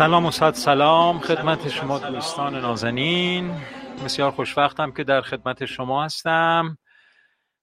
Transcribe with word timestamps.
سلام 0.00 0.26
و 0.26 0.30
صد 0.30 0.54
سلام. 0.54 1.18
خدمت 1.18 1.68
شما 1.68 1.98
دوستان 1.98 2.54
نازنین. 2.54 3.60
بسیار 4.04 4.30
خوشوقتم 4.30 4.92
که 4.92 5.04
در 5.04 5.20
خدمت 5.20 5.64
شما 5.64 6.04
هستم 6.04 6.78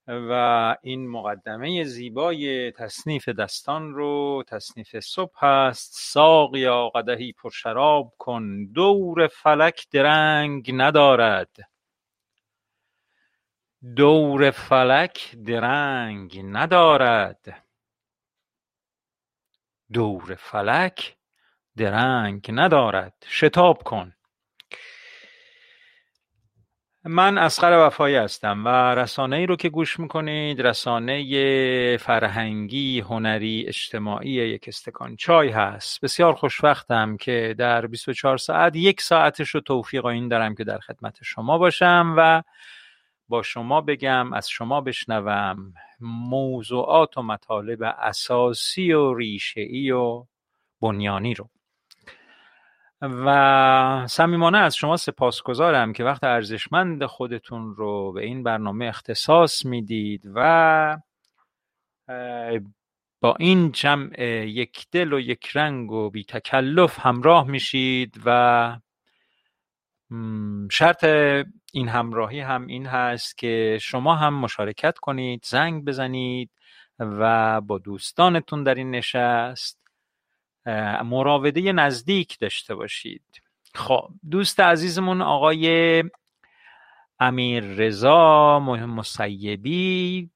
و 0.06 0.76
این 0.82 1.08
مقدمه 1.08 1.84
زیبای 1.84 2.72
تصنیف 2.72 3.28
دستان 3.28 3.94
رو 3.94 4.44
تصنیف 4.48 5.00
صبح 5.00 5.44
هست. 5.44 5.92
ساق 5.94 6.56
یا 6.56 6.88
قدهی 6.88 7.32
پر 7.32 7.50
شراب 7.50 8.14
کن. 8.18 8.66
دور 8.72 9.26
فلک 9.26 9.86
درنگ 9.90 10.70
ندارد. 10.74 11.56
دور 13.96 14.50
فلک 14.50 15.36
درنگ 15.46 16.40
ندارد. 16.44 17.64
دور 19.92 20.34
فلک 20.34 21.17
درنگ 21.78 22.46
ندارد. 22.52 23.14
شتاب 23.28 23.82
کن. 23.82 24.12
من 27.04 27.38
اسقر 27.38 27.86
وفایی 27.86 28.16
هستم 28.16 28.64
و 28.64 28.68
رسانه 28.94 29.36
ای 29.36 29.46
رو 29.46 29.56
که 29.56 29.68
گوش 29.68 30.00
می‌کنید 30.00 30.60
رسانه 30.60 31.96
فرهنگی 31.96 33.00
هنری 33.00 33.64
اجتماعی 33.68 34.30
یک 34.30 34.64
استکان 34.68 35.16
چای 35.16 35.48
هست. 35.48 36.00
بسیار 36.00 36.34
خوشوقتم 36.34 37.16
که 37.16 37.54
در 37.58 37.86
24 37.86 38.36
ساعت 38.36 38.76
یک 38.76 39.00
ساعتش 39.00 39.50
رو 39.50 39.60
توفیق 39.60 40.06
این 40.06 40.28
دارم 40.28 40.54
که 40.54 40.64
در 40.64 40.78
خدمت 40.78 41.18
شما 41.22 41.58
باشم 41.58 42.14
و 42.16 42.42
با 43.28 43.42
شما 43.42 43.80
بگم 43.80 44.32
از 44.32 44.48
شما 44.48 44.80
بشنوم 44.80 45.74
موضوعات 46.00 47.18
و 47.18 47.22
مطالب 47.22 47.82
اساسی 47.82 48.92
و 48.92 49.14
ریشه‌ای 49.14 49.90
و 49.90 50.26
بنیانی 50.80 51.34
رو. 51.34 51.50
و 53.02 54.06
صمیمانه 54.06 54.58
از 54.58 54.76
شما 54.76 54.96
سپاسگزارم 54.96 55.92
که 55.92 56.04
وقت 56.04 56.24
ارزشمند 56.24 57.06
خودتون 57.06 57.74
رو 57.74 58.12
به 58.12 58.24
این 58.24 58.42
برنامه 58.42 58.86
اختصاص 58.86 59.64
می‌دید 59.64 60.22
و 60.34 60.98
با 63.20 63.36
این 63.38 63.72
جمع 63.72 64.20
یک 64.46 64.86
دل 64.92 65.12
و 65.12 65.20
یک 65.20 65.50
رنگ 65.54 65.92
و 65.92 66.10
بی 66.10 66.24
تکلف 66.24 66.98
همراه 67.06 67.46
میشید 67.46 68.20
و 68.24 68.78
شرط 70.70 71.04
این 71.72 71.88
همراهی 71.88 72.40
هم 72.40 72.66
این 72.66 72.86
هست 72.86 73.38
که 73.38 73.78
شما 73.82 74.14
هم 74.14 74.34
مشارکت 74.34 74.98
کنید 74.98 75.44
زنگ 75.44 75.84
بزنید 75.84 76.50
و 76.98 77.60
با 77.60 77.78
دوستانتون 77.78 78.64
در 78.64 78.74
این 78.74 78.90
نشست. 78.90 79.77
مراوده 81.04 81.72
نزدیک 81.72 82.38
داشته 82.38 82.74
باشید. 82.74 83.22
خب 83.74 84.08
دوست 84.30 84.60
عزیزمون 84.60 85.22
آقای 85.22 86.04
امیر 87.20 87.64
رضا 87.64 88.60
مسیبی 88.60 90.30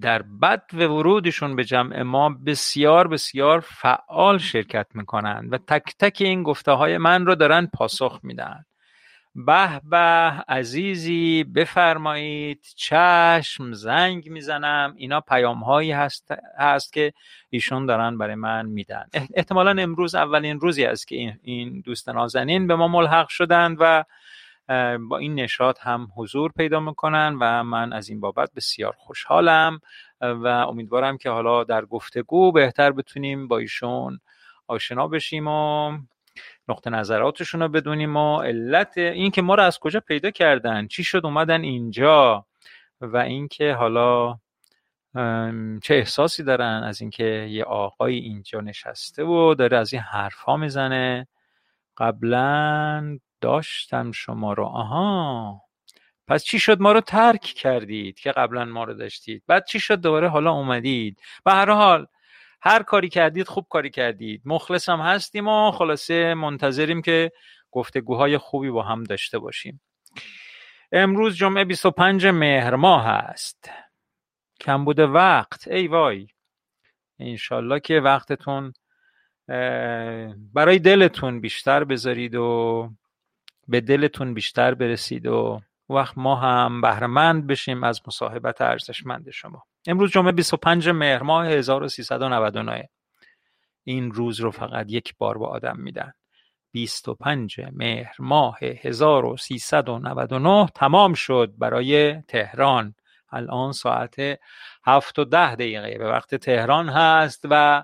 در 0.00 0.22
بد 0.22 0.62
و 0.72 0.76
ورودشون 0.76 1.56
به 1.56 1.64
جمع 1.64 2.02
ما 2.02 2.28
بسیار 2.28 3.08
بسیار 3.08 3.60
فعال 3.60 4.38
شرکت 4.38 4.86
می‌کنند 4.94 5.52
و 5.52 5.58
تک 5.58 5.94
تک 5.98 6.16
این 6.20 6.42
گفته 6.42 6.72
های 6.72 6.98
من 6.98 7.26
رو 7.26 7.34
دارن 7.34 7.66
پاسخ 7.66 8.20
میدن 8.22 8.64
به 9.46 9.80
به 9.84 9.96
عزیزی 10.48 11.44
بفرمایید. 11.44 12.66
چشم 12.76 13.72
زنگ 13.72 14.30
می‌زنم. 14.30 14.94
اینا 14.96 15.20
پیام 15.20 15.64
هایی 15.64 15.92
هست, 15.92 16.34
هست 16.58 16.92
که 16.92 17.12
ایشون 17.50 17.86
دارن 17.86 18.18
برای 18.18 18.34
من 18.34 18.66
میدن. 18.66 19.06
احتمالا 19.34 19.82
امروز 19.82 20.14
اولین 20.14 20.60
روزی 20.60 20.84
است 20.84 21.08
که 21.08 21.38
این 21.42 21.80
دوست 21.80 22.08
نازنین 22.08 22.66
به 22.66 22.76
ما 22.76 22.88
ملحق 22.88 23.28
شدند 23.28 23.76
و 23.80 24.04
با 25.08 25.18
این 25.18 25.34
نشاط 25.34 25.78
هم 25.80 26.08
حضور 26.16 26.52
پیدا 26.52 26.80
می‌کنن 26.80 27.36
و 27.40 27.64
من 27.64 27.92
از 27.92 28.08
این 28.08 28.20
بابت 28.20 28.50
بسیار 28.56 28.94
خوشحالم 28.98 29.80
و 30.20 30.46
امیدوارم 30.46 31.18
که 31.18 31.30
حالا 31.30 31.64
در 31.64 31.84
گفتگو 31.84 32.52
بهتر 32.52 32.92
بتونیم 32.92 33.48
با 33.48 33.58
ایشون 33.58 34.20
آشنا 34.66 35.08
بشیم 35.08 35.48
و 35.48 35.92
نقطه 36.68 36.90
نظراتشون 36.90 37.62
رو 37.62 37.68
بدونیم 37.68 38.16
و 38.16 38.42
علت 38.42 38.98
این 38.98 39.30
که 39.30 39.42
ما 39.42 39.54
رو 39.54 39.62
از 39.62 39.78
کجا 39.78 40.00
پیدا 40.00 40.30
کردن؟ 40.30 40.86
چی 40.86 41.04
شد؟ 41.04 41.20
اومدن 41.24 41.62
اینجا. 41.62 42.46
و 43.00 43.16
اینکه 43.16 43.72
حالا 43.72 44.38
چه 45.82 45.94
احساسی 45.94 46.42
دارن 46.44 46.82
از 46.84 47.00
اینکه 47.00 47.24
یه 47.24 47.64
آقای 47.64 48.14
اینجا 48.14 48.60
نشسته 48.60 49.24
و 49.24 49.54
داره 49.54 49.76
از 49.76 49.92
این 49.92 50.02
حرفا 50.02 50.56
می‌زنه. 50.56 51.28
قبلا 51.96 53.18
داشتم 53.40 54.12
شما 54.12 54.52
رو. 54.52 54.64
آها. 54.64 55.60
پس 56.28 56.44
چی 56.44 56.58
شد؟ 56.58 56.80
ما 56.80 56.92
رو 56.92 57.00
ترک 57.00 57.40
کردید 57.40 58.18
که 58.20 58.32
قبلا 58.32 58.64
ما 58.64 58.84
رو 58.84 58.94
داشتید. 58.94 59.42
بعد 59.46 59.64
چی 59.66 59.80
شد؟ 59.80 60.00
دوباره 60.00 60.28
حالا 60.28 60.52
اومدید. 60.52 61.20
به 61.44 61.52
هر 61.52 61.70
حال 61.70 62.06
هر 62.60 62.82
کاری 62.82 63.08
کردید 63.08 63.48
خوب 63.48 63.66
کاری 63.70 63.90
کردید. 63.90 64.42
مخلص 64.44 64.88
هم 64.88 65.00
هستیم 65.00 65.48
و 65.48 65.70
خلاصه 65.70 66.34
منتظریم 66.34 67.02
که 67.02 67.32
گفتگوهای 67.70 68.38
خوبی 68.38 68.70
با 68.70 68.82
هم 68.82 69.04
داشته 69.04 69.38
باشیم. 69.38 69.80
امروز 70.92 71.36
جمعه 71.36 71.64
25 71.64 72.26
مهر 72.26 72.74
ماه 72.74 73.04
هست 73.04 73.70
کم 74.60 74.84
بوده 74.84 75.06
وقت. 75.06 75.68
ای 75.68 75.88
وای. 75.88 76.26
انشالله 77.18 77.80
که 77.80 78.00
وقتتون 78.00 78.72
برای 80.54 80.78
دلتون 80.78 81.40
بیشتر 81.40 81.84
بذارید 81.84 82.34
و 82.34 82.90
به 83.68 83.80
دلتون 83.80 84.34
بیشتر 84.34 84.74
برسید 84.74 85.26
و 85.26 85.60
وقت 85.88 86.18
ما 86.18 86.36
هم 86.36 86.80
بهرمند 86.80 87.46
بشیم 87.46 87.84
از 87.84 88.00
مصاحبت 88.06 88.60
ارزشمند 88.60 89.30
شما. 89.30 89.64
امروز 89.86 90.10
جمعه 90.10 90.32
25 90.32 90.88
مهر 90.88 91.22
ماه 91.22 91.46
1399 91.46 92.88
این 93.84 94.12
روز 94.12 94.40
رو 94.40 94.50
فقط 94.50 94.86
یک 94.88 95.14
بار 95.18 95.38
با 95.38 95.46
آدم 95.46 95.76
میدن. 95.76 96.12
25 96.72 97.60
مهر 97.72 98.14
ماه 98.18 98.58
1399 98.60 100.66
تمام 100.74 101.14
شد 101.14 101.52
برای 101.58 102.22
تهران. 102.22 102.94
الان 103.30 103.72
ساعت 103.72 104.16
7 104.84 105.18
و 105.18 105.24
10 105.24 105.54
دقیقه. 105.54 105.98
به 105.98 106.08
وقت 106.08 106.34
تهران 106.34 106.88
هست 106.88 107.46
و 107.50 107.82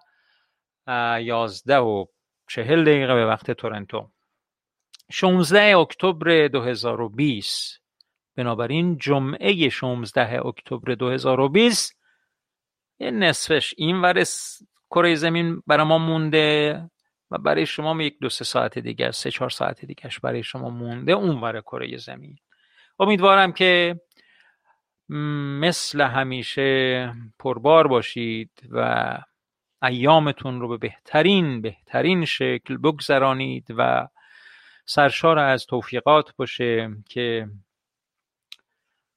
11 0.87 1.79
و 1.79 2.05
40 2.49 2.85
دقیقه 2.85 3.15
به 3.15 3.27
وقت 3.27 3.51
تورنتو. 3.51 4.11
16 5.11 5.79
اکتبر 5.79 6.49
2020 6.49 7.84
بنابراین 8.37 8.99
جمعه 8.99 9.69
16 9.69 10.47
اکتبر 10.47 10.95
2020 10.95 12.01
یه 12.99 13.11
نصفش 13.11 13.75
این 13.77 14.01
ور 14.01 14.25
کره 14.91 15.15
زمین 15.15 15.63
برای 15.67 15.87
ما 15.87 15.99
مونده 15.99 16.81
و 17.31 17.39
برای 17.39 17.67
شما 17.67 18.03
یک 18.03 18.19
دو 18.21 18.29
سه 18.29 18.45
ساعت 18.45 18.79
دیگر 18.79 19.11
سه 19.11 19.31
چهار 19.31 19.51
ساعت 19.51 19.85
دیگرش 19.85 20.21
برای 20.21 20.43
شما 20.43 20.71
مونده 20.71 21.13
اون 21.13 21.41
ور 21.41 21.61
کره 21.61 21.97
زمین. 21.97 22.37
امیدوارم 22.99 23.53
که 23.53 24.01
مثل 25.61 26.01
همیشه 26.01 27.13
پربار 27.39 27.87
باشید 27.87 28.51
و 28.71 29.19
ایامتون 29.83 30.61
رو 30.61 30.69
به 30.69 30.77
بهترین 30.77 31.61
بهترین 31.61 32.25
شکل 32.25 32.77
بگذرانید 32.77 33.67
و 33.79 34.09
سرشار 34.87 35.39
از 35.39 35.67
توفیقات 35.67 36.37
باشه 36.37 36.91
که 37.09 37.49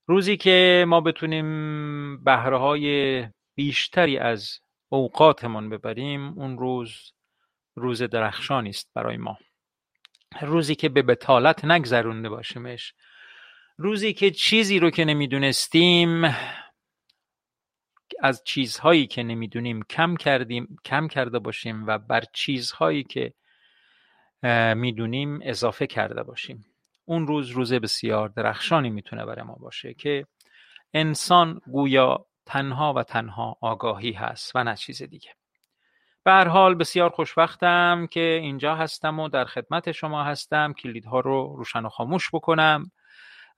روزی 0.09 0.37
که 0.37 0.85
ما 0.87 1.01
بتونیم 1.01 2.23
بهره 2.23 2.57
های 2.57 3.25
بیشتری 3.55 4.17
از 4.17 4.59
اوقاتمان 4.89 5.69
ببریم 5.69 6.27
اون 6.27 6.57
روز 6.57 7.13
روز 7.75 8.01
درخشانی 8.01 8.69
است 8.69 8.91
برای 8.95 9.17
ما. 9.17 9.37
روزی 10.41 10.75
که 10.75 10.89
به 10.89 11.01
بتالت 11.01 11.65
نگذرونده 11.65 12.29
باشیمش. 12.29 12.93
روزی 13.77 14.13
که 14.13 14.31
چیزی 14.31 14.79
رو 14.79 14.89
که 14.89 15.05
نمی‌دونستیم 15.05 16.35
از 18.19 18.43
چیزهایی 18.43 19.07
که 19.07 19.23
نمی‌دونیم 19.23 19.83
کم 19.83 20.15
کردیم 20.15 20.77
کم 20.85 21.07
کرده 21.07 21.39
باشیم 21.39 21.87
و 21.87 21.97
بر 21.97 22.23
چیزهایی 22.33 23.03
که 23.03 23.33
می‌دونیم 24.75 25.39
اضافه 25.43 25.87
کرده 25.87 26.23
باشیم. 26.23 26.65
اون 27.09 27.27
روز 27.27 27.49
روز 27.49 27.73
بسیار 27.73 28.29
درخشانی 28.29 28.89
می‌تونه 28.89 29.25
برای 29.25 29.45
ما 29.45 29.55
باشه 29.59 29.93
که 29.93 30.25
انسان 30.93 31.61
گویا 31.71 32.25
تنها 32.45 32.93
و 32.93 33.03
تنها 33.03 33.57
آگاهی 33.61 34.11
هست 34.11 34.51
و 34.55 34.63
نه 34.63 34.75
چیز 34.75 35.03
دیگه. 35.03 35.29
به 36.23 36.33
حال 36.33 36.75
بسیار 36.75 37.09
خوشبختم 37.09 38.07
که 38.11 38.39
اینجا 38.41 38.75
هستم 38.75 39.19
و 39.19 39.29
در 39.29 39.45
خدمت 39.45 39.91
شما 39.91 40.23
هستم. 40.23 40.73
کلیدها 40.73 41.19
رو 41.19 41.55
روشن 41.57 41.85
و 41.85 41.89
خاموش 41.89 42.29
بکنم 42.33 42.91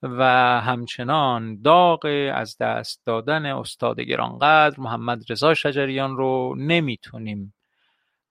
و 0.04 0.24
همچنان 0.62 1.62
داغ 1.62 2.32
از 2.34 2.58
دست 2.58 3.06
دادن 3.06 3.46
استاد 3.46 4.00
گرانقدر 4.00 4.80
محمد 4.80 5.32
رضا 5.32 5.54
شجریان 5.54 6.18
رو 6.18 6.56
نمی‌تونیم 6.58 7.54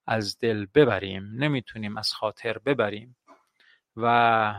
از 0.06 0.38
دل 0.38 0.66
ببریم 0.74 1.30
نمی‌تونیم 1.34 1.96
از 1.96 2.12
خاطر 2.12 2.58
ببریم 2.58 3.16
و 3.96 4.54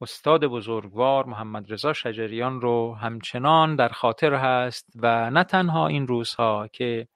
استاد 0.00 0.44
بزرگوار 0.44 1.24
محمد 1.24 1.72
رضا 1.72 1.92
شجریان 1.92 2.60
رو 2.60 2.94
همچنان 2.94 3.76
در 3.76 3.88
خاطر 3.88 4.34
هست 4.34 4.86
و 4.94 5.30
نه 5.30 5.44
تنها 5.44 5.86
این 5.86 6.06
روزها 6.06 6.68
که 6.68 7.08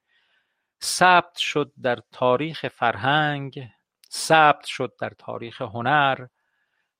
ثبت 0.83 1.37
شد 1.37 1.73
در 1.83 1.99
تاریخ 2.13 2.69
فرهنگ 2.69 3.69
ثبت 4.13 4.65
شد 4.65 4.93
در 5.01 5.13
تاریخ 5.19 5.63
هنر 5.63 6.27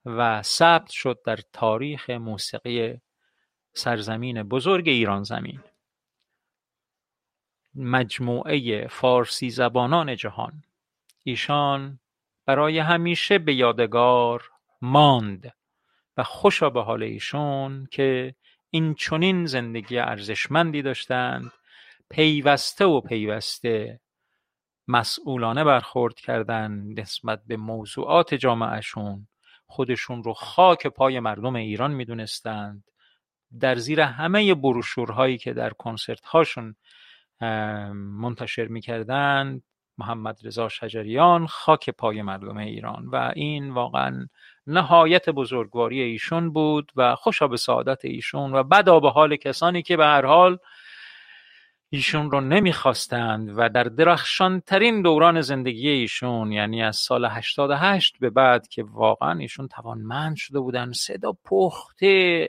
و 0.05 0.43
ثبت 0.43 0.91
شد 0.91 1.21
در 1.25 1.39
تاریخ 1.53 2.11
موسیقی 2.11 3.01
سرزمین 3.75 4.43
بزرگ 4.43 4.89
ایران 4.89 5.23
زمین. 5.23 5.61
مجموعه 7.75 8.89
فارسی 8.89 9.51
زبانان 9.51 10.17
جهان. 10.17 10.63
ایشان 11.23 12.01
برای 12.47 12.79
همیشه 12.79 13.39
به 13.39 13.55
یادگار 13.55 14.51
ماند. 14.83 15.53
و 16.17 16.23
خوشا 16.23 16.71
به 16.71 16.83
حال 16.83 17.03
ایشون 17.03 17.87
که 17.91 18.35
این 18.71 18.95
چونین 18.95 19.47
زندگی 19.47 19.99
ارزشمندی 19.99 20.83
داشتند 20.83 21.53
پیوسته 22.11 22.85
و 22.85 23.01
پیوسته 23.01 24.01
مسئولانه 24.89 25.65
برخورد 25.65 26.15
کردند 26.15 27.01
نسبت 27.01 27.43
به 27.47 27.57
موضوعات 27.57 28.35
جامعهشون. 28.35 29.29
خودشون 29.67 30.23
رو 30.23 30.33
خاک 30.33 30.87
پای 30.87 31.21
مردم 31.21 31.57
ایران 31.57 31.93
می‌دونستند. 31.93 32.85
در 33.61 33.75
زیر 33.75 34.01
همه 34.01 34.55
بروشورهایی 34.55 35.39
که 35.39 35.53
در 35.53 35.71
کنسرت 35.71 36.25
هاشون 36.25 36.77
منتشر 37.95 38.67
می‌کردند 38.67 39.63
محمد 39.99 40.39
رضا 40.45 40.69
شجریان 40.69 41.47
خاک 41.47 41.91
پای 41.91 42.23
مردم 42.23 42.57
ایران 42.57 43.07
و 43.07 43.33
این 43.37 43.71
واقعا 43.71 44.29
نهایت 44.67 45.29
بزرگواری 45.31 46.01
ایشون 46.01 46.53
بود 46.53 46.93
و 46.97 47.15
خوشا 47.15 47.49
به 47.49 47.57
سعادت 47.57 48.05
ایشون 48.05 48.55
و 48.55 48.63
بدا 48.63 49.01
به 49.01 49.11
حال 49.11 49.37
کسانی 49.37 49.83
که 49.83 49.97
به 49.97 50.05
هر 50.05 50.27
حال 50.27 50.59
ایشون 51.91 52.31
رو 52.31 52.41
نمی‌خواستند 52.41 53.53
و 53.57 53.69
در 53.69 53.85
درخشانترین 53.85 55.03
دوران 55.03 55.41
زندگی 55.41 55.89
ایشون 55.89 56.53
یعنی 56.53 56.83
از 56.83 56.97
سال 56.97 57.25
88 57.25 58.17
به 58.21 58.31
بعد 58.31 58.69
که 58.69 58.83
واقعا 58.83 59.39
ایشون 59.39 59.69
توانمند 59.69 60.37
شده 60.37 60.61
بودن 60.61 60.93
صدا 60.93 61.33
پخته 61.45 62.49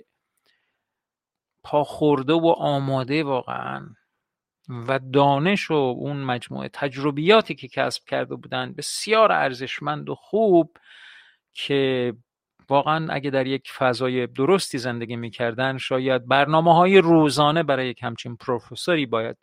پاخورده 1.63 2.33
و 2.33 2.47
آماده 2.57 3.23
واقعا 3.23 3.89
و 4.69 4.99
دانش 5.13 5.71
و 5.71 5.73
اون 5.73 6.17
مجموعه 6.17 6.69
تجربیاتی 6.73 7.55
که 7.55 7.67
کسب 7.67 8.03
کرده 8.07 8.35
بودند 8.35 8.75
بسیار 8.75 9.31
ارزشمند 9.31 10.09
و 10.09 10.15
خوب 10.15 10.77
که 11.55 12.13
واقعا 12.69 13.07
اگه 13.09 13.29
در 13.29 13.47
یک 13.47 13.71
فضای 13.71 14.27
درستی 14.27 14.77
زندگی 14.77 15.15
می‌کردن 15.15 15.77
شاید 15.77 16.27
برنامه 16.27 16.75
های 16.75 16.97
روزانه 16.97 17.63
برای 17.63 17.89
یک 17.89 18.03
همچین 18.03 18.35
پروفسوری 18.35 19.05
باید 19.05 19.37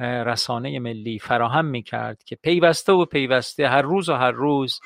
رسانه 0.00 0.78
ملی 0.78 1.18
فراهم 1.18 1.64
می‌کرد 1.64 2.22
که 2.24 2.36
پیوسته 2.36 2.92
و 2.92 3.04
پیوسته 3.04 3.68
هر 3.68 3.82
روز 3.82 4.08
و 4.08 4.14
هر 4.14 4.30
روز 4.30 4.80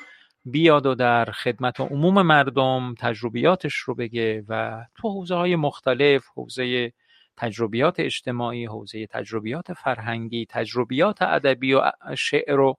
بیاد 0.45 0.85
و 0.85 0.95
در 0.95 1.25
خدمت 1.25 1.79
عموم 1.79 2.21
مردم 2.21 2.95
تجربیاتش 2.99 3.75
رو 3.75 3.95
بگه 3.95 4.43
و 4.49 4.85
تو 4.95 5.09
حوزه 5.09 5.35
های 5.35 5.55
مختلف 5.55 6.25
حوزه 6.35 6.91
تجربیات 7.37 7.99
اجتماعی 7.99 8.65
حوزه 8.65 9.07
تجربیات 9.07 9.73
فرهنگی 9.73 10.45
تجربیات 10.49 11.21
ادبی 11.21 11.73
و 11.73 11.91
شعر 12.17 12.59
و 12.59 12.77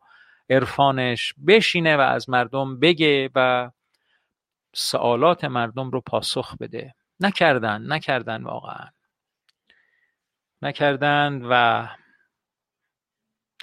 عرفانش 0.51 1.35
بشینه 1.47 1.97
و 1.97 2.01
از 2.01 2.31
مردم 2.31 2.81
بگه 2.81 3.31
و 3.35 3.71
سوالات 4.75 5.45
مردم 5.45 5.91
رو 5.91 6.01
پاسخ 6.01 6.57
بده. 6.57 6.95
نکردن 7.21 7.93
نکردن 7.93 8.43
واقعا. 8.43 8.89
نکردن 10.63 11.43
و 11.51 11.87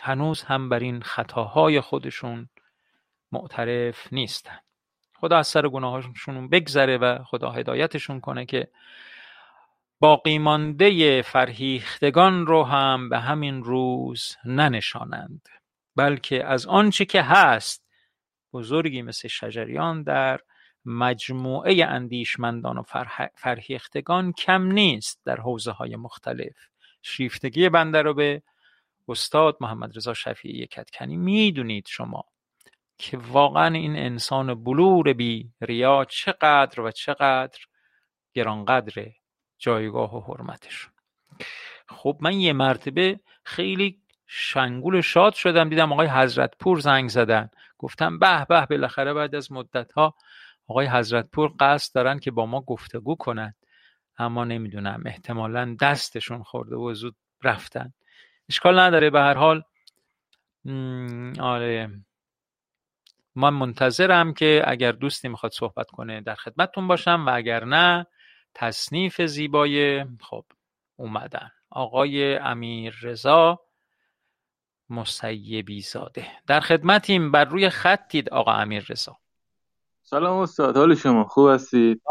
هنوز 0.01 0.43
هم 0.43 0.69
بر 0.69 0.79
این 0.79 1.01
خطاهای 1.01 1.81
خودشون 1.81 2.49
معترف 3.31 4.13
نیستن. 4.13 4.59
خدا 5.15 5.37
از 5.37 5.47
سر 5.47 5.67
گناهاشون 5.67 6.49
بگذره 6.49 6.97
و 6.97 7.23
خدا 7.23 7.51
هدایتشون 7.51 8.19
کنه 8.19 8.45
که 8.45 8.67
باقی 9.99 10.37
مانده 10.37 11.21
فرهیختگان 11.21 12.47
رو 12.47 12.63
هم 12.63 13.09
به 13.09 13.19
همین 13.19 13.63
روز 13.63 14.37
ننشانند. 14.45 15.49
بلکه 15.95 16.45
از 16.45 16.65
آنچه 16.65 17.05
که 17.05 17.21
هست 17.21 17.83
بزرگی 18.53 19.01
مثل 19.01 19.27
شجریان 19.27 20.03
در 20.03 20.39
مجموعه 20.85 21.85
اندیشمندان 21.85 22.77
و 22.77 22.83
فرهیختگان 23.35 24.33
کم 24.33 24.71
نیست 24.71 25.21
در 25.25 25.39
حوزه 25.39 25.71
های 25.71 25.95
مختلف. 25.95 26.55
شیفتگی 27.01 27.69
بنده 27.69 28.01
رو 28.01 28.13
به 28.13 28.43
استاد 29.07 29.57
محمد 29.61 29.97
رضا 29.97 30.13
شفیعی 30.13 30.67
کتکنی 30.67 31.17
می‌دونید 31.17 31.87
شما 31.87 32.23
که 32.97 33.17
واقعا 33.17 33.75
این 33.75 33.95
انسان 33.95 34.63
بلور 34.63 35.13
بی 35.13 35.51
ریا 35.61 36.05
چقدر 36.09 36.81
و 36.81 36.91
چقدر 36.91 37.59
گرانقدر 38.33 39.11
جایگاه 39.57 40.15
و 40.15 40.33
حرمتش. 40.33 40.89
خب 41.89 42.17
من 42.21 42.39
یه 42.39 42.53
مرتبه 42.53 43.19
خیلی 43.43 44.02
شنگول 44.35 45.01
شاد 45.01 45.33
شدم 45.33 45.69
دیدم 45.69 45.93
آقای 45.93 46.07
حضرت 46.07 46.53
پور 46.59 46.79
زنگ 46.79 47.09
زدن. 47.09 47.49
گفتم 47.77 48.19
به 48.19 48.45
به 48.49 48.65
بالاخره 48.65 49.13
بعد 49.13 49.35
از 49.35 49.51
مدت 49.51 49.91
ها 49.91 50.15
آقای 50.67 50.87
حضرت 50.87 51.29
پور 51.31 51.53
قصد 51.59 51.95
دارن 51.95 52.19
که 52.19 52.31
با 52.31 52.45
ما 52.45 52.61
گفتگو 52.61 53.15
کنند. 53.15 53.55
اما 54.17 54.43
نمی‌دونم 54.45 55.03
احتمالا 55.05 55.77
دستشون 55.81 56.43
خورده 56.43 56.75
و 56.75 56.93
زود 56.93 57.15
رفتن. 57.43 57.93
اشکال 58.49 58.79
نداره 58.79 59.09
به 59.09 59.19
هر 59.19 59.33
حال. 59.33 59.63
آره. 61.39 61.89
من 63.35 63.49
منتظرم 63.49 64.33
که 64.33 64.63
اگر 64.65 64.91
دوستی 64.91 65.27
می‌خواد 65.27 65.51
صحبت 65.51 65.91
کنه 65.91 66.21
در 66.21 66.35
خدمتتون 66.35 66.87
باشم 66.87 67.25
و 67.27 67.35
اگر 67.35 67.65
نه 67.65 68.05
تصنیف 68.53 69.21
زیبای 69.21 70.05
خب 70.21 70.45
اومدن. 70.95 71.51
آقای 71.69 72.35
امیر 72.35 72.95
رضا 73.01 73.59
مسیبی 74.89 75.81
زاده. 75.81 76.25
در 76.47 76.59
خدمتیم 76.59 77.31
بر 77.31 77.45
روی 77.45 77.69
خطید 77.69 78.29
آقا 78.29 78.53
امیر 78.53 78.85
رضا 78.89 79.17
سلام 80.03 80.39
استاد 80.39 80.77
حال 80.77 80.95
شما؟ 80.95 81.23
خوب 81.23 81.49
هستید؟ 81.49 82.01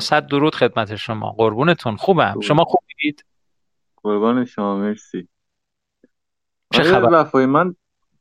صد 0.00 0.26
درود 0.26 0.54
خدمت 0.54 0.96
شما. 0.96 1.30
قربونتون. 1.30 1.96
خوبم. 1.96 2.32
خوب. 2.32 2.42
شما 2.42 2.64
خوبید 2.64 3.24
قربان 4.02 4.44
شما 4.44 4.76
مرسی. 4.76 5.28
چه 6.70 6.82
خبر؟ 6.82 7.08
وفای 7.12 7.46
من 7.46 7.74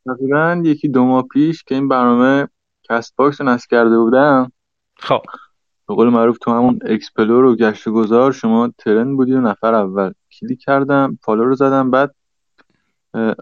تقریبا 0.05 0.62
یکی 0.65 0.88
دو 0.88 1.05
ماه 1.05 1.24
پیش 1.24 1.63
که 1.63 1.75
این 1.75 1.88
برنامه 1.88 2.48
کست 2.89 3.15
باکس 3.15 3.41
رو 3.41 3.48
نصب 3.48 3.69
کرده 3.69 3.98
بودم 3.98 4.51
خب. 5.00 5.21
به 5.88 5.95
قول 5.95 6.10
معروف 6.10 6.38
تو 6.38 6.51
همون 6.51 6.79
explore 6.85 7.45
و 7.45 7.55
گشت 7.55 7.88
و 7.88 7.91
گذار 7.93 8.31
شما 8.31 8.71
trend 8.77 9.15
بودی 9.15 9.33
و 9.33 9.41
نفر 9.41 9.74
اول 9.74 10.13
کلیک 10.39 10.60
کردم 10.62 11.19
follow 11.21 11.45
رو 11.45 11.55
زدم 11.55 11.91
بعد 11.91 12.15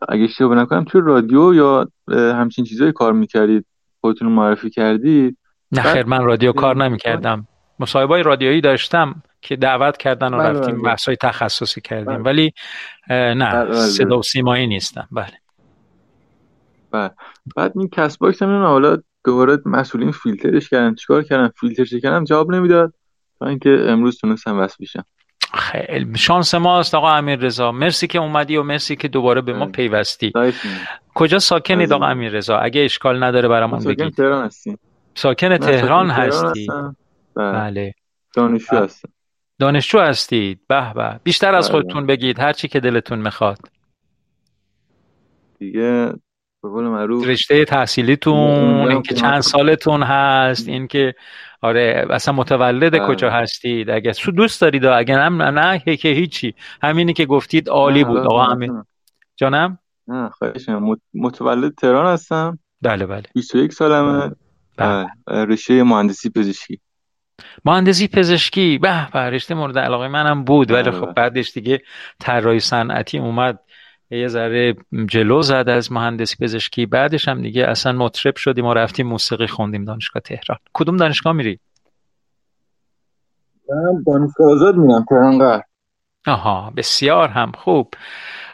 اگه 0.10 0.24
اشتباه 0.24 0.58
نکنم 0.58 0.84
توی 0.84 1.02
رادیو 1.06 1.54
یا 1.54 1.88
همچین 2.10 2.66
چیزایی 2.66 2.92
کار 2.92 3.14
می‌کردید؟ 3.14 3.66
خودتون 4.02 4.28
رو 4.28 4.34
معرفی 4.34 4.70
کردید؟ 4.70 5.38
نه 5.72 5.82
خیر 5.82 6.06
من 6.06 6.24
رادیو 6.24 6.52
کار 6.52 6.76
نمی‌کردم. 6.76 7.48
مصاحبه 7.80 8.22
رادیویی 8.22 8.62
داشتم 8.62 9.24
که 9.42 9.56
دعوت 9.56 9.98
کردن 9.98 10.34
و 10.34 10.38
بله 10.38 10.50
رفتیم 10.50 10.82
بله. 10.82 10.96
های 11.08 11.16
تخصصی 11.16 11.82
کردیم. 11.82 12.06
بله. 12.06 12.24
ولی 12.24 12.54
نه 13.10 13.66
بله 13.66 13.74
صدا 13.74 14.20
و 14.20 14.24
سیمایی 14.24 14.68
نیستم. 14.68 15.08
بله. 15.12 15.34
بله. 16.92 17.12
بعد 17.56 17.72
این 17.76 17.90
کست 17.90 18.18
باکس 18.18 18.42
هم 18.42 18.64
حالا 18.64 18.98
دوباره 19.24 19.58
مسئولین 19.66 20.12
فیلترش 20.12 20.70
کردن. 20.70 20.96
چیکار 20.96 21.24
کردن؟ 21.24 21.52
فیلترش 21.60 21.94
کردن 21.94 22.24
جواب 22.24 22.52
نمی‌داد. 22.52 22.94
تا 23.40 23.46
اینکه 23.46 23.70
امروز 23.88 24.20
تونستم 24.20 24.60
وصل 24.60 24.76
بشم. 24.82 25.04
خیلی. 25.54 26.18
شانس 26.18 26.56
ماست 26.56 26.96
آقا 26.96 27.12
امیر 27.12 27.40
رضا 27.40 27.72
مرسی 27.72 28.08
که 28.08 28.20
اومدی 28.20 28.58
و 28.58 28.64
مرسی 28.64 28.96
که 28.96 29.08
دوباره 29.08 29.42
به 29.42 29.54
ما 29.54 29.66
پیوستی. 29.66 30.34
کجا 31.14 31.40
ساکنید 31.40 31.94
آقا 31.94 32.06
امیر 32.06 32.32
رضا 32.32 32.58
اگه 32.58 32.82
اشکال 32.82 33.24
نداره 33.24 33.48
برامون 33.48 33.84
بگید. 33.84 34.14
تهران 34.14 34.46
هستی 34.46 34.78
ساکن 35.16 35.58
تهران 35.58 36.10
هستی. 36.10 36.68
بله. 37.36 37.52
بله. 37.52 37.94
دانشجو 38.36 38.78
هستم. 38.78 39.10
دانشجو 39.60 40.00
هستید. 40.00 40.60
به 40.68 40.94
به. 40.94 41.20
بیشتر 41.24 41.56
از 41.56 41.72
بله. 41.72 41.82
خودتون 41.82 42.06
بگید. 42.06 42.40
هر 42.40 42.54
چی 42.54 42.68
که 42.68 42.80
دلتون 42.80 43.20
می‌خواد. 43.20 43.60
دیگه 45.60 46.14
به 46.64 46.70
قول 46.70 46.84
معروف 46.84 47.28
رشته 47.28 47.66
تحصیلیتون 47.66 48.92
اینکه 48.92 49.16
چند 49.16 49.42
سالتون 49.42 50.04
هست 50.04 50.68
اینکه 50.68 51.16
آره 51.62 52.08
اصلا 52.10 52.34
متولد 52.34 52.92
بله. 52.92 53.08
کجا 53.08 53.30
هستید؟ 53.30 53.90
اگه 53.90 54.14
سو 54.14 54.32
دوست 54.32 54.62
دارید 54.62 54.86
اگه 54.86 55.16
نه 55.16 55.30
نه 55.52 55.80
که 55.96 56.10
هیچی. 56.10 56.56
همینی 56.84 57.14
که 57.14 57.26
گفتید 57.26 57.70
عالی 57.70 58.04
بود 58.04 58.18
آقا 58.18 58.44
همین 58.44 58.84
جانم؟ 59.36 59.80
نه 60.08 60.30
خواهش 60.30 60.70
متولد 61.14 61.76
تهران 61.76 62.14
هستم. 62.14 62.60
بله 62.82 63.06
بله. 63.06 63.24
21 63.34 63.74
سالمه. 63.74 64.36
بله. 64.78 65.08
رشته 65.28 65.84
مهندسی 65.84 66.30
پزشکی. 66.30 66.80
مهندسی 67.66 68.08
پزشکی. 68.08 68.78
به 68.78 69.08
به 69.14 69.20
رشته 69.20 69.56
مورد 69.56 69.78
علاقه 69.78 70.08
منم 70.08 70.44
بود. 70.44 70.72
ولی 70.72 70.92
خب 70.92 71.14
بعدش 71.14 71.52
دیگه 71.52 71.82
طراحی 72.20 72.60
صنعتی 72.60 73.18
اومد. 73.18 73.60
یه 74.12 74.28
ذره 74.28 74.76
جلو 75.06 75.42
زد 75.42 75.70
از 75.70 75.92
مهندسی 75.92 76.36
پزشکی. 76.42 76.86
بعدش 76.86 77.28
هم 77.28 77.42
دیگه 77.42 77.66
اصلا 77.68 77.92
مطرب 77.92 78.36
شدیم 78.36 78.66
و 78.66 78.74
رفتیم 78.74 79.08
موسیقی 79.08 79.48
خوندیم 79.48 79.86
دانشگاه 79.86 80.22
تهران. 80.22 80.60
کدوم 80.74 80.98
دانشگاه 80.98 81.34
میری؟ 81.34 81.60
من 83.70 84.04
دانشگاه 84.08 84.52
آزاد 84.52 84.76
میرم 84.76 85.06
تهران 85.10 85.62
آها 86.28 86.74
بسیار 86.78 87.30
هم. 87.30 87.52
خوب. 87.52 87.94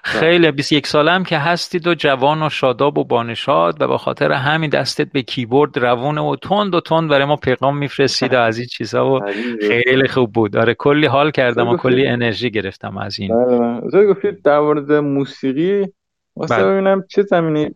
خیلی 0.06 0.52
21 0.52 0.88
ساله 0.88 1.12
هم 1.12 1.24
که 1.24 1.38
هستید 1.38 1.88
و 1.88 1.96
جوان 1.96 2.44
و 2.44 2.50
شاداب 2.50 2.98
و 2.98 3.04
بانشاد 3.04 3.82
و 3.82 3.88
به 3.88 3.98
خاطر 3.98 4.32
همین 4.32 4.70
دستت 4.70 5.12
به 5.12 5.22
کیبورد 5.22 5.80
روونه 5.80 6.22
و 6.22 6.36
تند 6.36 6.76
و 6.76 6.82
تند 6.82 7.10
برای 7.10 7.26
ما 7.26 7.36
پیغام 7.36 7.78
میفرستید 7.78 8.34
و 8.34 8.40
از 8.40 8.58
این 8.58 8.68
چیزا 8.68 9.12
و 9.12 9.20
خیلی 9.68 10.08
خوب 10.08 10.34
بود. 10.34 10.58
آره 10.58 10.74
کلی 10.74 11.06
حال 11.06 11.32
کردم 11.32 11.68
و 11.68 11.78
کلی 11.78 12.08
انرژی 12.08 12.52
گرفتم 12.52 12.98
از 12.98 13.20
این. 13.20 13.46
بله 13.92 14.06
گفتید 14.08 14.42
در 14.42 14.60
مورد 14.60 14.92
موسیقی؟ 14.92 15.88
واسه 16.36 16.56
بله. 16.56 16.66
ببینم 16.66 17.04
چه 17.10 17.22
زمینه‌ای 17.22 17.70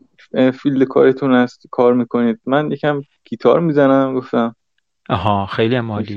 field 0.52 0.84
کارتون 0.84 1.34
هست 1.34 1.68
کار 1.72 1.94
می‌کنید؟ 1.94 2.39
من 2.46 2.72
یکم 2.72 3.02
گیتار 3.26 3.60
می‌زنم 3.60 4.13
گفتم. 4.15 4.56
آها 5.10 5.46
خیلی 5.46 5.80
عالی 5.80 6.15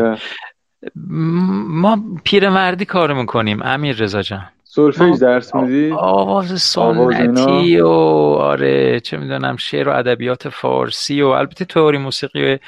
ما 1.66 1.98
پیرمردی 2.24 2.84
کار 2.84 3.12
می‌کنیم 3.12 3.62
امیر 3.62 3.96
رضا 3.96 4.22
جان. 4.22 4.44
سلفژ 4.74 5.20
درس 5.20 5.54
میدی؟ 5.54 5.92
آواز 5.92 6.62
سنتی 6.62 7.80
و 7.80 7.86
آره 7.88 9.00
چه 9.00 9.16
می‌دونم 9.16 9.56
شعر 9.56 9.88
و 9.88 9.92
ادبیات 9.92 10.48
فارسی 10.48 11.22
و 11.22 11.26
البته 11.26 11.64
تئوری 11.64 11.98
موسیقی 11.98 12.58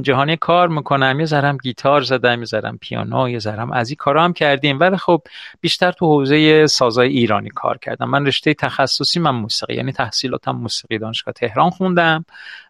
جهانی 0.00 0.36
کار 0.36 0.68
می‌کنم. 0.68 1.20
یه 1.20 1.26
ذرم 1.26 1.56
گیتار 1.56 2.00
زدم 2.00 2.38
یه 2.38 2.44
ذرم 2.44 2.78
پیانو 2.80 3.28
یه 3.28 3.38
ذرم 3.38 3.72
از 3.72 3.90
این 3.90 3.96
کارا 3.96 4.24
هم 4.24 4.32
کردیم. 4.32 4.80
ولی 4.80 4.96
خب 4.96 5.22
بیشتر 5.60 5.92
تو 5.92 6.06
حوزه 6.06 6.66
سازای 6.66 7.08
ایرانی 7.08 7.48
کار 7.48 7.78
کردم. 7.78 8.10
من 8.10 8.26
رشته 8.26 8.54
تخصصی 8.54 9.20
من 9.20 9.30
موسیقی 9.30 9.74
یعنی 9.74 9.92
تحصیلاتم 9.92 10.52
موسیقی 10.52 10.98
دانشگاه 10.98 11.32
تهران 11.32 11.70
خوندم 11.70 12.24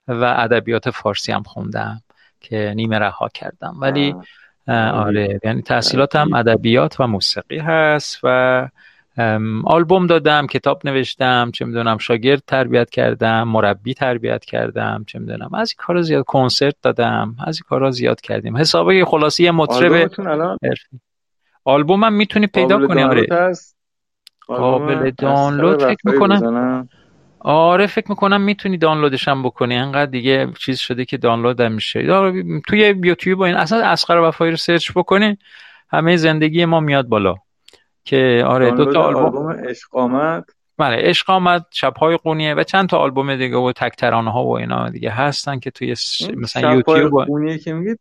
و 0.08 0.24
ادبیات 0.24 0.90
فارسی 0.90 1.32
هم 1.32 1.42
خوندم 1.42 2.00
که 2.40 2.72
نیمه 2.76 2.98
رها 2.98 3.28
کردم. 3.34 3.76
ولی 3.78 4.14
آره. 4.68 5.40
یعنی 5.44 5.62
تحصیلاتم 5.62 6.34
ادبیات 6.34 7.00
و 7.00 7.06
موسیقی 7.06 7.58
هست 7.58 8.20
و 8.22 8.68
آلبوم 9.64 10.06
دادم 10.06 10.46
کتاب 10.46 10.80
نوشتم 10.84 11.50
چه 11.54 11.64
می‌دونم 11.64 11.98
شاگرد 11.98 12.42
تربیت 12.46 12.90
کردم 12.90 13.42
مربی 13.42 13.94
تربیت 13.94 14.44
کردم 14.44 15.04
چه 15.06 15.18
می‌دونم. 15.18 15.54
از 15.54 15.70
این 15.70 15.86
کارا 15.86 16.02
زیاد 16.02 16.24
کنسرت 16.24 16.74
دادم 16.82 17.36
از 17.46 17.56
این 17.56 17.62
کارا 17.68 17.90
زیاد 17.90 18.20
کردیم. 18.20 18.56
حسابه 18.56 19.04
خلاصی 19.04 19.50
مطرب 19.50 20.10
آلبومم 21.64 22.12
می‌تونی 22.12 22.46
پیدا 22.46 22.86
کنی 22.86 23.02
آره. 23.02 23.52
قابل 24.46 25.10
دانلود 25.18 25.82
فکر 25.84 26.00
می‌کنم. 26.04 26.88
آره 27.44 27.86
فکر 27.86 28.06
می‌کنم 28.08 28.40
می‌تونی 28.40 28.78
دانلودش 28.78 29.28
هم 29.28 29.42
بکنی. 29.42 29.76
انقدر 29.76 30.10
دیگه 30.10 30.52
چیز 30.58 30.78
شده 30.78 31.04
که 31.04 31.16
دانلود 31.16 31.60
هم 31.60 31.72
میشه 31.72 32.06
توی 32.68 32.94
یوتیوب 33.04 33.40
این 33.40 33.56
اصلا 33.56 33.86
اسقر 33.86 34.18
وفایی 34.18 34.50
رو 34.50 34.56
سرچ 34.56 34.92
بکنی 34.94 35.38
همه 35.90 36.16
زندگی 36.16 36.64
ما 36.64 36.80
میاد 36.80 37.06
بالا. 37.06 37.34
که 38.04 38.44
آره 38.46 38.70
دو 38.70 38.92
تا 38.92 39.02
آلبوم 39.02 39.52
عشق 39.52 39.96
آمد. 39.96 40.44
بله 40.78 40.96
عشق 40.96 41.30
آمد 41.30 41.66
شبهای 41.70 42.16
قونیه 42.16 42.54
و 42.54 42.62
چند 42.62 42.88
تا 42.88 42.98
آلبوم 42.98 43.36
دیگه 43.36 43.56
و 43.56 43.72
تک 43.72 43.96
ترانه 43.96 44.32
ها 44.32 44.44
و 44.44 44.58
اینا 44.58 44.88
دیگه 44.88 45.10
هستن 45.10 45.58
که 45.58 45.70
توی 45.70 45.94
مثلا 46.36 46.74
یوتیوب 46.74 47.24
قونیه 47.24 47.58
که 47.58 47.72
میگید 47.72 48.00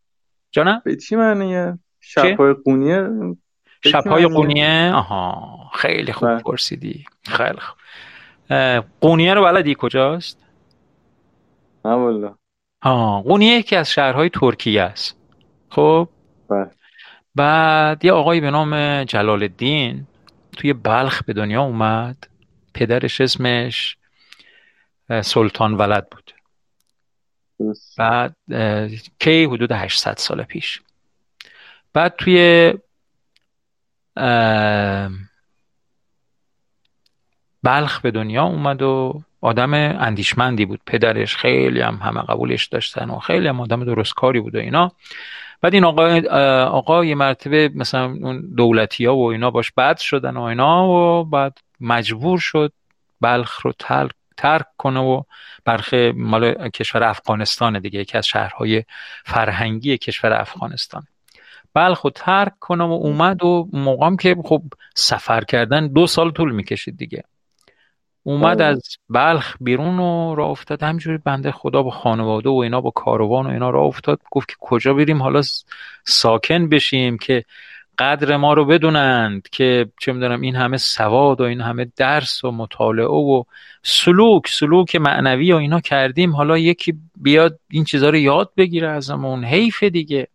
جانم؟ 0.51 0.81
به 0.85 0.95
چی 0.95 1.15
معنیه؟ 1.15 1.79
شبهای 1.99 2.53
قونیه 2.53 3.07
شبهای 3.83 4.27
قونیه 4.27 4.91
آها 4.95 5.57
خیلی 5.73 6.13
خوب 6.13 6.29
بله. 6.29 6.41
پرسیدی. 6.41 7.05
خیلی 7.23 7.59
خوب. 7.59 7.77
قونیه 9.01 9.33
رو 9.33 9.43
بلدی 9.43 9.75
کجاست؟ 9.79 10.45
نه 11.85 11.91
والا 11.91 12.35
ها 12.83 13.21
قونیه 13.21 13.57
یکی 13.57 13.75
از 13.75 13.91
شهرهای 13.91 14.29
ترکیه 14.29 14.81
است. 14.81 15.17
خب؟ 15.69 16.09
بله. 16.49 16.71
بعد 17.35 18.05
یه 18.05 18.11
آقایی 18.11 18.41
به 18.41 18.51
نام 18.51 19.03
جلال 19.03 19.43
الدین 19.43 20.07
توی 20.57 20.73
بلخ 20.73 21.23
به 21.23 21.33
دنیا 21.33 21.61
اومد. 21.61 22.27
پدرش 22.73 23.21
اسمش 23.21 23.97
سلطان 25.21 25.73
ولد 25.73 26.07
بود. 26.09 26.31
بعد 27.97 28.35
کی 29.19 29.45
حدود 29.45 29.71
800 29.71 30.17
سال 30.17 30.43
پیش. 30.43 30.81
بعد 31.93 32.15
توی 32.15 32.73
بلخ 37.63 38.01
به 38.01 38.11
دنیا 38.11 38.43
اومد 38.43 38.81
و 38.81 39.21
آدم 39.41 39.73
اندیشمندی 39.73 40.65
بود. 40.65 40.79
پدرش 40.85 41.35
خیلی 41.35 41.81
هم 41.81 41.95
همه 41.95 42.21
قبولش 42.21 42.67
داشتن 42.67 43.09
و 43.09 43.19
خیلی 43.19 43.47
هم 43.47 43.61
آدم 43.61 43.85
درست 43.85 44.13
کاری 44.13 44.39
بود 44.39 44.55
و 44.55 44.59
اینا. 44.59 44.91
بعد 45.61 45.73
این 45.73 45.83
آقا 45.83 46.21
آقا 46.65 47.05
یه 47.05 47.15
مرتبه 47.15 47.71
مثلا 47.75 48.05
اون 48.05 48.53
دولتی 48.55 49.05
ها 49.05 49.15
و 49.15 49.31
اینا 49.31 49.51
باش 49.51 49.71
بد 49.71 49.97
شدن 49.97 50.37
و 50.37 50.41
اینا 50.41 50.87
و 50.87 51.23
بعد 51.23 51.57
مجبور 51.79 52.39
شد 52.39 52.73
بلخ 53.21 53.61
رو 53.61 53.73
ترک 54.37 54.65
کنه 54.77 54.99
و 54.99 55.23
برخ 55.65 55.93
مال 56.15 56.69
کشور 56.69 57.03
افغانستان 57.03 57.79
دیگه. 57.79 57.99
یکی 57.99 58.17
از 58.17 58.27
شهرهای 58.27 58.83
فرهنگی 59.25 59.97
کشور 59.97 60.33
افغانستان. 60.33 61.03
بلخ 61.73 62.01
رو 62.01 62.09
ترک 62.09 62.59
کنه 62.59 62.83
و 62.83 62.91
اومد 62.91 63.43
و 63.43 63.69
موقعم 63.73 64.17
که 64.17 64.35
خب 64.43 64.61
سفر 64.95 65.43
کردن 65.43 65.87
دو 65.87 66.07
سال 66.07 66.31
طول 66.31 66.51
می‌کشید 66.51 66.97
دیگه. 66.97 67.23
اومد 68.23 68.61
از 68.61 68.81
بلخ 69.09 69.55
بیرون 69.61 69.99
و 69.99 70.35
راه 70.35 70.49
افتاد. 70.49 70.83
همجوری 70.83 71.17
بنده 71.17 71.51
خدا 71.51 71.83
با 71.83 71.91
خانواده 71.91 72.49
و 72.49 72.53
اینا 72.53 72.81
با 72.81 72.89
کاروان 72.89 73.45
و 73.45 73.49
اینا 73.49 73.69
راه 73.69 73.85
افتاد. 73.85 74.19
گفت 74.31 74.49
که 74.49 74.55
کجا 74.59 74.93
بریم؟ 74.93 75.21
حالا 75.21 75.41
ساکن 76.05 76.69
بشیم 76.69 77.17
که 77.17 77.43
قدر 77.97 78.37
ما 78.37 78.53
رو 78.53 78.65
بدونند 78.65 79.47
که 79.51 79.89
چه 79.99 80.13
می‌دونم 80.13 80.41
این 80.41 80.55
همه 80.55 80.77
سواد 80.77 81.41
و 81.41 81.43
این 81.43 81.61
همه 81.61 81.91
درس 81.97 82.43
و 82.43 82.51
مطالعه 82.51 83.05
و 83.05 83.43
سلوک 83.83 84.47
سلوک 84.47 84.95
معنوی 84.95 85.53
و 85.53 85.55
اینا 85.55 85.79
کردیم. 85.79 86.35
حالا 86.35 86.57
یکی 86.57 86.93
بیاد 87.15 87.59
این 87.69 87.83
چیزها 87.83 88.09
رو 88.09 88.17
یاد 88.17 88.51
بگیره 88.57 88.87
ازمون. 88.87 89.43
حیف 89.43 89.83
دیگه. 89.83 90.27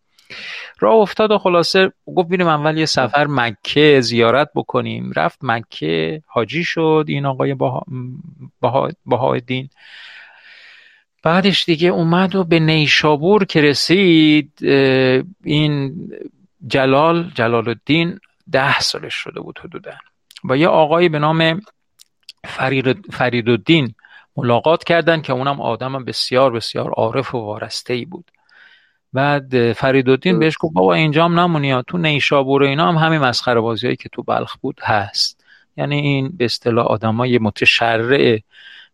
راه 0.79 0.95
افتاد 0.95 1.31
و 1.31 1.37
خلاصه 1.37 1.91
گفت 2.05 2.29
بیریم 2.29 2.47
اول 2.47 2.77
یه 2.77 2.85
سفر 2.85 3.27
مکه 3.27 4.01
زیارت 4.01 4.49
بکنیم. 4.55 5.11
رفت 5.15 5.39
مکه 5.41 6.21
حاجی 6.27 6.63
شد 6.63 7.05
این 7.07 7.25
آقای 7.25 7.53
بها... 7.53 8.89
دین 9.45 9.69
بعدش 11.23 11.65
دیگه 11.65 11.89
اومد 11.89 12.35
و 12.35 12.43
به 12.43 12.59
نیشابور 12.59 13.45
که 13.45 13.61
رسید 13.61 14.51
این 15.43 15.95
جلال 16.67 17.31
جلال 17.35 17.69
الدین 17.69 18.19
ده 18.51 18.79
سالش 18.79 19.13
شده 19.13 19.39
بود 19.39 19.59
حدودا. 19.63 19.91
با 20.43 20.55
یه 20.55 20.67
آقایی 20.67 21.09
به 21.09 21.19
نام 21.19 21.61
فرید, 22.45 23.13
فرید 23.13 23.49
الدین 23.49 23.95
ملاقات 24.37 24.83
کردن 24.83 25.21
که 25.21 25.33
اونم 25.33 25.61
آدم 25.61 26.05
بسیار 26.05 26.51
بسیار 26.51 26.89
عارف 26.89 27.35
و 27.35 27.37
وارسته 27.37 27.93
ای 27.93 28.05
بود. 28.05 28.31
بعد 29.13 29.73
فریدالدین 29.73 30.39
بهش 30.39 30.55
گفت 30.59 30.73
بابا 30.73 30.93
اینجام 30.93 31.39
نمونی 31.39 31.83
تو 31.87 31.97
نیشابور 31.97 32.63
اینا 32.63 32.91
هم 32.91 33.05
همین 33.05 33.19
مسخره 33.19 33.59
بازیایی 33.59 33.95
که 33.95 34.09
تو 34.09 34.23
بلخ 34.23 34.57
بود 34.57 34.79
هست. 34.83 35.43
یعنی 35.77 35.99
این 35.99 36.37
به 36.37 36.45
اصطلاح 36.45 36.85
آدمای 36.85 37.37
متشرع 37.37 38.39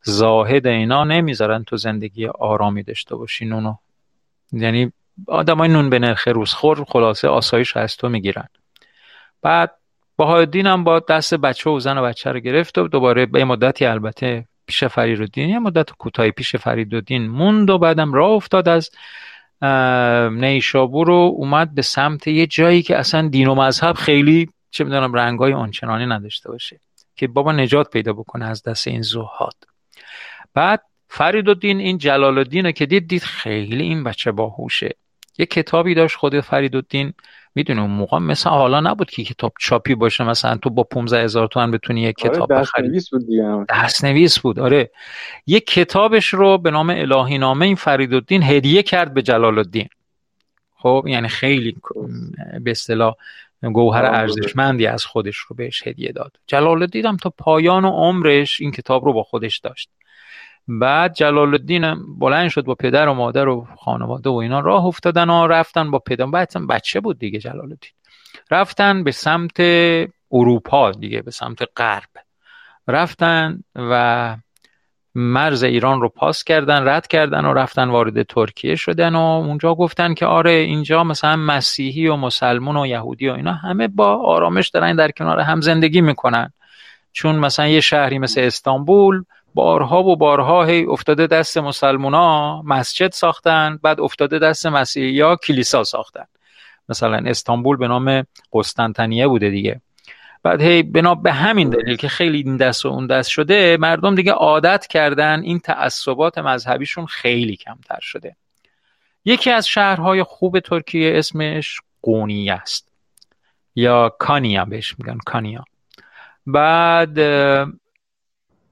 زاهد 0.01 0.67
اینا 0.67 1.03
نمی‌ذارن 1.03 1.63
تو 1.63 1.77
زندگی 1.77 2.27
آرامی 2.27 2.83
داشته 2.83 3.15
باشین 3.15 3.53
اونو 3.53 3.75
یعنی 4.51 4.91
آدمای 5.27 5.69
نون 5.69 5.89
به 5.89 5.99
نرخ 5.99 6.27
روزخور 6.27 6.83
خلاصه 6.83 7.27
آسایش 7.27 7.77
از 7.77 7.97
تو 7.97 8.09
می‌گیرن. 8.09 8.47
بعد 9.41 9.71
بهادین 10.17 10.67
هم 10.67 10.83
با 10.83 10.99
دست 10.99 11.33
بچه 11.33 11.69
و 11.69 11.79
زن 11.79 11.97
و 11.97 12.03
بچه 12.03 12.31
رو 12.31 12.39
گرفت 12.39 12.77
و 12.77 12.87
دوباره 12.87 13.25
به 13.25 13.45
مدتی 13.45 13.85
البته 13.85 14.45
پیش 14.65 14.83
فریدالدین 14.83 15.49
یه 15.49 15.59
مدت 15.59 15.91
کوتاهی 15.91 16.31
پیش 16.31 16.55
فریدالدین 16.55 17.27
موند 17.27 17.69
و 17.69 17.77
بعدم 17.77 18.13
راه 18.13 18.29
افتاد 18.29 18.67
از 18.69 18.89
نیشابور 20.31 21.07
رو 21.07 21.33
اومد 21.35 21.75
به 21.75 21.81
سمت 21.81 22.27
یه 22.27 22.47
جایی 22.47 22.81
که 22.81 22.97
اصلا 22.97 23.27
دین 23.27 23.47
و 23.47 23.55
مذهب 23.55 23.95
خیلی 23.95 24.49
چه 24.71 24.83
می‌دونم 24.83 25.13
رنگای 25.13 25.53
آنچنانی 25.53 26.05
نداشته 26.05 26.49
باشه 26.49 26.79
که 27.15 27.27
بابا 27.27 27.51
نجات 27.51 27.89
پیدا 27.89 28.13
بکنه 28.13 28.45
از 28.45 28.63
دست 28.63 28.87
این 28.87 29.01
زهاد. 29.01 29.55
بعد 30.53 30.81
فرید 31.07 31.49
الدین 31.49 31.79
این 31.79 31.97
جلال 31.97 32.37
الدین 32.37 32.71
که 32.71 32.85
دید 32.85 33.07
دید 33.07 33.23
خیلی 33.23 33.83
این 33.83 34.03
بچه 34.03 34.31
باهوشه. 34.31 34.95
یه 35.37 35.45
کتابی 35.45 35.95
داشت 35.95 36.15
خود 36.15 36.39
فرید 36.39 36.75
الدین 36.75 37.13
می‌دونی 37.55 37.79
اون 37.79 37.89
موقع 37.89 38.17
مثل 38.17 38.49
حالا 38.49 38.79
نبود 38.79 39.09
که 39.09 39.23
کتاب 39.23 39.53
چاپی 39.59 39.95
باشه 39.95 40.23
مثلا 40.23 40.57
تو 40.57 40.69
با 40.69 40.83
15 40.83 41.23
هزار 41.23 41.47
تومن 41.47 41.71
بتونی 41.71 42.01
یک 42.01 42.25
آره 42.25 42.35
کتاب 42.35 42.53
بخری. 42.53 42.87
نویس 42.87 43.09
بود 43.09 43.25
دیگه 43.27 43.65
دست 43.69 44.05
نویس 44.05 44.39
بود 44.39 44.59
آره. 44.59 44.91
یه 45.47 45.59
کتابش 45.59 46.27
رو 46.27 46.57
به 46.57 46.71
نام 46.71 46.89
الهی 46.89 47.37
نامه 47.37 47.65
این 47.65 47.75
فریدالدین 47.75 48.43
هدیه 48.43 48.83
کرد 48.83 49.13
به 49.13 49.21
جلال 49.21 49.57
الدین 49.57 49.87
خب 50.75 51.05
یعنی 51.07 51.27
خیلی 51.27 51.77
به 52.61 52.71
اصطلاح 52.71 53.15
گوهر 53.61 54.05
ارزشمندی 54.05 54.87
از 54.87 55.05
خودش 55.05 55.37
رو 55.37 55.55
بهش 55.55 55.87
هدیه 55.87 56.11
داد. 56.11 56.37
جلال 56.47 56.81
الدین 56.81 57.05
هم 57.05 57.17
تا 57.17 57.29
پایان 57.29 57.85
عمرش 57.85 58.61
این 58.61 58.71
کتاب 58.71 59.05
رو 59.05 59.13
با 59.13 59.23
خودش 59.23 59.59
داشت. 59.59 59.89
بعد 60.67 61.13
جلال 61.13 61.53
الدین 61.53 61.95
بلند 62.19 62.49
شد 62.49 62.65
با 62.65 62.75
پدر 62.75 63.07
و 63.07 63.13
مادر 63.13 63.47
و 63.47 63.67
خانواده 63.79 64.29
و 64.29 64.33
اینا. 64.33 64.59
راه 64.59 64.85
افتادن 64.85 65.29
و 65.29 65.47
رفتن 65.47 65.91
با 65.91 65.99
پدر. 65.99 66.25
بعد 66.25 66.53
بچه 66.69 66.99
بود 66.99 67.19
دیگه 67.19 67.39
جلال 67.39 67.59
الدین 67.59 67.91
رفتن 68.51 69.03
به 69.03 69.11
سمت 69.11 69.59
اروپا 70.31 70.91
دیگه 70.91 71.21
به 71.21 71.31
سمت 71.31 71.59
غرب. 71.77 72.09
رفتن 72.87 73.59
و 73.75 74.35
مرز 75.15 75.63
ایران 75.63 76.01
رو 76.01 76.09
پاس 76.09 76.43
کردن 76.43 76.87
رد 76.87 77.07
کردن 77.07 77.45
و 77.45 77.53
رفتن 77.53 77.89
وارد 77.89 78.23
ترکیه 78.23 78.75
شدن 78.75 79.15
و 79.15 79.19
اونجا 79.19 79.75
گفتن 79.75 80.13
که 80.13 80.25
آره 80.25 80.51
اینجا 80.51 81.03
مثلا 81.03 81.35
مسیحی 81.35 82.07
و 82.07 82.15
مسلمون 82.15 82.77
و 82.77 82.85
یهودی 82.85 83.29
و 83.29 83.33
اینا 83.33 83.53
همه 83.53 83.87
با 83.87 84.15
آرامش 84.15 84.69
دارن 84.69 84.95
در 84.95 85.11
کنار 85.11 85.39
هم 85.39 85.61
زندگی 85.61 86.01
می‌کنن. 86.01 86.53
چون 87.11 87.35
مثلا 87.35 87.67
یه 87.67 87.81
شهری 87.81 88.19
مثل 88.19 88.41
استانبول 88.41 89.23
بارها 89.53 90.03
و 90.03 90.15
بارها 90.15 90.65
هی 90.65 90.85
افتاده 90.85 91.27
دست 91.27 91.57
مسلمونا 91.57 92.61
مسجد 92.61 93.11
ساختن 93.11 93.79
بعد 93.83 94.01
افتاده 94.01 94.39
دست 94.39 94.65
مسیحی 94.65 95.21
ها 95.21 95.35
کلیسا 95.35 95.83
ساختن. 95.83 96.25
مثلا 96.89 97.29
استانبول 97.29 97.77
به 97.77 97.87
نام 97.87 98.23
قسطنطنیه 98.53 99.27
بوده 99.27 99.49
دیگه. 99.49 99.81
بعد 100.43 100.61
هی 100.61 100.83
بنا 100.83 101.15
به 101.15 101.31
همین 101.31 101.69
دلیل 101.69 101.95
که 101.95 102.07
خیلی 102.07 102.37
این 102.37 102.57
دست 102.57 102.85
و 102.85 102.89
اون 102.89 103.07
دست 103.07 103.29
شده 103.29 103.77
مردم 103.79 104.15
دیگه 104.15 104.31
عادت 104.31 104.87
کردن 104.87 105.41
این 105.41 105.59
تعصبات 105.59 106.37
مذهبیشون 106.37 107.05
خیلی 107.05 107.55
کمتر 107.55 107.99
شده. 108.01 108.35
یکی 109.25 109.51
از 109.51 109.67
شهرهای 109.67 110.23
خوب 110.23 110.59
ترکیه 110.59 111.17
اسمش 111.17 111.81
قونیه 112.01 112.53
است. 112.53 112.93
یا 113.75 114.09
کانیا 114.19 114.65
بهش 114.65 114.95
میگن 114.99 115.17
کانیا. 115.25 115.63
بعد 116.45 117.19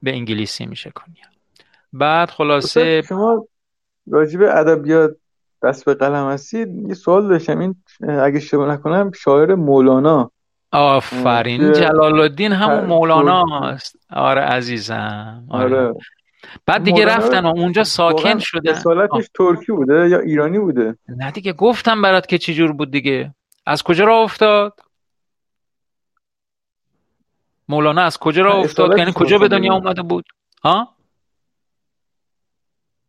به 0.02 0.10
انگلیسی 0.10 0.66
میشه 0.66 0.90
کانیا 0.90 1.24
بعد 1.92 2.30
خلاصه 2.30 3.02
شما 3.02 3.46
راجب 4.10 4.42
ادبیات 4.42 5.16
دست 5.62 5.84
به 5.84 5.94
قلم 5.94 6.30
هستید. 6.30 6.88
یه 6.88 6.94
سوال 6.94 7.28
داشتم. 7.28 7.58
این 7.58 7.74
اگه 8.00 8.36
اشتباه 8.36 8.72
نکنم 8.72 9.10
شاعر 9.12 9.54
مولانا. 9.54 10.30
آفرین. 10.72 11.72
جلال 11.72 12.20
الدین 12.20 12.52
همون 12.52 12.84
مولانا 12.84 13.68
است. 13.68 13.96
آره 14.10 14.40
عزیزم. 14.40 15.44
آره, 15.50 15.80
آره. 15.80 15.94
بعد 16.66 16.84
دیگه 16.84 17.06
رفتن 17.06 17.44
و 17.44 17.48
اونجا 17.48 17.84
ساکن 17.84 18.38
شدن. 18.38 18.70
اصالتش 18.70 19.28
ترکی 19.34 19.72
بوده 19.72 20.08
یا 20.08 20.18
ایرانی 20.18 20.58
بوده؟ 20.58 20.96
نه 21.08 21.30
دیگه 21.30 21.52
گفتم 21.52 22.02
برات 22.02 22.26
که 22.26 22.38
چی 22.38 22.54
جور 22.54 22.72
بود 22.72 22.90
دیگه. 22.90 23.34
از 23.66 23.82
کجا 23.82 24.04
را 24.04 24.22
افتاد؟ 24.22 24.72
مولانا 27.72 28.02
از 28.02 28.18
کجا 28.18 28.42
را 28.42 28.52
افتاد؟ 28.52 28.98
یعنی 28.98 29.12
کجا 29.14 29.38
به 29.38 29.48
دنیا 29.48 29.74
اومده 29.74 30.02
بود؟ 30.02 30.24
ها؟ 30.64 30.88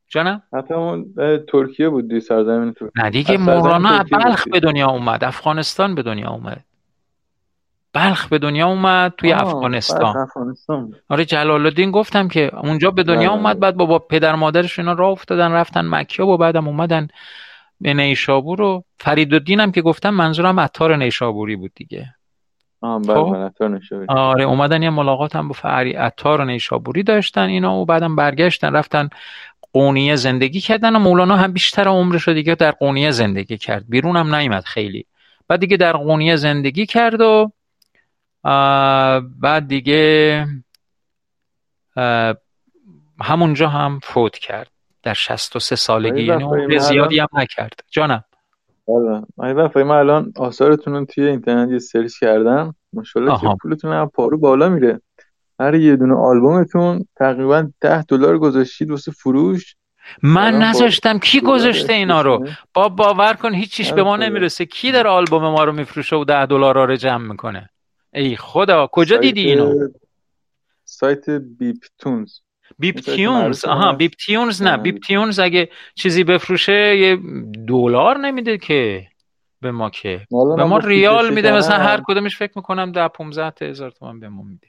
جانم؟ 0.07 0.41
اون 0.69 1.13
ترکیه 1.47 1.89
بود 1.89 2.07
دی 2.07 2.19
سرزمین 2.19 2.73
ترکیه 2.73 3.03
نه 3.03 3.09
دیگه 3.09 3.37
مولانا 3.37 4.03
بلخ 4.11 4.47
به 4.47 4.59
دنیا 4.59 4.87
اومد 4.87 5.23
افغانستان 5.23 5.95
به 5.95 6.03
دنیا 6.03 6.29
اومد. 6.29 6.63
بلخ 7.93 8.27
به 8.27 8.37
دنیا 8.37 8.67
اومد 8.67 9.13
توی 9.17 9.31
افغانستان. 9.31 10.17
افغانستان 10.17 10.93
آره 11.09 11.25
جلال 11.25 11.65
الدین 11.65 11.91
گفتم 11.91 12.27
که 12.27 12.55
اونجا 12.55 12.91
به 12.91 13.03
دنیا. 13.03 13.31
اومد 13.31 13.59
بعد 13.59 13.75
با 13.75 13.99
پدر 13.99 14.35
مادرش 14.35 14.79
اینا 14.79 14.93
راه 14.93 15.09
افتادن 15.09 15.51
رفتن 15.51 15.85
مکه 15.89 16.23
و 16.23 16.37
بعدم 16.37 16.67
اومدن 16.67 17.07
به 17.81 17.93
نیشابور 17.93 18.61
و 18.61 18.83
فرید 18.99 19.49
هم 19.49 19.71
که 19.71 19.81
گفتم 19.81 20.09
منظورم 20.09 20.59
عطار 20.59 20.95
نیشابوری 20.95 21.55
بود 21.55 21.71
دیگه. 21.75 22.03
خب؟ 22.03 22.22
آره 24.07 24.43
اومدن 24.43 24.83
یه 24.83 24.89
ملاقات 24.89 25.35
هم 25.35 25.47
با 25.47 25.53
فری 25.53 25.93
عطار 25.93 26.45
نیشابوری 26.45 27.03
داشتن 27.03 27.41
اینا 27.41 27.75
و 27.75 27.85
بعدم 27.85 28.15
برگشتن 28.15 28.73
رفتن 28.73 29.09
قونیه 29.73 30.15
زندگی 30.15 30.61
کردن 30.61 30.95
و 30.95 30.99
مولانا 30.99 31.35
هم 31.35 31.53
بیشتر 31.53 31.87
عمرش 31.87 32.27
رو 32.27 32.33
دیگه 32.33 32.55
در 32.55 32.71
قونیه 32.71 33.11
زندگی 33.11 33.57
کرد. 33.57 33.85
بیرون 33.89 34.17
هم 34.17 34.35
نیومد 34.35 34.63
خیلی. 34.63 35.05
بعد 35.47 35.59
دیگه 35.59 35.77
در 35.77 35.93
قونیه 35.93 36.35
زندگی 36.35 36.85
کرد 36.85 37.21
و 37.21 37.51
بعد 39.41 39.67
دیگه 39.67 40.47
همونجا 43.21 43.69
هم 43.69 43.99
فوت 44.03 44.37
کرد. 44.37 44.69
در 45.03 45.13
63 45.13 45.75
سالگی 45.75 46.23
یعنی 46.23 46.43
عمر 46.43 46.77
زیادی 46.77 47.19
هم 47.19 47.27
نکرد. 47.33 47.83
جانم. 47.91 48.23
بله. 48.87 49.23
من 49.75 49.91
الان 49.91 50.33
آثارتون 50.35 50.93
رو 50.93 51.05
توی 51.05 51.27
اینترنت 51.27 51.71
یه 51.71 51.79
سرچ 51.79 52.19
کردم. 52.19 52.75
ماشاءالله 52.93 53.41
که 53.41 53.47
پولتون 53.61 53.93
هم 53.93 54.09
پارو 54.09 54.37
بالا 54.37 54.69
میره. 54.69 55.01
هر 55.59 55.75
یه 55.75 55.95
دونه 55.95 56.15
آلبومتون 56.15 57.07
تقریبا 57.15 57.69
ده 57.81 58.03
دلار 58.03 58.37
گذاشتید 58.37 58.91
واسه 58.91 59.11
فروش. 59.11 59.75
من 60.23 60.53
نذاشتم. 60.55 61.19
کی 61.19 61.41
گذاشته 61.41 61.93
اینا 61.93 62.21
رو؟ 62.21 62.47
با 62.73 62.89
باور 62.89 63.33
کن 63.33 63.53
هیچیش 63.53 63.93
به 63.93 64.03
ما 64.03 64.17
نمی‌رسه. 64.17 64.65
کی 64.65 64.91
در 64.91 65.07
آلبوم 65.07 65.41
ما 65.41 65.63
رو 65.63 65.71
میفروشه 65.71 66.15
و 66.15 66.23
ده 66.23 66.45
دلار 66.45 66.87
رو 66.87 66.95
جمع 66.95 67.27
می‌کنه؟ 67.27 67.69
ای 68.13 68.35
خدا 68.35 68.87
کجا 68.91 69.17
دیدی 69.17 69.41
اینو؟ 69.41 69.87
سایت 70.83 71.29
بیپ 71.29 71.77
تونز. 71.99 72.39
بیپ 72.79 72.99
تیونز 72.99 73.65
آها 73.65 73.93
بیپ 73.93 74.11
تیونز 74.11 74.61
نه. 74.61 74.77
بیپ 74.77 74.97
تیونز 75.03 75.39
اگه 75.39 75.69
چیزی 75.95 76.23
بفروشه 76.23 76.97
یه 76.97 77.19
دلار 77.67 78.17
نمیده 78.17 78.57
که 78.57 79.07
به 79.61 79.71
ما 79.71 79.89
که. 79.89 80.27
به 80.57 80.63
ما 80.63 80.77
ریال 80.77 81.33
میده. 81.33 81.51
مثلا 81.51 81.77
هر 81.77 82.01
کدومش 82.07 82.37
فکر 82.37 82.51
می‌کنم 82.55 82.91
ده 82.91 83.07
15 83.07 83.69
هزار 83.69 83.91
تومن 83.91 84.19
به 84.19 84.29
ما 84.29 84.43
میده. 84.43 84.67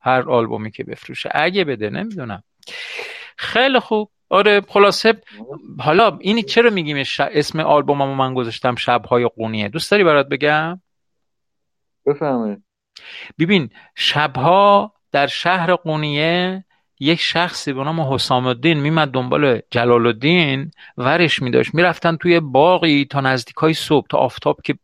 هر 0.00 0.30
آلبومی 0.30 0.70
که 0.70 0.84
بفروشه. 0.84 1.30
اگه 1.34 1.64
بده 1.64 1.90
نمی‌دونم. 1.90 2.42
خیلی 3.36 3.78
خوب. 3.78 4.10
آره 4.30 4.60
خلاصه 4.60 5.20
حالا 5.78 6.18
اینی 6.20 6.42
چرا 6.42 6.70
میگیم 6.70 7.04
اسم 7.18 7.60
آلبوممو 7.60 8.14
من 8.14 8.34
گذاشتم 8.34 8.74
شبهای 8.74 9.28
قونیه؟ 9.36 9.68
دوست 9.68 9.90
داری 9.90 10.04
برات 10.04 10.28
بگم؟ 10.28 10.80
بفهمید 12.06 12.62
ببین 13.38 13.70
شبها 13.94 14.92
در 15.12 15.26
شهر 15.26 15.74
قونیه 15.74 16.64
یک 17.00 17.20
شخصی 17.20 17.72
به 17.72 17.84
نام 17.84 18.00
حسام 18.00 18.46
الدین 18.46 18.80
میمد 18.80 19.10
دنبال 19.10 19.60
جلال 19.70 20.06
الدین 20.06 20.70
ورش 20.96 21.42
میداشت. 21.42 21.74
می‌رفتن 21.74 22.16
توی 22.16 22.40
باقی 22.40 23.04
تا 23.04 23.20
نزدیک 23.20 23.56
های 23.56 23.74
صبح 23.74 24.06
تا 24.10 24.18
آفتاب 24.18 24.60
که 24.64 24.74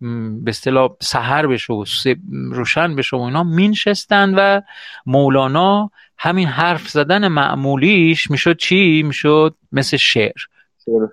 به 0.00 0.48
اصطلاح 0.48 0.90
سحر 1.00 1.46
بشه 1.46 1.72
و 1.72 1.84
روشن 2.52 2.96
بشه 2.96 3.16
و 3.16 3.20
اینا 3.20 3.42
مینشستن 3.42 4.34
و 4.34 4.60
مولانا 5.06 5.90
همین 6.18 6.48
حرف 6.48 6.88
زدن 6.88 7.28
معمولیش 7.28 8.30
می‌شد 8.30 8.56
چی؟ 8.56 9.02
می‌شد 9.02 9.54
مثل 9.72 9.96
شعر. 9.96 10.42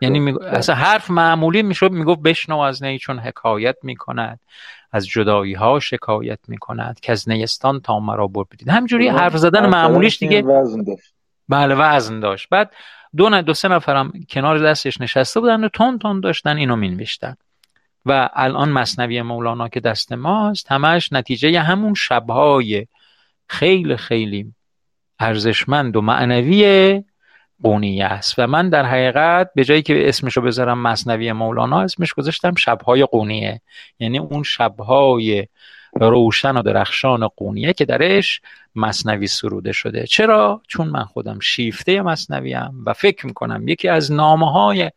یعنی 0.02 0.20
می... 0.20 0.34
اصلا 0.52 0.76
حرف 0.76 1.10
معمولی 1.10 1.64
می‌شد 1.64 1.92
می‌گفت 1.92 2.22
بشنو 2.22 2.58
از 2.58 2.84
نی 2.84 3.00
چون 3.00 3.20
حکایت 3.20 3.76
می‌کند. 3.84 4.40
از 4.91 5.08
جدایی 5.08 5.54
ها 5.54 5.80
شکایت 5.80 6.39
می‌کند 6.47 6.99
که 6.99 7.12
از 7.12 7.30
نیستان 7.30 7.80
تا 7.80 7.99
مرا 7.99 8.27
بر 8.27 8.43
بدید. 8.51 8.69
همینجوری 8.69 9.08
حرف 9.08 9.38
زدن 9.38 9.69
معمولیش 9.69 10.19
دیگه 10.19 10.41
وزن 10.41 10.84
داشت. 10.84 11.13
بله 11.49 11.75
وزن 11.75 12.19
داشت. 12.19 12.49
بعد 12.49 12.73
دو 13.17 13.30
نه 13.30 13.41
دو 13.41 13.54
سه 13.54 13.67
نفرم 13.67 14.13
کنار 14.30 14.60
دستش 14.60 15.01
نشسته 15.01 15.39
بودن 15.39 15.63
و 15.63 15.69
تون 15.69 15.99
تون 15.99 16.19
داشتن 16.19 16.58
اینو 16.58 16.75
مینوشتن. 16.75 17.36
و 18.06 18.30
الان 18.34 18.69
مصنوی 18.69 19.21
مولانا 19.21 19.67
که 19.67 19.80
دست 19.80 20.13
ماست 20.13 20.71
همش 20.71 21.13
نتیجه 21.13 21.60
همون 21.60 21.93
شبهای 21.93 22.88
خیلی 23.47 23.97
خیلی 23.97 24.54
ارزشمند 25.19 25.95
و 25.95 26.01
معنوی 26.01 27.04
قونیه 27.63 28.06
است. 28.06 28.36
و 28.38 28.47
من 28.47 28.69
در 28.69 28.86
حقیقت 28.86 29.50
به 29.56 29.63
جایی 29.63 29.82
که 29.82 30.10
اسمشو 30.10 30.41
بذارم 30.41 30.82
مصنوی 30.82 31.32
مولانا 31.32 31.82
اسمش 31.82 32.13
گذاشتم 32.13 32.56
شبهای 32.56 33.06
قونیه. 33.06 33.62
یعنی 34.00 34.19
اون 34.19 34.43
شبهای 34.43 35.47
روشن 35.93 36.58
و 36.58 36.62
درخشان 36.62 37.28
قونیه 37.28 37.74
که 37.74 37.86
درش 37.86 38.41
مصنوی 38.76 39.28
سروده 39.28 39.71
شده. 39.71 40.08
چرا؟ 40.08 40.62
چون 40.67 40.88
من 40.88 41.04
خودم 41.04 41.39
شیفته 41.39 42.02
مصنویم 42.02 42.84
و 42.86 42.93
فکر 42.93 43.26
می‌کنم 43.26 43.67
یکی 43.67 43.88
از 43.88 44.12
نامه 44.12 44.52
های 44.52 44.91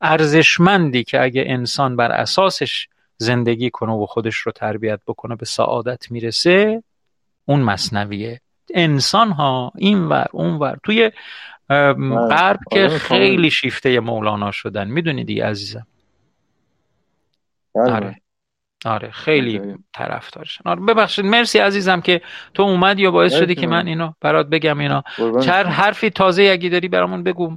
ارزشمندی 0.00 1.04
که 1.04 1.22
اگه 1.22 1.44
انسان 1.46 1.96
بر 1.96 2.12
اساسش 2.12 2.88
زندگی 3.16 3.70
کنه 3.70 3.92
و 3.92 4.06
خودش 4.06 4.36
رو 4.36 4.52
تربیت 4.52 5.00
بکنه 5.06 5.36
به 5.36 5.46
سعادت 5.46 6.10
می‌رسه 6.10 6.82
اون 7.44 7.60
مصنویه 7.60 8.40
انسان 8.74 9.30
ها 9.30 9.72
این 9.76 10.04
ور 10.04 10.26
اون 10.32 10.58
ور 10.58 10.78
توی 10.84 11.10
غرب 12.30 12.58
که 12.70 12.88
خیلی 12.88 13.50
شیفته 13.50 14.00
مولانا 14.00 14.50
شدن. 14.50 14.88
می‌دونی 14.88 15.24
دیگه 15.24 15.46
عزیزم؟ 15.46 15.86
بله. 17.74 17.92
آره. 17.92 18.16
آره 18.84 19.10
خیلی 19.10 19.60
طرفدارشن. 19.94 20.62
آره 20.66 20.80
ببخشید 20.80 21.24
مرسی 21.24 21.58
عزیزم 21.58 22.00
که 22.00 22.20
تو 22.54 22.62
اومد 22.62 22.98
یا 22.98 23.10
باعث 23.10 23.34
شدی 23.34 23.54
که 23.54 23.66
من 23.66 23.86
اینو 23.86 24.12
برات 24.20 24.46
بگم 24.46 24.78
اینا. 24.78 25.02
چر 25.42 25.66
حرفی 25.66 26.10
تازه 26.10 26.42
اگه 26.42 26.68
داری 26.68 26.88
برامون 26.88 27.22
بگو 27.22 27.52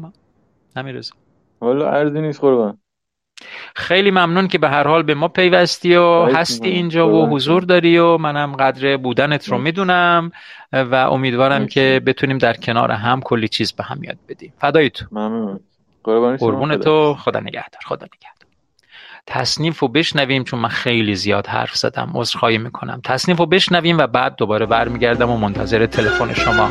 نمیرزم. 0.76 1.16
والا 1.62 1.90
ارزی 1.92 2.22
نیست 2.22 2.42
قربان. 2.42 2.78
خیلی 3.76 4.12
ممنون 4.12 4.48
که 4.48 4.58
به 4.58 4.70
هر 4.70 4.88
حال 4.88 5.04
به 5.04 5.14
ما 5.14 5.28
پیوستی 5.28 5.96
و 5.96 6.26
هستی 6.26 6.70
اینجا 6.70 7.10
و 7.10 7.30
حضور 7.30 7.64
داری 7.64 7.98
و 7.98 8.18
منم 8.18 8.56
قدر 8.56 8.98
بودنت 8.98 9.50
رو 9.50 9.58
می‌دونم 9.58 10.32
و 10.74 10.96
امیدوارم 10.96 11.68
که 11.68 12.02
بتونیم 12.06 12.38
در 12.38 12.54
کنار 12.54 12.92
هم 12.92 13.22
کلی 13.22 13.48
چیز 13.48 13.72
به 13.72 13.84
هم 13.84 14.04
یاد 14.04 14.18
بدیم. 14.30 14.54
فدای 14.60 14.90
تو 14.90 15.06
ممنون 15.12 15.60
قربون 16.04 16.78
تو. 16.78 17.16
خدا 17.20 17.40
نگهدار. 17.40 17.82
خدا 17.86 18.06
نگهدار. 18.06 18.48
تصنیف 19.28 19.80
رو 19.80 19.88
بشنویم 19.88 20.44
چون 20.44 20.60
من 20.60 20.70
خیلی 20.70 21.16
زیاد 21.16 21.48
حرف 21.48 21.76
زدم. 21.76 22.12
عذرخواهی 22.16 22.58
می‌کنم. 22.58 23.02
تصنیف 23.04 23.38
رو 23.38 23.46
بشنویم 23.46 23.98
و 23.98 24.08
بعد 24.08 24.36
دوباره 24.36 24.66
برمیگردم 24.66 25.30
و 25.30 25.38
منتظر 25.38 25.86
تلفن 25.86 26.34
شما. 26.34 26.70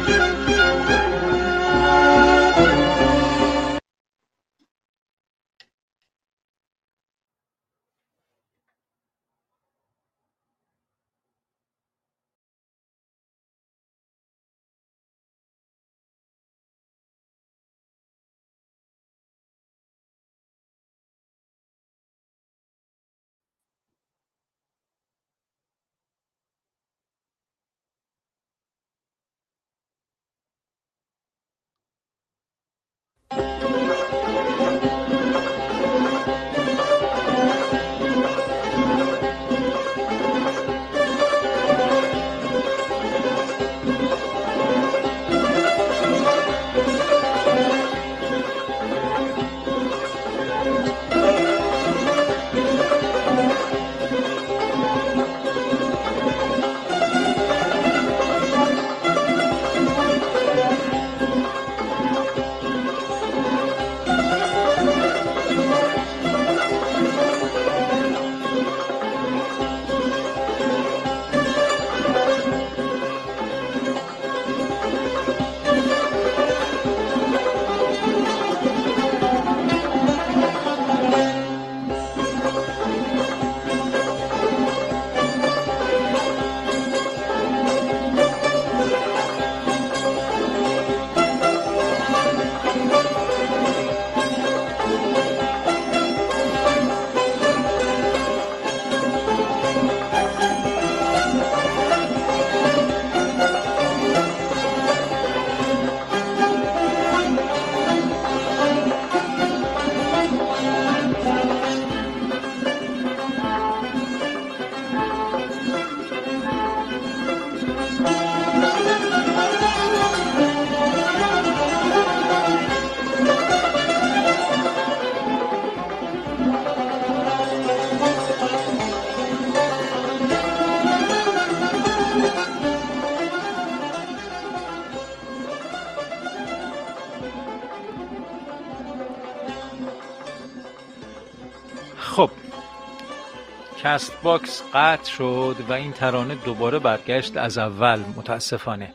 کست 143.93 144.23
باکس 144.23 144.63
قطع 144.75 145.11
شد 145.11 145.57
و 145.69 145.73
این 145.73 145.93
ترانه 145.93 146.35
دوباره 146.35 146.79
برگشت 146.79 147.37
از 147.37 147.59
اول 147.59 147.99
متاسفانه. 148.17 148.93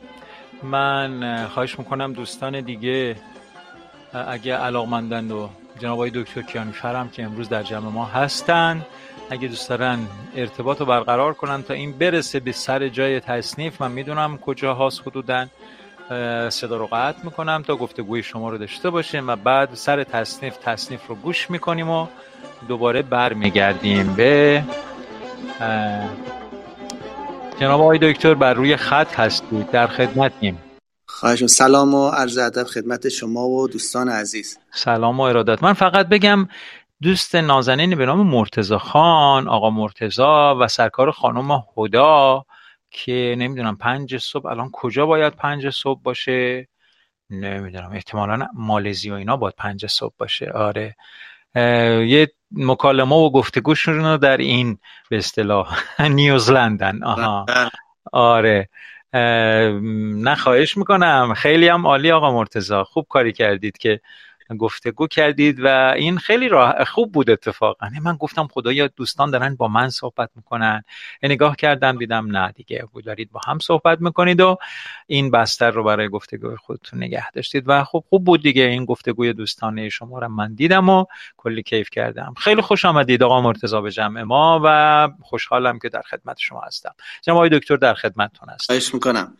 من 0.62 1.46
خواهش 1.46 1.78
می‌کنم 1.78 2.12
دوستان 2.12 2.60
دیگه 2.60 3.16
اگه 4.12 4.54
علاقمندند 4.54 5.32
و 5.32 5.50
جناب 5.78 5.92
آقای 5.92 6.10
دکتر 6.14 6.42
کیانی 6.42 6.72
فرم 6.72 7.08
که 7.08 7.22
امروز 7.22 7.48
در 7.48 7.62
جمع 7.62 7.88
ما 7.88 8.04
هستن 8.04 8.86
اگه 9.30 9.48
دوست 9.48 9.68
دارن 9.68 9.98
ارتباط 10.36 10.80
رو 10.80 10.86
برقرار 10.86 11.34
کنن 11.34 11.62
تا 11.62 11.74
این 11.74 11.92
برسه 11.92 12.40
به 12.40 12.52
سر 12.52 12.88
جای 12.88 13.20
تصنیف 13.20 13.82
من 13.82 13.92
می‌دونم 13.92 14.38
کجا 14.38 14.74
هاست 14.74 15.02
حدودا 15.06 15.46
صدا 16.48 16.76
رو 16.76 16.86
قطع 16.86 17.24
می‌کنم 17.24 17.62
تا 17.66 17.76
گفتگوی 17.76 18.22
شما 18.22 18.50
رو 18.50 18.58
داشته 18.58 18.90
باشیم 18.90 19.28
و 19.28 19.36
بعد 19.36 19.74
سر 19.74 20.04
تصنیف 20.04 20.56
تصنیف 20.56 21.06
رو 21.06 21.14
گوش 21.14 21.50
می‌کنیم 21.50 21.90
و 21.90 22.06
دوباره 22.68 23.02
برمیگردیم 23.02 24.14
به 24.14 24.64
جناب 27.60 27.80
آقای 27.80 27.98
دکتر 28.02 28.34
بر 28.34 28.54
روی 28.54 28.76
خط 28.76 29.20
هستید 29.20 29.70
در 29.70 29.86
خدمتیم. 29.86 30.62
خواهش 31.06 31.46
سلام 31.46 31.94
و 31.94 32.08
عرض 32.08 32.38
ادب 32.38 32.64
خدمت 32.64 33.08
شما 33.08 33.48
و 33.48 33.68
دوستان 33.68 34.08
عزیز. 34.08 34.58
سلام 34.70 35.20
و 35.20 35.22
ارادت. 35.22 35.62
من 35.62 35.72
فقط 35.72 36.08
بگم 36.08 36.48
دوست 37.02 37.34
نازنین 37.34 37.94
به 37.94 38.06
نام 38.06 38.26
مرتزا 38.26 38.78
خان 38.78 39.48
آقا 39.48 39.70
مرتزا 39.70 40.56
و 40.60 40.68
سرکار 40.68 41.10
خانم 41.10 41.64
هدا 41.76 42.44
که 42.90 43.34
نمی‌دونم 43.38 43.76
پنج 43.76 44.16
صبح 44.16 44.46
الان 44.46 44.70
کجا 44.72 45.06
باید 45.06 45.32
پنج 45.32 45.70
صبح 45.70 46.02
باشه؟ 46.02 46.68
نمی‌دونم. 47.30 47.92
احتمالا 47.92 48.46
مالزی 48.54 49.10
و 49.10 49.14
اینا 49.14 49.36
باید 49.36 49.54
پنج 49.58 49.86
صبح 49.86 50.14
باشه. 50.18 50.50
آره. 50.50 50.96
یه 52.06 52.32
مکالمه 52.52 53.14
و 53.16 53.30
گفتگوشون 53.30 54.04
رو 54.04 54.16
در 54.16 54.36
این 54.36 54.78
به 55.10 55.16
اصطلاح 55.16 55.78
نیوزلندن. 56.08 57.02
آها. 57.04 57.46
آره. 58.12 58.68
نه 59.14 60.34
خواهش 60.34 60.76
می‌کنم. 60.76 61.34
خیلی 61.36 61.68
هم 61.68 61.86
عالی 61.86 62.10
آقا 62.10 62.32
مرتزا 62.32 62.84
خوب 62.84 63.06
کاری 63.08 63.32
کردید 63.32 63.78
که 63.78 64.00
گفتگو 64.56 65.06
کردید 65.06 65.60
و 65.60 65.92
این 65.96 66.18
خیلی 66.18 66.48
راه 66.48 66.84
خوب 66.84 67.12
بود 67.12 67.30
اتفاقا. 67.30 67.86
یعنی 67.86 68.00
من 68.00 68.16
گفتم 68.16 68.46
خدایا 68.46 68.88
دوستان 68.96 69.30
دارن 69.30 69.54
با 69.54 69.68
من 69.68 69.90
صحبت 69.90 70.30
می‌کنن. 70.36 70.82
نگاه 71.22 71.56
کردم 71.56 71.98
دیدم 71.98 72.36
نه 72.36 72.52
دیگه 72.52 72.88
دارید 73.04 73.32
با 73.32 73.40
هم 73.46 73.58
صحبت 73.58 74.00
می‌کنید 74.00 74.40
و 74.40 74.56
این 75.06 75.30
بستر 75.30 75.70
رو 75.70 75.84
برای 75.84 76.08
گفتگوی 76.08 76.56
خودتون 76.56 77.02
نگه 77.02 77.30
داشتید. 77.30 77.64
و 77.66 77.84
خب 77.84 78.04
خوب 78.08 78.24
بود 78.24 78.42
دیگه 78.42 78.62
این 78.62 78.84
گفتگوی 78.84 79.32
دوستانه 79.32 79.88
شما 79.88 80.18
رو 80.18 80.28
من 80.28 80.54
دیدم 80.54 80.88
و 80.88 81.04
کلی 81.36 81.62
کیف 81.62 81.90
کردم. 81.90 82.34
خیلی 82.36 82.62
خوش 82.62 82.84
آمدید 82.84 83.22
آقا 83.22 83.40
مرتضی 83.40 83.80
به 83.80 83.90
جمع 83.90 84.22
ما 84.22 84.60
و 84.64 85.08
خوشحالم 85.22 85.78
که 85.78 85.88
در 85.88 86.02
خدمت 86.02 86.38
شما 86.38 86.60
هستم. 86.60 86.94
جناب 87.22 87.48
دکتر 87.48 87.76
در 87.76 87.94
خدمتتون 87.94 88.48
هستم. 88.48 88.96
می‌کنم. 88.96 89.36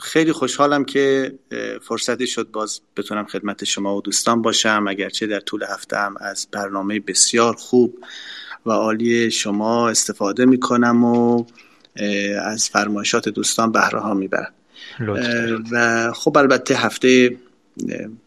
خیلی 0.00 0.32
خوشحالم 0.32 0.84
که 0.84 1.34
فرصتی 1.82 2.26
شد 2.26 2.50
باز 2.50 2.80
بتونم 2.96 3.26
خدمت 3.26 3.64
شما 3.64 3.96
و 3.96 4.00
دوستان 4.00 4.42
باشم. 4.42 4.84
اگرچه 4.88 5.26
در 5.26 5.40
طول 5.40 5.62
هفته 5.62 5.96
هم 5.96 6.14
از 6.20 6.48
برنامه 6.52 7.00
بسیار 7.00 7.54
خوب 7.54 7.98
و 8.66 8.70
عالی 8.70 9.30
شما 9.30 9.88
استفاده 9.88 10.44
می‌کنم 10.44 11.04
و 11.04 11.44
از 12.42 12.68
فرمایشات 12.68 13.28
دوستان 13.28 13.72
بهره 13.72 14.00
ها 14.00 14.14
می‌برم. 14.14 14.52
و 15.72 16.12
خب 16.12 16.36
البته 16.36 16.74
هفته 16.74 17.36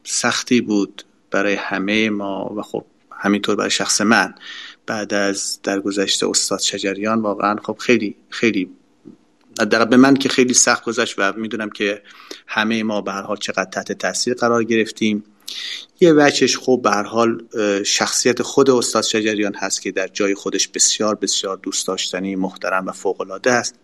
سختی 0.04 0.62
بود 0.62 1.04
برای 1.32 1.54
همه 1.54 2.10
ما 2.10 2.54
و 2.58 2.62
خب 2.62 2.86
همینطور 3.12 3.56
برای 3.56 3.72
شخص 3.72 4.02
من. 4.02 4.36
بعد 4.86 5.14
از 5.14 5.60
درگذشت 5.64 6.24
استاد 6.24 6.60
شجریان 6.60 7.22
واقعا 7.22 7.56
خب 7.64 7.78
خیلی 7.80 8.16
خیلی 8.30 8.70
حداقل 9.62 9.86
به 9.86 9.98
من 9.98 10.14
که 10.14 10.30
خیلی 10.30 10.54
سخت 10.54 10.84
گذشت 10.84 11.16
و 11.18 11.34
می‌دونم 11.34 11.70
که 11.70 12.02
همه 12.48 12.84
ما 12.84 13.02
به 13.02 13.12
حال 13.12 13.38
چقدر 13.38 13.70
تحت 13.72 13.92
تاثیر 13.92 14.34
قرار 14.34 14.64
گرفتیم. 14.64 15.24
یه 16.00 16.14
وجهش 16.14 16.58
خب 16.58 16.80
به 16.84 16.92
حال 16.92 17.44
شخصیت 17.84 18.42
خود 18.42 18.70
استاد 18.70 19.04
شجریان 19.04 19.56
هست 19.56 19.82
که 19.82 19.92
در 19.92 20.08
جای 20.08 20.36
خودش 20.36 20.68
بسیار 20.68 21.16
بسیار 21.16 21.60
دوست 21.64 21.88
داشتنی 21.88 22.36
محترم 22.36 22.86
و 22.86 22.92
فوق 22.92 23.22
العاده 23.22 23.52
است. 23.52 23.76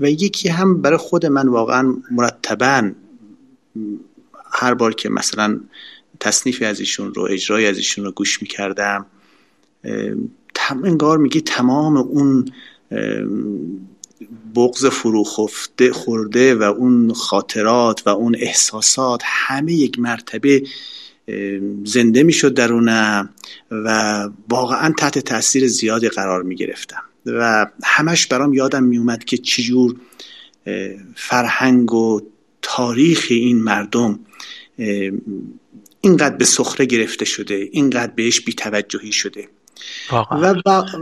و 0.00 0.10
یکی 0.10 0.48
هم 0.48 0.82
برای 0.82 0.98
خود 0.98 1.26
من 1.26 1.48
واقعا 1.48 1.96
مرتبا 2.10 2.90
هر 4.52 4.74
بار 4.74 4.94
که 4.94 5.08
مثلا 5.08 5.60
تصنیفی 6.20 6.64
از 6.64 6.80
ایشون 6.80 7.14
رو 7.14 7.22
اجرای 7.30 7.66
از 7.66 7.76
ایشون 7.76 8.04
رو 8.04 8.12
گوش 8.12 8.42
می‌کردم 8.42 9.06
انگار 10.84 11.18
میگی 11.18 11.40
تمام 11.40 11.96
اون 11.96 12.52
بغض 14.54 14.86
فرو 14.86 15.24
خورده 15.92 16.54
و 16.54 16.62
اون 16.62 17.12
خاطرات 17.12 18.02
و 18.06 18.08
اون 18.08 18.36
احساسات 18.38 19.20
همه 19.24 19.72
یک 19.72 19.98
مرتبه 19.98 20.62
زنده 21.84 22.22
می‌شد 22.22 22.54
درونم 22.54 23.28
و 23.70 24.28
واقعا 24.48 24.94
تحت 24.98 25.18
تاثیر 25.18 25.66
زیادی 25.66 26.08
قرار 26.08 26.42
می 26.42 26.56
گرفتم 26.56 27.02
و 27.26 27.66
همش 27.84 28.26
برام 28.26 28.54
یادم 28.54 28.84
می 28.84 28.98
اومد 28.98 29.24
که 29.24 29.36
چجور 29.38 29.96
فرهنگ 31.16 31.92
و 31.92 32.20
تاریخ 32.62 33.26
این 33.30 33.62
مردم 33.62 34.20
اینقدر 36.00 36.36
به 36.36 36.44
سخره 36.44 36.86
گرفته 36.86 37.24
شده 37.24 37.68
اینقدر 37.72 38.12
بهش 38.12 38.40
بیتوجهی 38.40 39.12
شده. 39.12 39.48
و, 40.30 40.54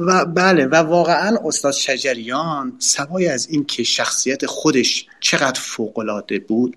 و 0.07 0.25
بله 0.25 0.67
و 0.67 0.75
واقعا 0.75 1.39
استاد 1.45 1.73
شجریان 1.73 2.73
سوای 2.79 3.29
از 3.29 3.49
این 3.49 3.65
که 3.65 3.83
شخصیت 3.83 4.47
خودش 4.47 5.07
چقدر 5.21 5.61
فوقالعاده 5.61 6.39
بود 6.39 6.77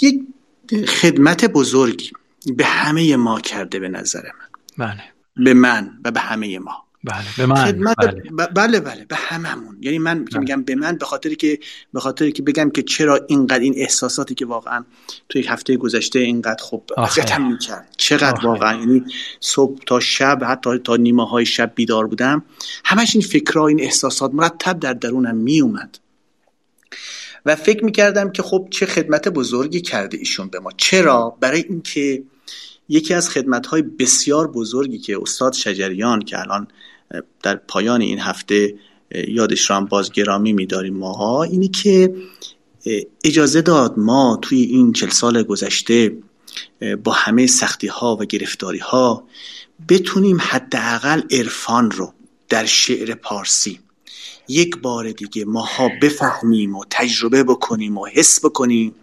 یک 0.00 0.20
خدمت 0.88 1.44
بزرگی 1.44 2.12
به 2.56 2.64
همه 2.64 3.16
ما 3.16 3.40
کرده 3.40 3.78
به 3.78 3.88
نظر 3.88 4.22
من. 4.22 4.86
بله. 4.86 5.02
به 5.44 5.54
من 5.54 5.90
و 6.04 6.10
به 6.10 6.20
همه 6.20 6.58
ما. 6.58 6.84
بله 7.04 7.24
به 7.38 7.46
من 7.46 7.64
خدمت 7.64 7.96
بله. 7.96 8.46
بله 8.54 8.80
بله 8.80 9.04
به 9.04 9.16
هممون 9.16 9.78
یعنی 9.80 9.98
من 9.98 10.24
که 10.24 10.30
بله. 10.30 10.40
میگم 10.40 10.62
به 10.62 10.74
من 10.74 10.96
به 10.96 11.04
خاطر 11.04 11.34
که 11.34 11.58
به 11.92 12.00
خاطر 12.00 12.30
که 12.30 12.42
بگم 12.42 12.70
که 12.70 12.82
چرا 12.82 13.20
اینقدر 13.28 13.60
این 13.60 13.74
احساساتی 13.76 14.34
که 14.34 14.46
واقعا 14.46 14.84
توی 15.28 15.42
هفته 15.42 15.76
گذشته 15.76 16.18
اینقدر 16.18 16.62
خوب 16.62 16.90
اذیتم 16.98 17.42
می‌کرد 17.42 17.94
چقدر 17.96 18.36
آخه. 18.36 18.46
واقعا 18.46 18.78
یعنی 18.78 19.04
صبح 19.40 19.78
تا 19.86 20.00
شب 20.00 20.38
حتی 20.44 20.78
تا 20.78 20.96
نیمه 20.96 21.28
های 21.28 21.46
شب 21.46 21.72
بیدار 21.74 22.06
بودم 22.06 22.44
همش 22.84 23.16
این 23.16 23.24
فکرها 23.24 23.66
این 23.66 23.80
احساسات 23.80 24.34
مرتب 24.34 24.80
در 24.80 24.92
درونم 24.92 25.36
میومد 25.36 25.98
و 27.46 27.56
فکر 27.56 27.84
می‌کردم 27.84 28.32
که 28.32 28.42
خب 28.42 28.68
چه 28.70 28.86
خدمت 28.86 29.28
بزرگی 29.28 29.80
کرده 29.80 30.18
ایشون 30.18 30.48
به 30.48 30.60
ما 30.60 30.70
چرا 30.76 31.36
برای 31.40 31.64
اینکه 31.68 32.22
یکی 32.88 33.14
از 33.14 33.30
خدمت 33.30 33.66
های 33.66 33.82
بسیار 33.82 34.50
بزرگی 34.50 34.98
که 34.98 35.18
استاد 35.22 35.52
شجریان 35.52 36.20
که 36.20 36.38
الان 36.38 36.68
در 37.42 37.56
پایان 37.56 38.00
این 38.00 38.18
هفته 38.18 38.74
یادش 39.28 39.70
را 39.70 39.76
هم 39.76 39.84
باز 39.84 40.12
گرامی 40.12 40.52
میداریم 40.52 40.96
ماها. 40.96 41.42
اینه 41.42 41.68
که 41.68 42.14
اجازه 43.24 43.62
داد 43.62 43.98
ما 43.98 44.38
توی 44.42 44.62
این 44.62 44.92
چل 44.92 45.08
سال 45.08 45.42
گذشته 45.42 46.16
با 47.04 47.12
همه 47.12 47.46
سختی 47.46 47.86
ها 47.86 48.16
و 48.20 48.24
گرفتاری 48.24 48.78
ها 48.78 49.24
بتونیم 49.88 50.38
حداقل 50.40 51.22
عرفان 51.30 51.90
رو 51.90 52.12
در 52.48 52.64
شعر 52.64 53.14
پارسی 53.14 53.80
یک 54.50 54.76
بار 54.76 55.10
دیگه 55.10 55.44
ماها 55.44 55.90
بفهمیم 56.02 56.76
و 56.76 56.84
تجربه 56.90 57.44
بکنیم 57.44 57.98
و 57.98 58.06
حس 58.06 58.44
بکنیم. 58.44 58.94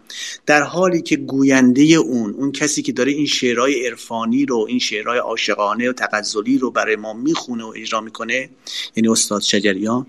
در 0.46 0.62
حالی 0.62 1.02
که 1.02 1.16
گوینده 1.16 1.82
اون 1.82 2.34
اون 2.34 2.52
کسی 2.52 2.82
که 2.82 2.92
داره 2.92 3.12
این 3.12 3.26
شعرهای 3.26 3.86
عرفانی 3.86 4.46
رو 4.46 4.66
این 4.68 4.78
شعرهای 4.78 5.18
عاشقانه 5.18 5.90
و 5.90 5.92
تغزلی 5.92 6.58
رو 6.58 6.70
برای 6.70 6.96
ما 6.96 7.12
می‌خونه 7.12 7.64
و 7.64 7.72
اجرا 7.76 8.00
می‌کنه 8.00 8.50
یعنی 8.96 9.08
استاد 9.08 9.42
شجریان 9.42 10.06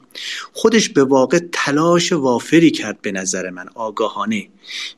خودش 0.54 0.90
به 0.90 1.04
واقع 1.04 1.40
تلاش 1.52 2.14
وافری 2.14 2.72
کرد 2.72 3.02
به 3.02 3.12
نظر 3.12 3.50
من 3.50 3.66
آگاهانه. 3.76 4.48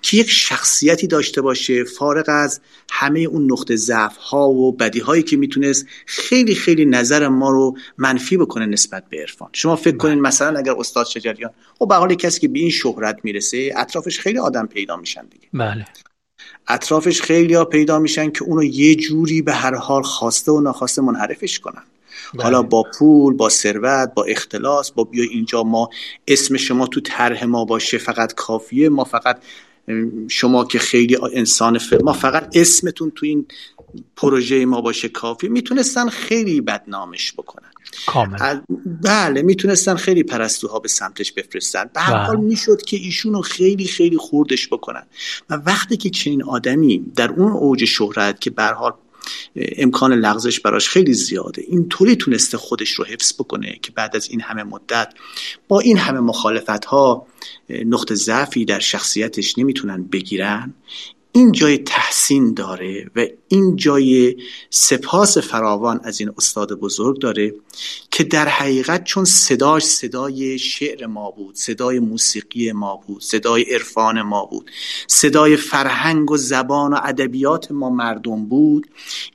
که 0.01 0.17
یک 0.17 0.29
شخصیتی 0.29 1.07
داشته 1.07 1.41
باشه 1.41 1.83
فارغ 1.83 2.25
از 2.27 2.61
همه 2.91 3.19
اون 3.19 3.51
نقطه 3.51 3.75
ضعف 3.75 4.17
ها 4.17 4.49
و 4.49 4.71
بدی 4.71 4.99
هایی 4.99 5.23
که 5.23 5.37
می‌تونست 5.37 5.85
خیلی 6.05 6.55
خیلی 6.55 6.85
نظر 6.85 7.27
ما 7.27 7.49
رو 7.49 7.77
منفی 7.97 8.37
بکنه 8.37 8.65
نسبت 8.65 9.03
به 9.09 9.17
عرفان 9.17 9.49
شما 9.53 9.75
فکر 9.75 9.97
کنید 9.97 10.13
بله. 10.13 10.27
مثلا 10.27 10.59
اگر 10.59 10.73
استاد 10.77 11.05
شجریان 11.05 11.51
خب 11.79 11.87
به 11.87 11.95
حال 11.95 12.15
کسی 12.15 12.39
که 12.39 12.47
به 12.47 12.59
این 12.59 12.69
شهرت 12.69 13.19
می‌رسه 13.23 13.73
اطرافش 13.77 14.19
خیلی 14.19 14.39
آدم 14.39 14.67
پیدا 14.67 14.97
میشن 14.97 15.25
دیگه 15.25 15.47
بله 15.53 15.85
اطرافش 16.67 17.21
خیلی 17.21 17.53
ها 17.53 17.65
پیدا 17.65 17.99
میشن 17.99 18.31
که 18.31 18.43
اونو 18.43 18.63
یه 18.63 18.95
جوری 18.95 19.41
به 19.41 19.53
هر 19.53 19.75
حال 19.75 20.03
خواسته 20.03 20.51
و 20.51 20.61
ناخواسته 20.61 21.01
منحرفش 21.01 21.59
کنن. 21.59 21.83
حالا 22.39 22.61
با 22.61 22.85
پول 22.99 23.33
با 23.33 23.49
ثروت 23.49 24.13
با 24.15 24.23
اختلاس 24.23 24.91
با 24.91 25.03
بیا 25.03 25.23
اینجا 25.23 25.63
ما 25.63 25.89
اسم 26.27 26.57
شما 26.57 26.87
تو 26.87 27.01
طرح 27.01 27.45
ما 27.45 27.65
باشه 27.65 27.97
فقط 27.97 28.33
کافیه. 28.33 28.89
ما 28.89 29.03
فقط 29.03 29.41
شما 30.27 30.65
که 30.65 30.79
خیلی 30.79 31.17
انسان 31.33 31.77
ف... 31.77 31.93
ما 31.93 32.13
فقط 32.13 32.57
اسمتون 32.57 33.11
تو 33.15 33.25
این 33.25 33.45
پروژه 34.15 34.65
ما 34.65 34.81
باشه 34.81 35.09
کافی 35.09 35.47
می‌تونستن 35.47 36.09
خیلی 36.09 36.61
بدنامش 36.61 37.33
بکنن. 37.33 37.69
کامل. 38.07 38.59
بله 39.03 39.41
می‌تونستن 39.41 39.95
خیلی 39.95 40.23
پرستوها 40.23 40.79
به 40.79 40.87
سمتش 40.87 41.31
بفرستن. 41.31 41.89
به 41.93 42.01
هر 42.01 42.17
حال 42.17 42.35
بله. 42.35 42.45
می‌شد 42.45 42.81
که 42.81 42.97
ایشونو 42.97 43.41
خیلی 43.41 43.85
خیلی 43.85 44.17
خوردش 44.17 44.67
بکنن. 44.67 45.03
و 45.49 45.53
وقتی 45.53 45.97
که 45.97 46.09
چنین 46.09 46.43
آدمی 46.43 47.05
در 47.15 47.29
اون 47.29 47.51
اوج 47.51 47.85
شهرت 47.85 48.41
که 48.41 48.49
به 48.49 48.63
حال 48.63 48.93
امکان 49.55 50.13
لغزش 50.13 50.59
براش 50.59 50.89
خیلی 50.89 51.13
زیاده. 51.13 51.63
اینطوری 51.67 52.15
تونسته 52.15 52.57
خودش 52.57 52.89
رو 52.91 53.05
حفظ 53.05 53.33
بکنه 53.33 53.79
که 53.81 53.91
بعد 53.91 54.15
از 54.15 54.29
این 54.29 54.41
همه 54.41 54.63
مدت 54.63 55.13
با 55.67 55.79
این 55.79 55.97
همه 55.97 56.19
مخالفت 56.19 56.85
ها 56.85 57.27
نقطه 57.69 58.15
ضعفی 58.15 58.65
در 58.65 58.79
شخصیتش 58.79 59.57
نمی‌تونن 59.57 60.03
بگیرن. 60.03 60.73
این 61.33 61.51
جای 61.51 61.77
تحسین 61.77 62.53
داره 62.53 63.11
و 63.15 63.25
این 63.47 63.75
جای 63.75 64.35
سپاس 64.69 65.37
فراوان 65.37 65.99
از 66.03 66.19
این 66.19 66.31
استاد 66.37 66.73
بزرگ 66.73 67.19
داره 67.19 67.53
که 68.11 68.23
در 68.23 68.47
حقیقت 68.47 69.03
چون 69.03 69.25
صداش 69.25 69.83
صدای 69.83 70.59
شعر 70.59 71.05
ما 71.05 71.31
بود 71.31 71.55
صدای 71.55 71.99
موسیقی 71.99 72.71
ما 72.71 73.01
بود 73.07 73.21
صدای 73.21 73.63
عرفان 73.63 74.21
ما 74.21 74.45
بود 74.45 74.71
صدای 75.07 75.57
فرهنگ 75.57 76.31
و 76.31 76.37
زبان 76.37 76.93
و 76.93 76.99
ادبیات 77.03 77.71
ما 77.71 77.89
مردم 77.89 78.45
بود 78.45 78.87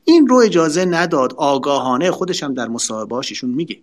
این 0.05 0.26
رو 0.26 0.36
اجازه 0.36 0.84
نداد 0.84 1.34
آگاهانه 1.34 2.11
خودش 2.11 2.42
هم 2.42 2.55
در 2.55 2.68
مصاحبهاش 2.68 3.30
ایشون 3.30 3.51
میگه 3.51 3.78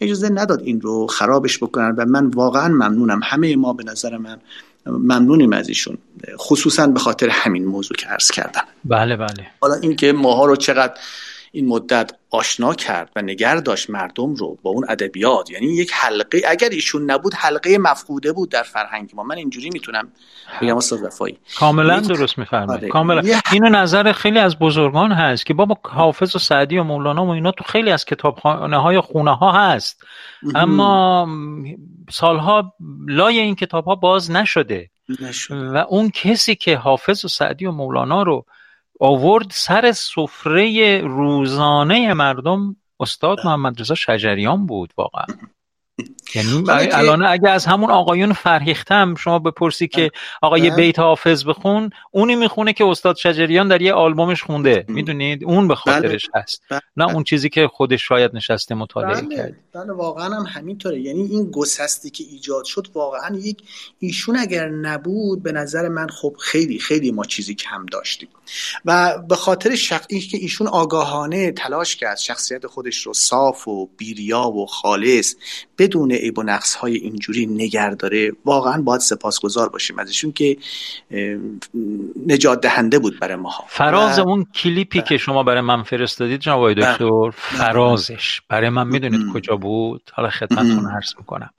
اجازه 0.00 0.28
نداد 0.28 0.62
این 0.62 0.80
رو 0.80 1.06
خرابش 1.06 1.58
بکنن 1.58 1.94
و 1.98 2.04
من 2.04 2.26
واقعا 2.26 2.68
ممنونم 2.68 3.20
همه 3.24 3.56
ما 3.56 3.72
به 3.72 3.84
نظر 3.84 4.18
من 4.18 4.40
ممنونیم 4.86 5.52
از 5.52 5.68
ایشون. 5.68 5.98
خصوصا 6.36 6.86
به 6.86 7.00
خاطر 7.00 7.28
همین 7.28 7.64
موضوع 7.64 7.96
که 7.96 8.06
عرض 8.06 8.30
کردم. 8.30 8.64
بله 8.84 9.16
بله. 9.16 9.46
حالا 9.60 9.74
اینکه 9.74 10.12
ماها 10.12 10.44
رو 10.44 10.56
چقدر 10.56 10.94
این 11.54 11.68
مدت 11.68 12.12
آشنا 12.30 12.74
کرد 12.74 13.10
و 13.16 13.22
نگر 13.22 13.56
داشت 13.56 13.90
مردم 13.90 14.34
رو 14.34 14.58
با 14.62 14.70
اون 14.70 14.86
ادبیات 14.88 15.50
یعنی 15.50 15.66
یک 15.66 15.90
حلقه 15.94 16.42
اگر 16.48 16.68
ایشون 16.68 17.10
نبود 17.10 17.34
حلقه 17.34 17.78
مفقوده 17.78 18.32
بود 18.32 18.50
در 18.50 18.62
فرهنگ 18.62 19.10
ما. 19.14 19.22
من 19.22 19.36
اینجوری 19.36 19.70
می‌تونم 19.72 20.12
بگم 20.62 20.76
استاد 20.76 21.02
وفایی. 21.02 21.38
کاملا 21.58 22.00
درست 22.00 22.38
میفرمایید. 22.38 22.82
آره. 22.82 22.88
کاملا. 22.88 23.22
اینو 23.52 23.68
نظر 23.68 24.12
خیلی 24.12 24.38
از 24.38 24.58
بزرگان 24.58 25.12
هست 25.12 25.46
که 25.46 25.54
بابا 25.54 25.76
حافظ 25.84 26.36
و 26.36 26.38
سعدی 26.38 26.78
و 26.78 26.82
مولانا 26.82 27.26
و 27.26 27.30
اینا 27.30 27.50
تو 27.50 27.64
خیلی 27.64 27.90
از 27.90 28.04
کتابخانه 28.04 28.82
های 28.82 29.00
خونه 29.00 29.36
ها 29.36 29.52
هست 29.52 30.04
اما 30.54 31.28
سالها 32.10 32.74
لای 33.08 33.38
این 33.38 33.54
کتاب 33.54 33.84
ها 33.84 33.94
باز 33.94 34.30
نشده. 34.30 34.90
نشده 35.20 35.68
و 35.68 35.84
اون 35.88 36.10
کسی 36.10 36.54
که 36.54 36.76
حافظ 36.76 37.24
و 37.24 37.28
سعدی 37.28 37.66
و 37.66 37.70
مولانا 37.70 38.22
رو 38.22 38.46
آورد 39.00 39.46
سر 39.50 39.92
سفره 39.92 41.00
روزانه 41.00 42.14
مردم 42.14 42.76
استاد. 43.00 43.38
محمد 43.44 43.80
رضا 43.80 43.94
شجریان 43.94 44.66
بود 44.66 44.92
واقعا 44.96 45.26
یعنی 46.34 46.62
الان 46.68 47.24
اگه 47.24 47.50
از 47.50 47.66
همون 47.66 47.90
آقایون 47.90 48.32
فرهیختم 48.32 49.14
شما 49.14 49.38
بپرسی 49.38 49.88
که 49.88 50.10
آقا 50.42 50.58
یه 50.58 50.70
بله. 50.70 50.76
بیت 50.76 50.98
حافظ 50.98 51.44
بخون 51.44 51.90
اونی 52.10 52.34
می‌خونه 52.34 52.72
که 52.72 52.84
استاد 52.84 53.16
شجریان 53.16 53.68
در 53.68 53.82
یه 53.82 53.92
آلبومش 53.92 54.42
خونده. 54.42 54.84
می‌دونید؟ 54.88 55.44
اون 55.44 55.68
به 55.68 55.74
خاطرش 55.74 56.28
بله. 56.34 56.42
هست. 56.42 56.62
نه 56.96 57.14
اون 57.14 57.24
چیزی 57.24 57.48
که 57.48 57.68
خودش 57.68 58.08
شاید 58.08 58.30
نشسته 58.34 58.74
مطالعه 58.74 59.22
بله. 59.22 59.36
کرد 59.36 59.54
بله 59.72 59.92
واقعا 59.92 60.36
هم 60.36 60.42
همینطوره. 60.42 61.00
یعنی 61.00 61.22
این 61.22 61.50
گسستی 61.50 62.10
که 62.10 62.24
ایجاد 62.30 62.64
شد 62.64 62.88
واقعا 62.94 63.36
یک 63.36 63.62
ایشون 63.98 64.36
اگر 64.36 64.68
نبود 64.68 65.42
به 65.42 65.52
نظر 65.52 65.88
من 65.88 66.06
خب 66.08 66.36
خیلی 66.40 66.78
خیلی 66.78 67.12
ما 67.12 67.24
چیزی 67.24 67.54
کم 67.54 67.86
داشتیم. 67.92 68.28
و 68.84 69.18
به 69.28 69.36
خاطر 69.36 69.74
شخص 69.74 70.06
که 70.06 70.38
ایشون 70.38 70.66
آگاهانه 70.66 71.52
تلاش 71.52 71.96
کرد 71.96 72.16
شخصیت 72.16 72.66
خودش 72.66 72.96
رو 72.96 73.14
صاف 73.14 73.68
و 73.68 73.88
بیریا 73.96 74.48
و 74.48 74.66
خالص 74.66 75.34
بدون 75.78 76.12
عیب 76.12 76.38
و 76.38 76.42
نقص 76.42 76.74
های 76.74 76.94
اینجوری 76.94 77.46
نگر 77.46 77.90
داره. 77.90 78.32
واقعا 78.44 78.82
باید 78.82 79.00
سپاسگزار 79.00 79.68
باشیم 79.68 79.98
ازشون 79.98 80.32
که 80.32 80.56
نجات 82.26 82.60
دهنده 82.60 82.98
بود 82.98 83.20
برای 83.20 83.36
ما 83.36 83.50
فراز 83.68 84.18
اون 84.18 84.46
کلیپی 84.54 85.02
که 85.02 85.16
شما 85.16 85.42
برای 85.42 85.60
من 85.60 85.82
فرستادید 85.82 86.40
جناب 86.40 86.74
بله. 86.74 86.74
دکتر 86.74 87.10
بله. 87.10 87.30
فرازش. 87.30 88.40
برای 88.48 88.68
من 88.68 88.86
می‌دونید 88.86 89.32
کجا 89.32 89.56
بود؟ 89.56 90.10
حالا 90.12 90.30
خدمتتون 90.30 90.90
عرض 90.90 91.12
می‌کنم. 91.18 91.50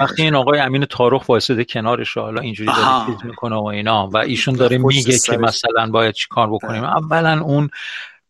وقتی 0.00 0.22
این 0.22 0.34
آقای 0.34 0.60
امین 0.60 0.84
تاروخ 0.84 1.28
واسطه 1.28 1.64
کنارش 1.64 2.18
حالا 2.18 2.40
اینجوری 2.40 2.70
داره 2.76 3.06
چیز 3.06 3.24
می‌کنه 3.24 3.56
و 3.56 3.64
اینا 3.64 4.08
و 4.08 4.16
ایشون 4.16 4.54
داره 4.54 4.78
میگه 4.78 5.18
که 5.18 5.36
مثلا 5.36 5.90
باید 5.90 6.14
چیکار 6.14 6.50
بکنیم. 6.50 6.82
بله. 6.82 6.96
اولا 6.96 7.42
اون 7.42 7.70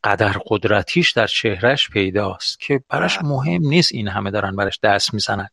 قدر 0.05 0.37
قدرتیش 0.47 1.13
در 1.13 1.27
چهرش 1.27 1.89
پیداست 1.89 2.61
که 2.61 2.81
براش 2.89 3.19
بله. 3.19 3.29
مهم 3.29 3.63
نیست 3.63 3.93
این 3.93 4.09
همه 4.09 4.31
دارن 4.31 4.57
براش 4.57 4.81
دست 4.83 5.15
می‌زنن. 5.15 5.49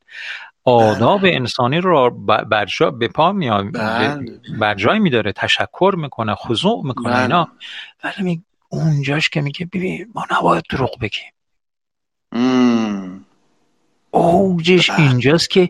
آداب 0.63 1.21
بله. 1.21 1.35
انسانی 1.35 1.81
رو 1.81 2.09
برجا 2.49 2.91
به 2.91 3.07
پا 3.07 3.31
میاد 3.31 3.71
برجای 4.59 4.99
میداره 4.99 5.31
تشکر 5.31 5.95
می‌کنه 5.97 6.35
خضوع 6.35 6.85
می‌کنه 6.85 7.19
اینا. 7.19 7.47
ولی 8.03 8.43
اونجاش 8.69 9.29
که 9.29 9.41
میگه 9.41 9.65
ببین 9.65 10.11
ما 10.15 10.25
نباید 10.31 10.63
دروغ 10.69 10.99
بگیم. 10.99 11.31
اوجش 14.15 14.91
بله. 14.91 14.99
اینجاست 14.99 15.49
که 15.49 15.69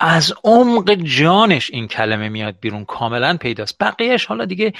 از 0.00 0.34
عمق 0.44 0.94
جانش 0.94 1.70
این 1.70 1.88
کلمه 1.88 2.28
میاد 2.28 2.54
بیرون 2.60 2.84
کاملا 2.84 3.36
پیداست 3.36 3.76
بقیهش 3.80 4.26
حالا 4.26 4.44
دیگه 4.44 4.72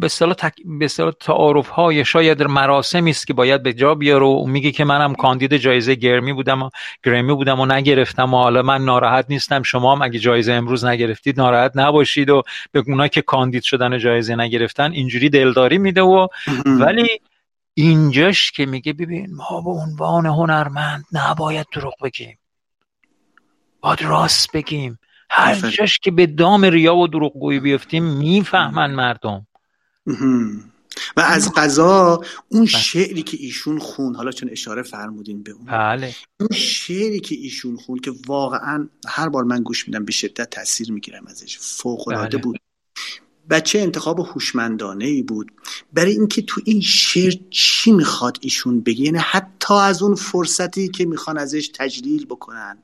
به 0.00 0.06
اصطلاح 0.06 0.34
تک... 0.34 0.54
به 0.78 0.88
تعارف 1.20 1.68
های 1.68 2.04
شاید 2.04 2.42
مراسمی 2.42 3.10
است 3.10 3.26
که 3.26 3.34
باید 3.34 3.62
به 3.62 3.72
جا 3.72 3.94
بیاره 3.94 4.26
و 4.26 4.46
میگه 4.46 4.70
که 4.70 4.84
منم 4.84 5.14
کاندید 5.14 5.56
جایزه 5.56 5.94
گرمی 5.94 6.32
بودم 6.32 6.62
و 6.62 6.70
گرمی 7.04 7.34
بودم 7.34 7.60
و 7.60 7.66
نگرفتم 7.66 8.34
و 8.34 8.36
حالا 8.36 8.62
من 8.62 8.84
ناراحت 8.84 9.26
نیستم 9.28 9.62
شما 9.62 9.94
هم 9.94 10.02
اگه 10.02 10.18
جایزه 10.18 10.52
امروز 10.52 10.84
نگرفتید 10.84 11.40
ناراحت 11.40 11.72
نباشید 11.74 12.30
و 12.30 12.42
به 12.72 12.82
اونا 12.86 13.08
که 13.08 13.22
کاندید 13.22 13.62
شدن 13.62 13.98
جایزه 13.98 14.36
نگرفتن 14.36 14.92
اینجوری 14.92 15.28
دلداری 15.28 15.78
میده 15.78 16.02
و 16.02 16.28
ولی 16.66 17.08
اینجاش 17.78 18.52
که 18.52 18.66
میگه 18.66 18.92
ببین 18.92 19.34
ما 19.34 19.60
به 19.60 19.70
عنوان 19.70 20.26
هنرمند 20.26 21.04
نباید 21.12 21.66
دروغ 21.72 21.94
بگیم. 22.04 22.38
باید 23.80 24.02
راست 24.02 24.52
بگیم. 24.52 24.98
هر 25.30 25.70
جاش 25.70 25.98
که 25.98 26.10
به 26.10 26.26
دام 26.26 26.64
ریا 26.64 26.96
و 26.96 27.08
دروغگویی 27.08 27.60
بیفتیم 27.60 28.04
می‌فهمن 28.04 28.94
مردم. 28.94 29.46
و 31.16 31.20
از 31.20 31.52
قضا 31.56 32.22
اون 32.48 32.64
بله. 32.64 32.66
شعری 32.66 33.22
که 33.22 33.36
ایشون 33.40 33.78
خون 33.78 34.14
حالا 34.14 34.30
چون 34.30 34.48
اشاره 34.52 34.82
فرمودین 34.82 35.42
به 35.42 35.52
اون 35.52 35.64
بله. 35.64 36.14
اون 36.40 36.48
شعری 36.52 37.20
که 37.20 37.34
ایشون 37.34 37.76
خون 37.76 37.98
که 37.98 38.12
واقعا 38.26 38.88
هر 39.08 39.28
بار 39.28 39.44
من 39.44 39.62
گوش 39.62 39.88
میدم 39.88 40.04
به 40.04 40.12
شدت 40.12 40.50
تاثیر 40.50 40.92
می‌گیرم 40.92 41.26
ازش. 41.26 41.58
فوق 41.58 42.08
العاده 42.08 42.36
بله. 42.36 42.44
بود. 42.44 42.60
بچه 43.50 43.78
انتخاب 43.78 44.20
هوشمندانه 44.20 45.04
ای 45.04 45.22
بود. 45.22 45.52
برای 45.92 46.12
اینکه 46.12 46.42
تو 46.42 46.60
این 46.64 46.80
شعر 46.80 47.34
چی 47.50 47.92
می‌خواد 47.92 48.38
ایشون 48.40 48.80
بگه؟ 48.80 49.00
یعنی 49.00 49.18
حتی 49.18 49.74
از 49.74 50.02
اون 50.02 50.14
فرصتی 50.14 50.88
که 50.88 51.06
می‌خوان 51.06 51.38
ازش 51.38 51.70
تجلیل 51.74 52.26
بکنن 52.26 52.78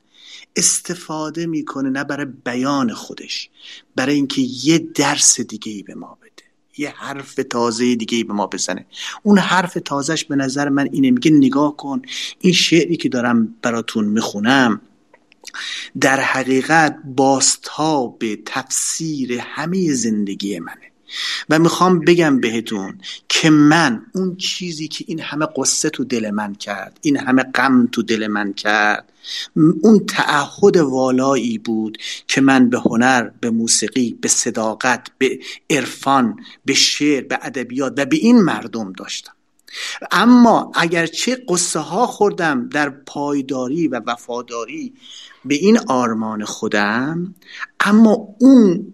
استفاده 0.56 1.46
می‌کنه 1.46 1.90
نه 1.90 2.04
برای 2.04 2.26
بیان 2.44 2.92
خودش 2.92 3.50
برای 3.96 4.14
اینکه 4.14 4.42
یه 4.64 4.78
درس 4.78 5.40
دیگه 5.40 5.72
ای 5.72 5.82
به 5.82 5.94
ما 5.94 6.18
بده 6.22 6.44
یه 6.78 6.90
حرف 6.96 7.34
تازه 7.50 7.94
دیگه 7.94 8.16
ای 8.16 8.24
به 8.24 8.32
ما 8.32 8.46
بزنه. 8.46 8.86
اون 9.22 9.38
حرف 9.38 9.78
تازهش 9.84 10.24
به 10.24 10.36
نظر 10.36 10.68
من 10.68 10.88
اینه 10.92 11.10
میگه 11.10 11.30
نگاه 11.30 11.76
کن 11.76 12.02
این 12.38 12.52
شعری 12.52 12.96
که 12.96 13.08
دارم 13.08 13.54
براتون 13.62 14.04
می‌خونم 14.04 14.80
در 16.01 16.20
حقیقت 16.20 16.99
به 18.18 18.38
تفسیر 18.47 19.40
همه 19.40 19.92
زندگی 19.92 20.59
منه. 20.59 20.95
و 21.51 21.59
می‌خوام 21.59 22.01
بگم 22.01 22.40
بهتون 22.40 22.99
که 23.28 23.51
من 23.51 24.07
اون 24.14 24.36
چیزی 24.36 24.88
که 24.88 25.05
این 25.09 25.20
همه 25.20 25.47
قصه 25.57 25.90
تو 25.90 26.05
دل 26.05 26.30
من 26.30 26.55
کرد 26.55 26.99
این 27.03 27.16
همه 27.16 27.42
غم 27.42 27.86
تو 27.86 28.03
دل 28.03 28.26
من 28.26 28.53
کرد 28.53 29.12
اون 29.82 30.07
تعهد 30.07 30.76
والایی 30.76 31.59
بود 31.59 31.99
که 32.28 32.40
من 32.40 32.70
به 32.70 32.78
هنر 32.78 33.30
به 33.40 33.51
موسیقی 33.51 34.18
به 34.20 34.28
صداقت 34.28 35.09
به 35.18 35.38
عرفان 35.70 36.36
به 36.64 36.74
شعر 36.74 37.22
به 37.22 37.38
ادبیات 37.42 37.95
و 37.97 38.07
به 38.07 38.16
این 38.16 38.40
مردم 38.40 38.92
داشتم. 38.92 39.32
اما 40.10 40.72
اگرچه 40.74 41.36
قصه 41.48 41.78
ها 41.78 42.06
خوردم 42.06 42.68
در 42.68 42.90
پایداری 42.90 43.88
و 43.88 44.00
وفاداری 44.06 44.94
به 45.44 45.54
این 45.54 45.78
آرمان 45.88 46.44
خودم 46.44 47.34
اما 47.80 48.28
اون 48.40 48.92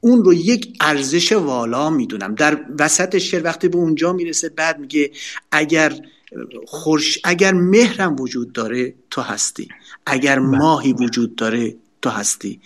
اون 0.00 0.24
رو 0.24 0.34
یک 0.34 0.78
ارزش 0.80 1.32
والا 1.32 1.90
می‌دونم 1.90 2.34
در 2.34 2.60
وسط 2.78 3.18
شعر 3.18 3.44
وقتی 3.44 3.68
به 3.68 3.78
اونجا 3.78 4.12
می‌رسه 4.12 4.48
بعد 4.48 4.78
میگه 4.78 5.10
اگر 5.50 6.00
خورش 6.66 7.18
اگر 7.24 7.52
مهرم 7.52 8.20
وجود 8.20 8.52
داره 8.52 8.94
تو 9.10 9.22
هستی 9.22 9.68
اگر 10.06 10.40
بله. 10.40 10.58
ماهی 10.58 10.92
وجود 10.92 11.36
داره 11.36 11.76
تو 12.06 12.12
هستی. 12.12 12.60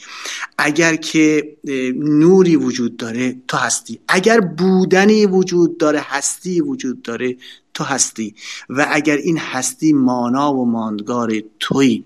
اگر 0.59 0.97
که 0.97 1.57
نوری 1.97 2.57
وجود 2.57 2.97
داره 2.97 3.37
تو 3.49 3.57
هستی. 3.57 4.01
اگر 4.09 4.41
بودنی 4.41 5.27
وجود 5.27 5.79
داره 5.79 6.01
هستی 6.01 6.61
وجود 6.61 7.03
داره 7.03 7.37
تو 7.75 7.85
هستی. 7.85 8.35
و 8.69 8.87
اگر 8.91 9.17
این 9.17 9.39
هستی 9.39 9.93
مانا 9.93 10.55
و 10.55 10.71
ماندگار 10.71 11.33
توی 11.61 12.05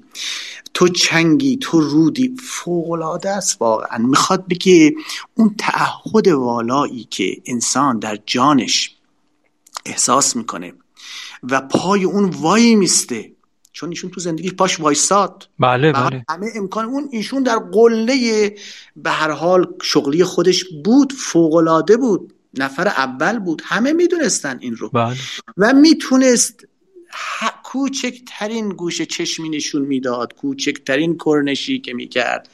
تو 0.75 0.89
چنگی 0.89 1.57
تو 1.57 1.81
رودی 1.81 2.37
فوقلاده 2.43 3.31
است 3.31 3.63
واقعا. 3.63 3.99
می‌خواد 3.99 4.49
بگه 4.49 4.95
اون 5.35 5.55
تعهد 5.59 6.29
والایی 6.29 7.05
که 7.11 7.43
انسان 7.47 7.99
در 7.99 8.19
جانش 8.27 8.95
احساس 9.87 10.37
می‌کنه 10.37 10.73
و 11.43 11.61
پای 11.61 12.05
اون 12.05 12.25
وای 12.25 12.75
میسته. 12.75 13.34
چون 13.75 13.89
ایشون 13.89 14.11
تو 14.11 14.21
زندگی 14.21 14.51
پاش 14.51 14.81
وایساد. 14.81 15.49
بله 15.59 15.93
بله. 15.93 16.25
همه 16.31 16.47
امکان 16.57 16.85
اون 16.85 17.09
ایشون 17.13 17.43
در 17.43 17.57
قله 17.57 18.55
به 18.97 19.11
هر 19.11 19.31
حال 19.31 19.67
شغلی 19.83 20.25
خودش 20.25 20.65
بود 20.85 21.13
فوقلاده 21.13 21.97
بود 21.97 22.35
نفر 22.59 22.89
اول 22.89 23.39
بود. 23.39 23.63
همه 23.65 23.93
می‌دونستن 23.93 24.59
این 24.61 24.77
رو. 24.77 24.89
بله. 24.89 25.17
و 25.57 25.73
می‌تونست 25.73 26.67
کوچکترین 27.65 28.69
گوش 28.69 29.03
چشمی 29.03 29.49
نشون 29.49 29.83
می‌داد 29.83 30.35
کوچکترین 30.35 31.19
کرنشی 31.25 31.81
که 31.81 31.95
می‌کرد. 31.95 32.49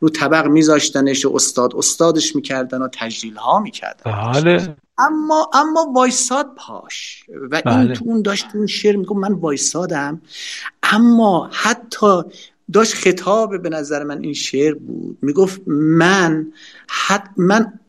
رو 0.00 0.08
طبق 0.08 0.46
میذاشتنش 0.46 1.24
و 1.24 1.32
استاد 1.34 1.76
استادش 1.76 2.36
می‌کردن 2.36 2.82
و 2.82 2.88
تجلیل 2.92 3.36
ها 3.36 3.60
می‌کردن. 3.60 4.32
بله. 4.32 4.76
اما 4.98 5.50
اما 5.54 5.92
وایساد 5.94 6.54
پاش. 6.56 7.24
و 7.50 7.54
این 7.54 7.62
بله. 7.64 7.94
تو 7.94 8.04
اون 8.04 8.22
داشت 8.22 8.46
اون 8.54 8.66
شعر 8.66 8.96
میگم 8.96 9.18
من 9.18 9.32
وایسادم. 9.32 10.22
اما 10.82 11.50
حتی 11.52 12.22
داشت 12.72 12.94
خطاب 12.94 13.62
به 13.62 13.68
نظر 13.68 14.04
من 14.04 14.22
این 14.22 14.34
شعر 14.34 14.74
بود. 14.74 15.18
می‌گفت 15.22 15.60
من 15.68 16.52
حد 16.88 17.30
من 17.36 17.80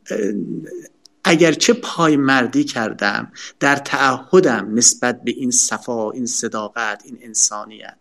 اگرچه 1.23 1.73
پای 1.73 2.17
مردی 2.17 2.63
کردم 2.63 3.31
در 3.59 3.75
تعهدم 3.75 4.71
نسبت 4.73 5.23
به 5.23 5.31
این 5.31 5.51
صفا 5.51 6.11
این 6.11 6.25
صداقت 6.25 7.01
این 7.05 7.17
انسانیت. 7.21 7.97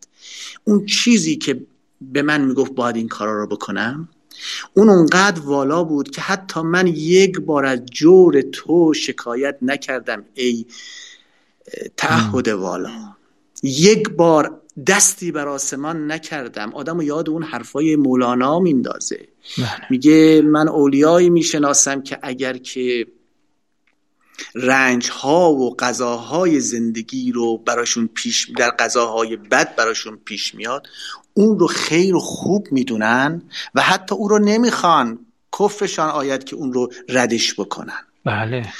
اون 0.64 0.86
چیزی 0.86 1.36
که 1.36 1.66
به 2.00 2.22
من 2.22 2.40
می‌گفت 2.40 2.72
باید 2.72 2.96
این 2.96 3.08
کارا 3.08 3.40
رو 3.40 3.46
بکنم 3.46 4.08
اون 4.74 4.88
اونقدر 4.88 5.40
والا 5.40 5.84
بود 5.84 6.10
که 6.10 6.20
حتی 6.20 6.60
من 6.60 6.86
یک 6.86 7.40
بار 7.40 7.66
از 7.66 7.86
جور 7.86 8.40
تو 8.40 8.94
شکایت 8.94 9.56
نکردم 9.62 10.24
ای 10.34 10.66
تعهد 11.96 12.48
والا. 12.48 12.90
یک 13.62 14.08
بار 14.08 14.60
دستی 14.86 15.32
بر 15.32 15.48
آسمان 15.48 16.12
نکردم. 16.12 16.74
آدم 16.74 17.00
یاد 17.00 17.30
اون 17.30 17.42
حرفای 17.42 17.96
مولانا 17.96 18.58
میندازه. 18.58 19.28
میگه 19.90 20.42
من 20.42 20.68
اولیایی 20.68 21.30
می‌شناسم 21.30 22.02
که 22.02 22.18
اگر 22.22 22.56
که 22.56 23.06
رنج 24.54 25.10
ها 25.10 25.52
و 25.52 25.76
غذاهای 25.76 26.60
زندگی 26.60 27.32
رو 27.32 27.58
براشون 27.58 28.08
پیش 28.14 28.50
در 28.56 28.70
غذاهای 28.70 29.36
بد 29.36 29.76
براشون 29.76 30.18
پیش 30.24 30.54
میاد. 30.54 30.86
اون 31.34 31.58
رو 31.58 31.66
خیر 31.66 32.14
و 32.14 32.20
خوب 32.20 32.68
می‌دونن 32.70 33.42
و 33.74 33.80
حتی 33.80 34.14
اون 34.14 34.28
رو 34.28 34.38
نمی‌خوان. 34.38 35.18
کفرشان 35.58 36.10
آید 36.10 36.44
که 36.44 36.56
اون 36.56 36.72
رو 36.72 36.92
ردش 37.08 37.54
بکنن. 37.54 38.00
بله. 38.24 38.72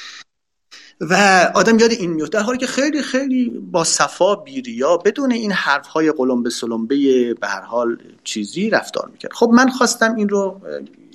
و 1.00 1.14
آدم 1.55 1.78
یاد 1.78 1.90
این 1.90 2.11
میفته 2.11 2.38
در 2.38 2.44
حالی 2.44 2.59
که 2.59 2.66
خیلی 2.66 3.02
خیلی 3.02 3.50
با 3.50 3.84
صفا 3.84 4.34
بیریا 4.34 4.96
بدون 4.96 5.32
این 5.32 5.52
حرف 5.52 5.86
های 5.86 6.12
قلمبه 6.12 6.50
سلمبه 6.50 7.34
به 7.34 7.46
هر 7.46 7.61
حال 7.61 7.98
چیزی 8.24 8.70
رفتار 8.70 9.09
می‌کرد. 9.12 9.32
خب 9.32 9.50
من 9.52 9.68
خواستم 9.68 10.14
این 10.14 10.28
رو 10.28 10.61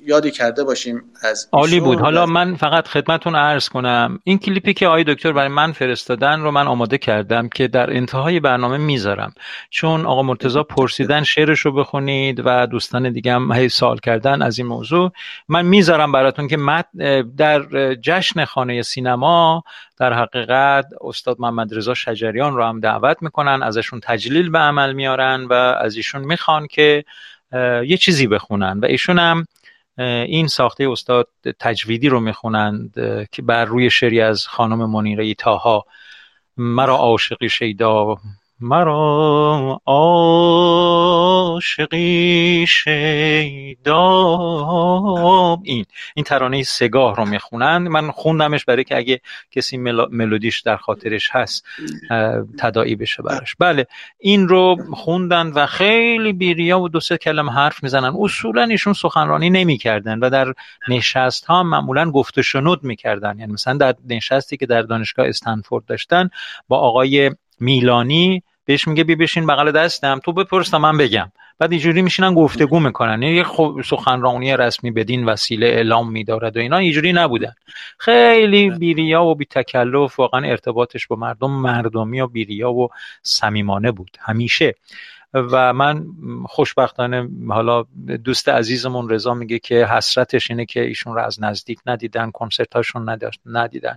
یادی 0.06 0.30
کرده 0.30 0.64
باشیم 0.64 1.02
از 1.22 1.48
عالی 1.52 1.80
بود. 1.80 2.00
حالا 2.00 2.26
من 2.26 2.56
فقط 2.56 2.88
خدمتون 2.88 3.34
عرض 3.34 3.68
کنم. 3.68 4.18
این 4.24 4.38
کلیپی 4.38 4.74
که 4.74 4.86
آقای 4.86 5.04
دکتر 5.04 5.32
برای 5.32 5.48
من 5.48 5.72
فرستادن 5.72 6.40
رو 6.40 6.50
من 6.50 6.66
آماده 6.66 6.98
کردم 6.98 7.48
که 7.48 7.68
در 7.68 7.96
انتهای 7.96 8.40
برنامه 8.40 8.76
می‌ذارم. 8.76 9.34
چون 9.70 10.06
آقا 10.06 10.22
مرتزا 10.22 10.62
پرسیدن 10.62 11.22
شعرش 11.22 11.60
رو 11.60 11.72
بخونید 11.72 12.42
و 12.44 12.66
دوستان 12.66 13.12
دیگه 13.12 13.32
هم 13.32 13.52
هی 13.52 13.68
سوال 13.68 13.98
کردن 13.98 14.42
از 14.42 14.58
این 14.58 14.68
موضوع. 14.68 15.12
من 15.48 15.66
می‌ذارم 15.66 16.12
براتون 16.12 16.48
که 16.48 16.58
در 17.36 17.94
جشن 17.94 18.44
خانه 18.44 18.82
سینما 18.82 19.62
در 19.98 20.12
حقیقت 20.12 20.86
استاد 21.00 21.36
محمد 21.40 21.74
رضا 21.74 21.94
شجریان 21.94 22.56
رو 22.56 22.64
هم 22.64 22.80
دعوت 22.80 23.16
می‌کنن 23.20 23.62
ازشون 23.62 24.00
تجلیل 24.02 24.50
به 24.50 24.58
عمل 24.58 24.92
میارن 24.92 25.44
و 25.44 25.52
از 25.52 25.96
ایشون 25.96 26.24
می‌خوان 26.24 26.66
که 26.66 27.04
یه 27.86 27.96
چیزی 27.96 28.26
بخونن. 28.26 28.80
و 28.82 28.84
ایشون 28.84 29.18
هم 29.18 29.46
این 30.00 30.46
ساخته 30.46 30.90
استاد 30.90 31.28
تجویدی 31.60 32.08
رو 32.08 32.20
می‌خونند 32.20 32.94
که 33.32 33.42
بر 33.42 33.64
روی 33.64 33.90
شعری 33.90 34.20
از 34.20 34.46
خانم 34.46 34.90
منیره 34.90 35.34
تاها 35.34 35.84
مرا 36.56 36.96
عاشقی 36.96 37.48
شیدا 37.48 38.16
مرا 38.60 39.80
عاشقی 39.86 41.04
شیدا. 42.68 44.36
این 46.14 46.24
ترانه 46.24 46.62
سگاه 46.62 47.16
رو 47.16 47.24
می‌خونند. 47.24 47.88
من 47.88 48.10
خوندمش 48.10 48.64
برای 48.64 48.84
که 48.84 48.96
اگه 48.96 49.20
کسی 49.50 49.76
ملودیش 50.10 50.60
در 50.60 50.76
خاطرش 50.76 51.30
هست 51.32 51.66
تداعی 52.58 52.96
بشه 52.96 53.22
براش. 53.22 53.54
بله 53.58 53.86
این 54.18 54.48
رو 54.48 54.76
خوندن 54.92 55.46
و 55.46 55.66
خیلی 55.66 56.32
بیریا 56.32 56.80
و 56.80 56.88
دو 56.88 57.00
سه 57.00 57.16
کلم 57.16 57.50
حرف 57.50 57.82
می‌زنن. 57.82 58.12
اصولا 58.18 58.62
ایشون 58.62 58.92
سخنرانی 58.92 59.50
نمی‌کردن 59.50 60.18
و 60.18 60.30
در 60.30 60.54
نشست 60.88 61.44
ها 61.44 61.62
معمولا 61.62 62.10
گفت 62.10 62.40
شنود 62.40 62.84
می‌کردن. 62.84 63.38
یعنی 63.38 63.52
مثلا 63.52 63.76
در 63.76 63.94
نشستی 64.08 64.56
که 64.56 64.66
در 64.66 64.82
دانشگاه 64.82 65.28
استنفورد 65.28 65.84
داشتن 65.84 66.30
با 66.68 66.78
آقای 66.78 67.30
میلانی 67.60 68.42
بهش 68.64 68.88
میگه 68.88 69.04
بی 69.04 69.14
بشین 69.14 69.46
بغل 69.46 69.72
دستم 69.72 70.20
تو 70.24 70.32
بپرس 70.32 70.74
من 70.74 70.98
بگم. 70.98 71.32
بعد 71.60 71.72
اینجوری 71.72 72.02
میشینن 72.02 72.34
گفتگو 72.34 72.80
می‌کنن. 72.80 73.22
یه 73.22 73.44
خب 73.44 73.80
سخنرانی 73.84 74.56
رسمی 74.56 74.90
بدین 74.90 75.24
وسیله 75.24 75.66
اعلام 75.66 76.12
میدارد 76.12 76.56
و 76.56 76.60
اینا 76.60 76.76
اینجوری 76.76 77.12
نبودن. 77.12 77.52
خیلی 77.98 78.70
بیریا 78.70 79.24
و 79.24 79.34
بی 79.34 79.44
تکلف 79.44 80.18
واقعا 80.18 80.50
ارتباطش 80.50 81.06
با 81.06 81.16
مردم 81.16 81.50
مردمی 81.50 82.20
و 82.20 82.26
بیریا 82.26 82.72
و 82.72 82.88
صمیمانه 83.22 83.92
بود. 83.92 84.16
همیشه. 84.20 84.74
و 85.34 85.72
من 85.72 86.06
خوشبختانه 86.46 87.28
حالا 87.48 87.84
دوست 88.24 88.48
عزیزمون 88.48 89.08
رضا 89.08 89.34
میگه 89.34 89.58
که 89.58 89.86
حسرتش 89.86 90.50
اینه 90.50 90.66
که 90.66 90.80
ایشون 90.80 91.14
رو 91.14 91.20
از 91.20 91.42
نزدیک 91.42 91.78
ندیدن 91.86 92.30
کنسرت 92.30 92.74
هاشون 92.74 93.18
ندیدن. 93.46 93.96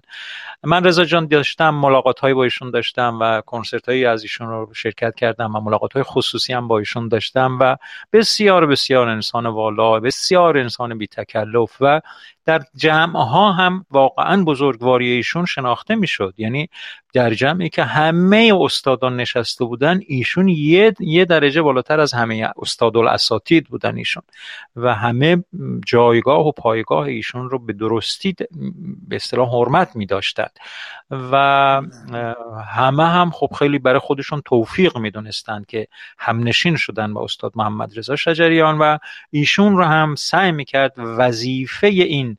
من 0.63 0.83
رضا 0.83 1.05
جان 1.05 1.27
داشتم 1.27 1.69
ملاقات 1.69 2.19
هایی 2.19 2.33
با 2.33 2.43
ایشون 2.43 2.71
داشتم 2.71 3.19
و 3.21 3.41
کنسرت 3.41 3.89
هایی 3.89 4.05
از 4.05 4.23
ایشون 4.23 4.47
رو 4.47 4.69
شرکت 4.73 5.15
کردم 5.15 5.55
و 5.55 5.59
ملاقات 5.59 5.93
های 5.93 6.03
خصوصی 6.03 6.53
هم 6.53 6.67
با 6.67 6.79
ایشون 6.79 7.07
داشتم 7.07 7.57
و 7.61 7.75
بسیار 8.13 8.65
بسیار 8.65 9.09
انسان 9.09 9.45
والا 9.45 9.99
بسیار 9.99 10.57
انسان 10.57 10.97
بی 10.97 11.07
تکلف 11.07 11.77
و 11.81 12.01
در 12.45 12.61
جمع 12.75 13.19
ها 13.19 13.51
هم 13.51 13.85
واقعا 13.91 14.43
بزرگواری 14.43 15.09
ایشون 15.09 15.45
شناخته 15.45 15.95
می‌شد. 15.95 16.33
یعنی 16.37 16.69
در 17.13 17.33
جمعی 17.33 17.69
که 17.69 17.83
همه 17.83 18.53
استادان 18.61 19.15
نشسته 19.15 19.65
بودن 19.65 19.99
ایشون 20.07 20.47
یه, 20.47 20.93
یه 20.99 21.22
درجه 21.25 21.61
بالاتر 21.61 21.99
از 21.99 22.13
همه 22.13 22.51
استاد 22.57 22.97
الاساتید 22.97 23.67
بودن 23.67 23.97
ایشون. 23.97 24.23
و 24.75 24.95
همه 24.95 25.43
جایگاه 25.85 26.47
و 26.47 26.51
پایگاه 26.51 27.05
ایشون 27.05 27.49
رو 27.49 27.59
به 27.59 27.73
درستی 27.73 28.35
به 29.07 29.15
اصطلاح 29.15 29.49
حرمت 29.49 29.95
می 29.95 30.07
و 31.11 31.35
همه 32.67 33.05
هم 33.05 33.31
خب 33.31 33.49
خیلی 33.59 33.79
برای 33.79 33.99
خودشون 33.99 34.41
توفیق 34.45 34.97
می‌دونستند 34.97 35.65
که 35.65 35.87
همنشین 36.17 36.75
شدن 36.75 37.13
با 37.13 37.23
استاد 37.23 37.51
محمد 37.55 37.99
رضا 37.99 38.15
شجریان 38.15 38.77
و 38.77 38.97
ایشون 39.29 39.77
رو 39.77 39.83
هم 39.83 40.15
سعی 40.15 40.51
می‌کرد 40.51 40.93
وظیفه 40.97 41.87
این 41.87 42.37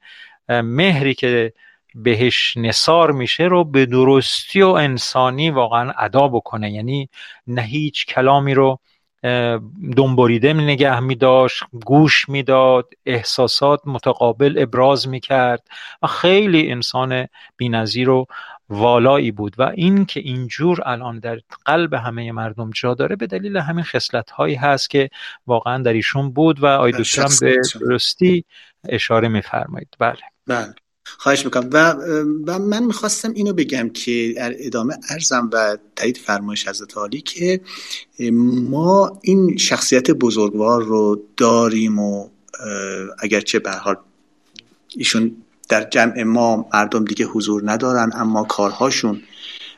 مهری 0.48 1.14
که 1.14 1.52
بهش 1.94 2.56
نصار 2.56 3.12
میشه 3.12 3.44
رو 3.44 3.64
به 3.64 3.86
درستی 3.86 4.62
و 4.62 4.68
انسانی 4.68 5.50
واقعا 5.50 5.92
ادا 5.98 6.28
بکنه. 6.28 6.72
یعنی 6.72 7.08
نه 7.46 7.62
هیچ 7.62 8.06
کلامی 8.06 8.54
رو 8.54 8.78
دنباریده 9.96 10.52
نگه 10.52 11.00
می 11.00 11.14
داشت 11.14 11.62
گوش 11.86 12.28
می‌داد 12.28 12.88
احساسات 13.06 13.80
متقابل 13.86 14.54
ابراز 14.58 15.08
می 15.08 15.20
کرد 15.20 15.66
و 16.02 16.06
خیلی 16.06 16.70
انسان 16.70 17.26
بینظیر 17.56 18.10
و 18.10 18.26
والایی 18.68 19.30
بود. 19.30 19.54
و 19.58 19.62
این 19.62 20.06
که 20.06 20.20
اینجور 20.20 20.80
الان 20.84 21.18
در 21.18 21.40
قلب 21.64 21.94
همه 21.94 22.32
مردم 22.32 22.70
جا 22.70 22.94
داره 22.94 23.16
به 23.16 23.26
دلیل 23.26 23.56
همین 23.56 23.84
خصلت 23.84 24.30
هایی 24.30 24.54
هست 24.54 24.90
که 24.90 25.10
واقعا 25.46 25.82
در 25.82 25.92
ایشون 25.92 26.30
بود 26.30 26.62
و 26.62 26.66
آی 26.66 26.92
به 26.92 27.56
درستی 27.80 28.44
اشاره 28.88 29.28
میفرمایید. 29.28 29.94
بله. 29.98 30.16
بله. 30.46 30.74
خواهش 31.04 31.44
می‌کنم. 31.44 31.68
و, 31.72 31.92
و 32.46 32.58
من 32.58 32.82
می‌خواستم 32.82 33.32
اینو 33.32 33.52
بگم 33.52 33.88
که 33.88 34.32
در 34.36 34.54
ادامه 34.58 34.96
ارزم 35.10 35.50
و 35.52 35.76
تایید 35.96 36.16
فرمایش 36.16 36.68
حضرت 36.68 36.96
عالی 36.96 37.20
که 37.20 37.60
ما 38.30 39.18
این 39.22 39.56
شخصیت 39.56 40.10
بزرگوار 40.10 40.82
رو 40.82 41.22
داریم 41.36 41.98
و 41.98 42.28
اگرچه 43.18 43.58
به 43.58 43.70
حال 43.70 43.96
ایشون 44.96 45.36
در 45.68 45.88
جمع 45.90 46.22
ما 46.22 46.68
مردم 46.74 47.04
دیگه 47.04 47.26
حضور 47.26 47.70
ندارن 47.70 48.10
اما 48.14 48.44
کارهاشون 48.44 49.22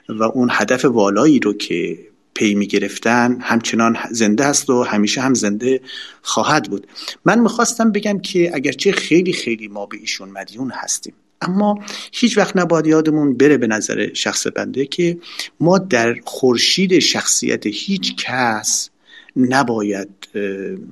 و 0.08 0.22
اون 0.22 0.48
هدف 0.52 0.84
والایی 0.84 1.38
رو 1.38 1.52
که 1.52 1.98
پی 2.36 2.54
می 2.54 2.66
گرفتن 2.66 3.38
همچنان 3.40 3.96
زنده 4.10 4.44
است 4.44 4.70
و 4.70 4.82
همیشه 4.82 5.20
هم 5.20 5.34
زنده 5.34 5.80
خواهد 6.22 6.70
بود 6.70 6.86
من 7.24 7.38
می‌خواستم 7.38 7.92
بگم 7.92 8.18
که 8.18 8.50
اگرچه 8.54 8.92
خیلی 8.92 9.32
خیلی 9.32 9.68
ما 9.68 9.86
به 9.86 9.96
ایشون 9.96 10.28
مدیون 10.28 10.70
هستیم 10.74 11.14
اما 11.40 11.78
هیچ 12.12 12.38
وقت 12.38 12.56
نباید 12.56 12.86
یادمون 12.86 13.36
بره 13.36 13.56
به 13.56 13.66
نظر 13.66 14.14
شخص 14.14 14.46
بنده 14.46 14.86
که 14.86 15.18
ما 15.60 15.78
در 15.78 16.14
خورشید 16.24 16.98
شخصیت 16.98 17.66
هیچ 17.66 18.14
کس 18.16 18.90
نباید 19.36 20.08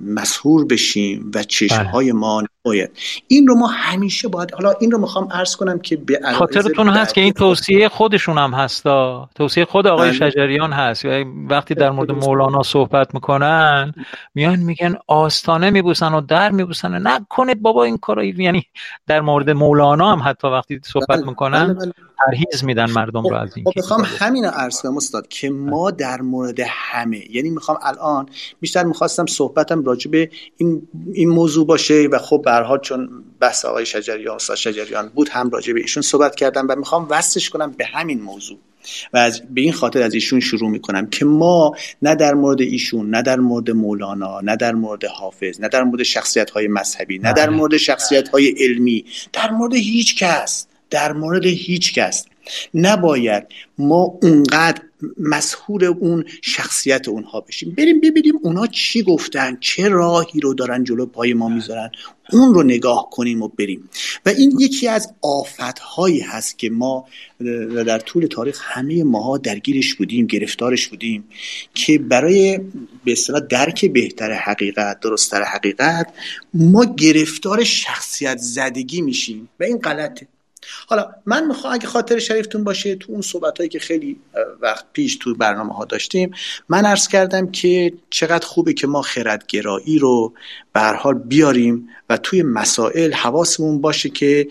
مسهور 0.01 0.64
بشیم 0.64 1.30
و 1.34 1.42
چشمهای 1.42 2.12
بله. 2.12 2.20
ما 2.20 2.42
نباید 2.67 2.91
این 3.29 3.47
رو 3.47 3.55
ما 3.55 3.67
همیشه 3.67 4.29
باید 4.29 4.55
حالا 4.55 4.75
این 4.81 4.91
رو 4.91 4.99
می‌خوام 4.99 5.29
عرض 5.33 5.57
کنم 5.57 5.79
که 5.79 5.97
به 5.97 6.21
خاطرتون 6.35 6.89
هست 6.89 7.15
که 7.15 7.21
این 7.21 7.33
توصیه 7.33 7.89
خودشون 7.89 8.39
هم 8.39 8.55
هستا 8.55 9.29
توصیه 9.35 9.65
خود 9.65 9.87
آقای 9.87 10.11
بله. 10.11 10.31
شجریان 10.31 10.73
هست. 10.73 11.05
وقتی 11.51 11.75
در 11.75 11.91
مورد 11.91 12.11
مولانا 12.11 12.62
صحبت 12.62 13.15
می‌کنن 13.15 13.95
میان 14.35 14.59
میگن 14.59 14.97
آستانه 15.07 15.71
میبوسن 15.71 16.15
و 16.15 16.21
در 16.21 16.51
میبوسن. 16.51 17.07
نکنید 17.07 17.62
بابا 17.62 17.85
این 17.85 17.99
کارو. 17.99 18.25
یعنی 18.25 18.65
در 19.07 19.21
مورد 19.21 19.51
مولانا 19.51 20.12
هم 20.12 20.23
حتی 20.31 20.49
وقتی 20.49 20.81
صحبت 20.85 21.09
بله. 21.09 21.27
می‌کنن 21.27 21.93
پرهیز 22.27 22.65
میدن 22.65 22.91
مردم 22.91 23.23
رو 23.23 23.35
از 23.35 23.57
این 23.57 23.65
خب 23.65 23.73
می‌خوام 23.77 24.07
همین 24.19 24.45
عرض 24.45 24.83
کنم 24.83 24.97
استاد 24.97 25.29
که 25.29 25.51
ما 25.51 25.91
در 25.91 26.21
مورد 26.21 26.61
همه 26.69 27.23
یعنی 27.31 27.51
می‌خوام 27.51 27.79
الان 27.83 28.27
بیشتر 28.61 28.85
می‌خواستم 28.85 29.27
صحبتم 29.27 29.85
راجع 29.85 30.11
به 30.11 30.31
این 30.57 30.89
این 31.12 31.29
موضوع 31.29 31.67
باشه 31.67 32.09
و 32.12 32.19
خب 32.19 32.43
برها 32.55 32.78
چون 32.78 33.09
بحث 33.40 33.64
آقای 33.64 33.86
شجریان 33.86 34.34
استاد 34.34 34.57
شجریان 34.57 35.09
بود 35.09 35.28
هم 35.28 35.50
راجع 35.50 35.72
به 35.72 35.80
ایشون 35.80 36.02
صحبت 36.02 36.34
کردم 36.34 36.66
و 36.68 36.76
می‌خوام 36.76 37.07
وصلش 37.11 37.50
کنم 37.50 37.70
به 37.70 37.84
همین 37.84 38.20
موضوع 38.20 38.59
و 39.12 39.18
از 39.18 39.42
به 39.50 39.61
این 39.61 39.72
خاطر 39.72 40.02
از 40.02 40.14
ایشون 40.14 40.40
شروع 40.40 40.70
می‌کنم 40.70 41.07
که 41.07 41.24
ما 41.24 41.76
نه 42.02 42.14
در 42.14 42.34
مورد 42.34 42.61
ایشون 42.61 43.11
نه 43.11 43.22
در 43.22 43.36
مورد 43.36 43.70
مولانا 43.70 44.40
نه 44.40 44.57
در 44.57 44.72
مورد 44.72 45.05
حافظ 45.05 45.61
نه 45.61 45.68
در 45.68 45.82
مورد 45.82 46.02
شخصیت 46.02 46.50
های 46.50 46.68
مذهبی 46.68 47.18
نه 47.18 47.32
در 47.32 47.46
بله. 47.46 47.57
مورد 47.57 47.76
شخصیت 47.76 48.28
های 48.28 48.55
علمی 48.59 49.05
در 49.32 49.50
مورد 49.50 49.74
هیچ 49.74 50.18
کس 50.18 50.66
در 50.90 51.12
مورد 51.12 51.46
هیچ 51.46 51.94
کس 51.94 52.26
نباید 52.74 53.46
ما 53.78 54.18
اونقدر 54.22 54.82
مسهور 55.18 55.84
اون 55.84 56.24
شخصیت 56.42 57.09
اونها 57.09 57.40
بشیم. 57.40 57.74
بریم 57.78 58.00
ببینیم 58.00 58.34
اونها 58.42 58.66
چی 58.66 59.02
گفتن 59.02 59.57
چه 59.61 59.88
راهی 59.88 60.40
رو 60.40 60.55
دارن 60.55 60.84
جلو 60.84 61.07
پای 61.07 61.34
ما 61.34 61.48
می‌ذارن. 61.48 61.90
اون 62.32 62.55
رو 62.55 62.62
نگاه 62.62 63.09
کنیم 63.11 63.42
و 63.42 63.48
بریم. 63.48 63.88
و 64.26 64.28
این 64.28 64.61
یکی 64.61 64.88
از 64.88 65.12
آفتهایی 65.22 66.20
هست 66.20 66.59
که 66.59 66.70
ما 66.70 67.07
در 67.86 67.98
طول 67.98 68.26
تاریخ 68.26 68.61
همه 68.62 69.05
ماها 69.05 69.38
درگیرش 69.38 69.94
بودیم 69.94 70.26
گرفتارش 70.26 70.88
بودیم 70.88 71.24
که 71.74 71.98
برای 71.98 72.61
به 73.05 73.12
اصطلاح 73.12 73.40
درک 73.40 73.84
بهتر 73.84 74.32
حقیقت 74.32 75.00
درستتر 75.00 75.42
حقیقت 75.42 76.14
ما 76.55 76.84
گرفتار 76.84 77.64
شخصیت 77.64 78.38
زدگی 78.38 79.00
میشیم. 79.00 79.48
و 79.61 79.64
این 79.64 79.78
غلطه. 79.78 80.26
حالا 80.87 81.11
من 81.27 81.47
می‌خوام 81.47 81.75
اگه 81.75 81.87
خاطر 81.87 82.19
شریفتون 82.19 82.65
باشه 82.65 82.95
تو 82.95 83.12
اون 83.12 83.23
صحبت 83.23 83.59
هایی 83.59 83.69
که 83.69 83.79
خیلی 83.79 84.17
وقت 84.61 84.85
پیش 84.93 85.17
تو 85.17 85.35
برنامه 85.35 85.75
ها 85.75 85.85
داشتیم 85.85 86.31
من 86.69 86.85
عرض 86.85 87.09
کردم 87.09 87.51
که 87.51 87.93
چقدر 88.11 88.47
خوبه 88.47 88.73
که 88.73 88.87
ما 88.87 89.03
خردگرایی 89.03 89.99
رو 89.99 90.33
به 90.73 90.81
حال 90.81 91.15
بیاریم 91.15 91.89
و 92.11 92.17
توی 92.17 92.43
مسائل 92.43 93.12
حواسمون 93.12 93.81
باشه 93.81 94.09
که 94.09 94.49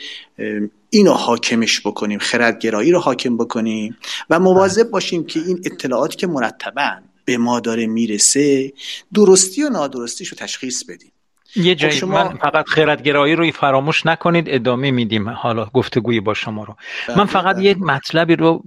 اینو 0.89 1.11
حاکمش 1.11 1.81
بکنیم 1.81 2.19
خردگرایی 2.19 2.91
رو 2.91 2.99
حاکم 2.99 3.37
بکنیم 3.37 3.97
و 4.29 4.39
مواظب 4.39 4.89
باشیم 4.89 5.25
که 5.25 5.39
این 5.39 5.61
اطلاعاتی 5.65 6.17
که 6.17 6.27
مرتبا 6.27 6.91
به 7.25 7.37
ما 7.37 7.59
داره 7.59 7.87
می‌رسه 7.87 8.73
درستی 9.13 9.63
و 9.63 9.69
نادرستیش 9.69 10.27
رو 10.27 10.37
تشخیص 10.37 10.83
بدیم. 10.83 11.12
یه 11.55 11.73
خب 11.73 11.79
جایی 11.79 11.93
شما... 11.93 12.23
من 12.23 12.37
فقط 12.37 12.67
خیرتگرایی 12.67 13.35
رو 13.35 13.51
فراموش 13.51 14.05
نکنید 14.05 14.45
ادامه 14.49 14.91
میدیم 14.91 15.29
حالا 15.29 15.65
گفتگویی 15.65 16.19
با 16.19 16.33
شما 16.33 16.63
رو. 16.63 16.75
بله، 17.07 17.17
من 17.17 17.25
فقط 17.25 17.55
بله. 17.55 17.65
یه 17.65 17.75
مطلبی 17.75 18.35
رو 18.35 18.63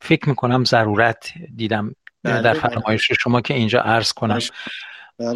فکر 0.00 0.28
می‌کنم 0.28 0.64
ضرورت 0.64 1.32
دیدم 1.56 1.96
بله، 2.22 2.42
در 2.42 2.54
فرمایش 2.54 3.12
شما 3.20 3.40
که 3.40 3.54
اینجا 3.54 3.80
عرض 3.80 4.12
کنم. 4.12 4.38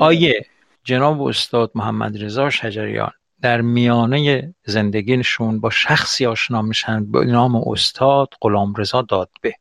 آیه 0.01 0.47
جناب 0.85 1.23
استاد 1.23 1.71
محمد 1.75 2.23
رضا 2.23 2.51
شجریان 2.51 3.11
در 3.43 3.61
میانه 3.61 4.55
زندگیشون 4.65 5.61
با 5.61 5.71
شخصی 5.71 6.27
آشنا 6.27 6.63
میشن 6.63 7.13
به 7.13 7.25
نام 7.25 7.69
استاد 7.69 8.29
غلام 8.41 8.75
رضا 8.75 9.03
دادبه 9.03 9.55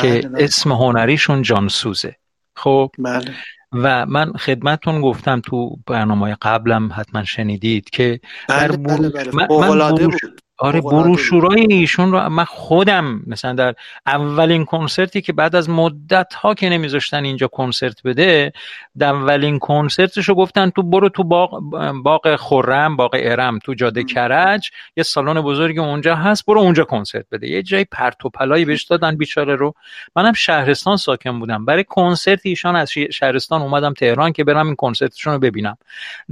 که 0.00 0.30
اسم 0.38 0.72
هنریشون 0.72 1.42
جانسوزه. 1.42 2.16
خب؟ 2.56 2.90
بله. 2.98 3.34
و 3.72 4.06
من 4.06 4.32
خدمتون 4.32 5.00
گفتم 5.00 5.40
تو 5.40 5.76
برنامه 5.86 6.36
قبلم 6.42 6.90
حتما 6.92 7.24
شنیدید 7.24 7.90
که 7.90 8.20
بله 8.48 8.68
در 8.68 8.76
بله 8.76 9.08
بله. 9.08 9.30
من, 9.34 9.46
من 9.50 10.06
آره 10.58 10.80
بروشورای 10.80 11.66
ایشون 11.70 12.12
رو 12.12 12.28
من 12.28 12.44
خودم 12.44 13.22
مثلا 13.26 13.52
در 13.52 13.74
اولین 14.06 14.64
کنسرتی 14.64 15.20
که 15.20 15.32
بعد 15.32 15.56
از 15.56 15.70
مدت 15.70 16.34
ها 16.34 16.54
که 16.54 16.68
نمیذاشتن 16.68 17.24
اینجا 17.24 17.46
کنسرت 17.46 18.02
بده 18.02 18.52
در 18.98 19.14
اولین 19.14 19.58
کنسرتش 19.58 20.28
رو 20.28 20.34
گفتن 20.34 20.70
تو 20.70 20.82
برو 20.82 21.08
تو 21.08 21.24
باغ 21.24 21.60
باغ 22.02 22.36
خرم 22.36 22.96
باغ 22.96 23.16
ارم 23.18 23.58
تو 23.58 23.74
جاده 23.74 24.04
کرج 24.04 24.70
یه 24.96 25.02
سالن 25.02 25.40
بزرگی 25.40 25.78
اونجا 25.78 26.16
هست 26.16 26.46
برو 26.46 26.60
اونجا 26.60 26.84
کنسرت 26.84 27.26
بده. 27.32 27.48
یه 27.48 27.62
جای 27.62 27.84
پرت 27.84 28.24
و 28.24 28.28
پلایی 28.28 28.64
بهش 28.64 28.84
دادن 28.84 29.16
بیچاره 29.16 29.56
رو. 29.56 29.74
منم 30.16 30.32
شهرستان 30.32 30.96
ساکن 30.96 31.38
بودم. 31.38 31.64
برای 31.64 31.84
کنسرت 31.84 32.40
ایشان 32.44 32.76
از 32.76 32.90
شهرستان 32.90 33.62
اومدم 33.62 33.92
تهران 33.92 34.32
که 34.32 34.44
برم 34.44 34.66
این 34.66 34.76
کنسرتشون 34.76 35.32
رو 35.32 35.38
ببینم. 35.38 35.78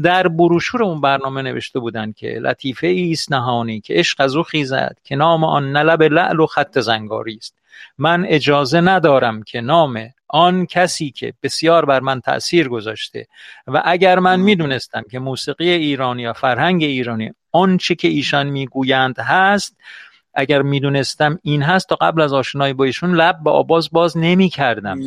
در 0.03 0.29
بروشور 0.29 0.83
اون 0.83 1.01
برنامه 1.01 1.43
نوشته 1.43 1.79
بودن 1.79 2.13
که 2.13 2.39
لطیفه 2.43 2.87
ایست 2.87 3.33
نهانی 3.33 3.81
که 3.81 4.01
عشق 4.15 4.21
از 4.25 4.37
او 4.37 4.43
خیزد 4.43 4.97
که 5.05 5.17
نام 5.17 5.45
آن 5.45 5.73
نلب 5.73 6.03
لعل 6.03 6.41
و 6.41 6.47
خط 6.47 6.79
زنگاری 6.79 7.35
است. 7.35 7.55
من 7.99 8.25
اجازه 8.29 8.81
ندارم 8.81 9.43
که 9.43 9.61
نام 9.61 10.11
آن 10.29 10.67
کسی 10.67 11.11
که 11.11 11.35
بسیار 11.43 11.85
بر 11.85 12.01
من 12.01 12.21
تأثیر 12.21 12.69
گذاشته 12.69 13.27
و 13.67 13.83
اگر 13.85 14.19
من 14.19 14.41
می‌دونستم 14.41 15.03
که 15.11 15.19
موسیقی 15.19 15.71
ایرانی 15.71 16.23
یا 16.23 16.33
فرهنگ 16.33 16.83
ایرانی 16.83 17.33
آنچه 17.53 17.95
که 17.95 18.09
ایشان 18.09 18.47
می‌گویند 18.47 19.19
هست 19.19 19.77
اگر 20.35 20.63
می‌دونستم 20.63 21.39
این 21.43 21.63
هست 21.63 21.89
تا 21.89 21.95
قبل 21.97 22.21
از 22.21 22.33
آشنایی 22.33 22.73
با 22.73 22.85
ایشون 22.85 23.15
لب 23.15 23.37
به 23.45 23.51
آواز 23.51 23.89
باز 23.93 24.17
نمی 24.17 24.49
کردم 24.49 25.01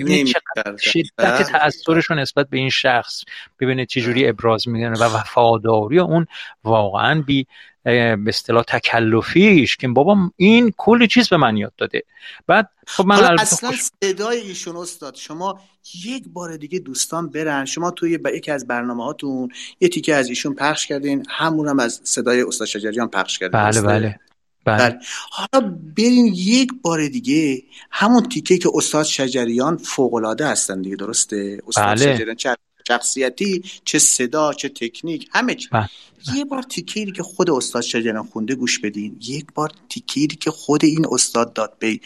شدت 0.78 1.11
بله. 1.17 1.43
تأثیرشون 1.43 2.19
نسبت 2.19 2.49
به 2.49 2.57
این 2.57 2.69
شخص 2.69 3.23
ببینید 3.59 3.88
چجوری 3.88 4.21
بله. 4.21 4.30
ابراز 4.30 4.67
می‌کنه 4.67 4.99
و 4.99 5.03
وفاداری 5.03 5.99
اون 5.99 6.28
واقعا 6.63 7.21
بی 7.21 7.47
به 7.84 8.17
اصطلاح 8.28 8.63
تکلفیش 8.63 9.78
که 9.78 9.88
بابا 9.88 10.17
این 10.36 10.73
کلی 10.78 11.07
چیز 11.07 11.30
به 11.30 11.38
من 11.38 11.57
یاد 11.57 11.73
داده. 11.78 12.03
بعد 12.47 12.69
خب 12.88 13.05
من 13.05 13.39
اصلا 13.39 13.71
صدای 14.03 14.38
ایشون 14.38 14.75
استاد 14.75 15.15
شما 15.15 15.61
یک 16.05 16.23
بار 16.34 16.57
دیگه 16.57 16.80
دوستان 16.80 17.30
برن. 17.30 17.65
شما 17.65 17.91
توی 17.91 18.17
با 18.17 18.30
یکی 18.30 18.51
از 18.51 18.67
برنامه 18.67 19.03
هاتون 19.03 19.49
یه 19.80 19.89
تیکه 19.89 20.15
از 20.15 20.30
ایشون 20.30 20.55
پخش 20.55 20.88
کردین 20.88 21.25
همون 21.30 21.67
هم 21.67 21.80
از 21.80 22.01
صدای 22.03 22.41
استاد 22.41 22.67
شجریان 22.67 23.07
پخش 23.07 23.39
کردین 23.39 23.59
بله 23.61 23.82
بله. 23.82 24.19
بله. 24.68 24.89
بله. 24.89 24.99
حالا 25.30 25.78
برین 25.97 26.26
یک 26.26 26.70
بار 26.82 27.07
دیگه 27.07 27.63
همون 27.91 28.24
تیکه 28.24 28.57
که 28.57 28.70
استاد 28.74 29.05
شجریان 29.05 29.78
فوق 29.78 30.13
العاده 30.13 30.47
هستن 30.47 30.82
دیگه 30.82 30.95
درسته؟ 30.95 31.61
استاد 31.68 31.86
بله. 31.86 32.15
شجریان 32.15 32.36
چه 32.36 32.55
شخصیتی 32.88 33.63
چه 33.86 33.99
صدا 33.99 34.53
چه 34.53 34.70
تکنیک 34.70 35.30
همه 35.34 35.55
چی. 35.55 35.68
بله. 35.72 35.89
یه 36.36 36.45
بار 36.45 36.63
تیکیری 36.63 37.11
که 37.11 37.24
خود 37.24 37.49
استاد 37.49 37.82
شجریان 37.82 38.24
خونده 38.24 38.55
گوش 38.55 38.80
بدین. 38.80 39.18
یک 39.22 39.45
بار 39.55 39.72
تیکیری 39.89 40.36
که 40.36 40.51
خود 40.51 40.86
این 40.86 41.05
استاد 41.11 41.53
داد 41.53 41.80
به 41.80 41.99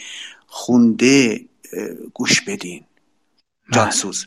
خونده 0.46 1.40
گوش 2.14 2.40
بدین. 2.40 2.84
جانسوز 3.72 4.26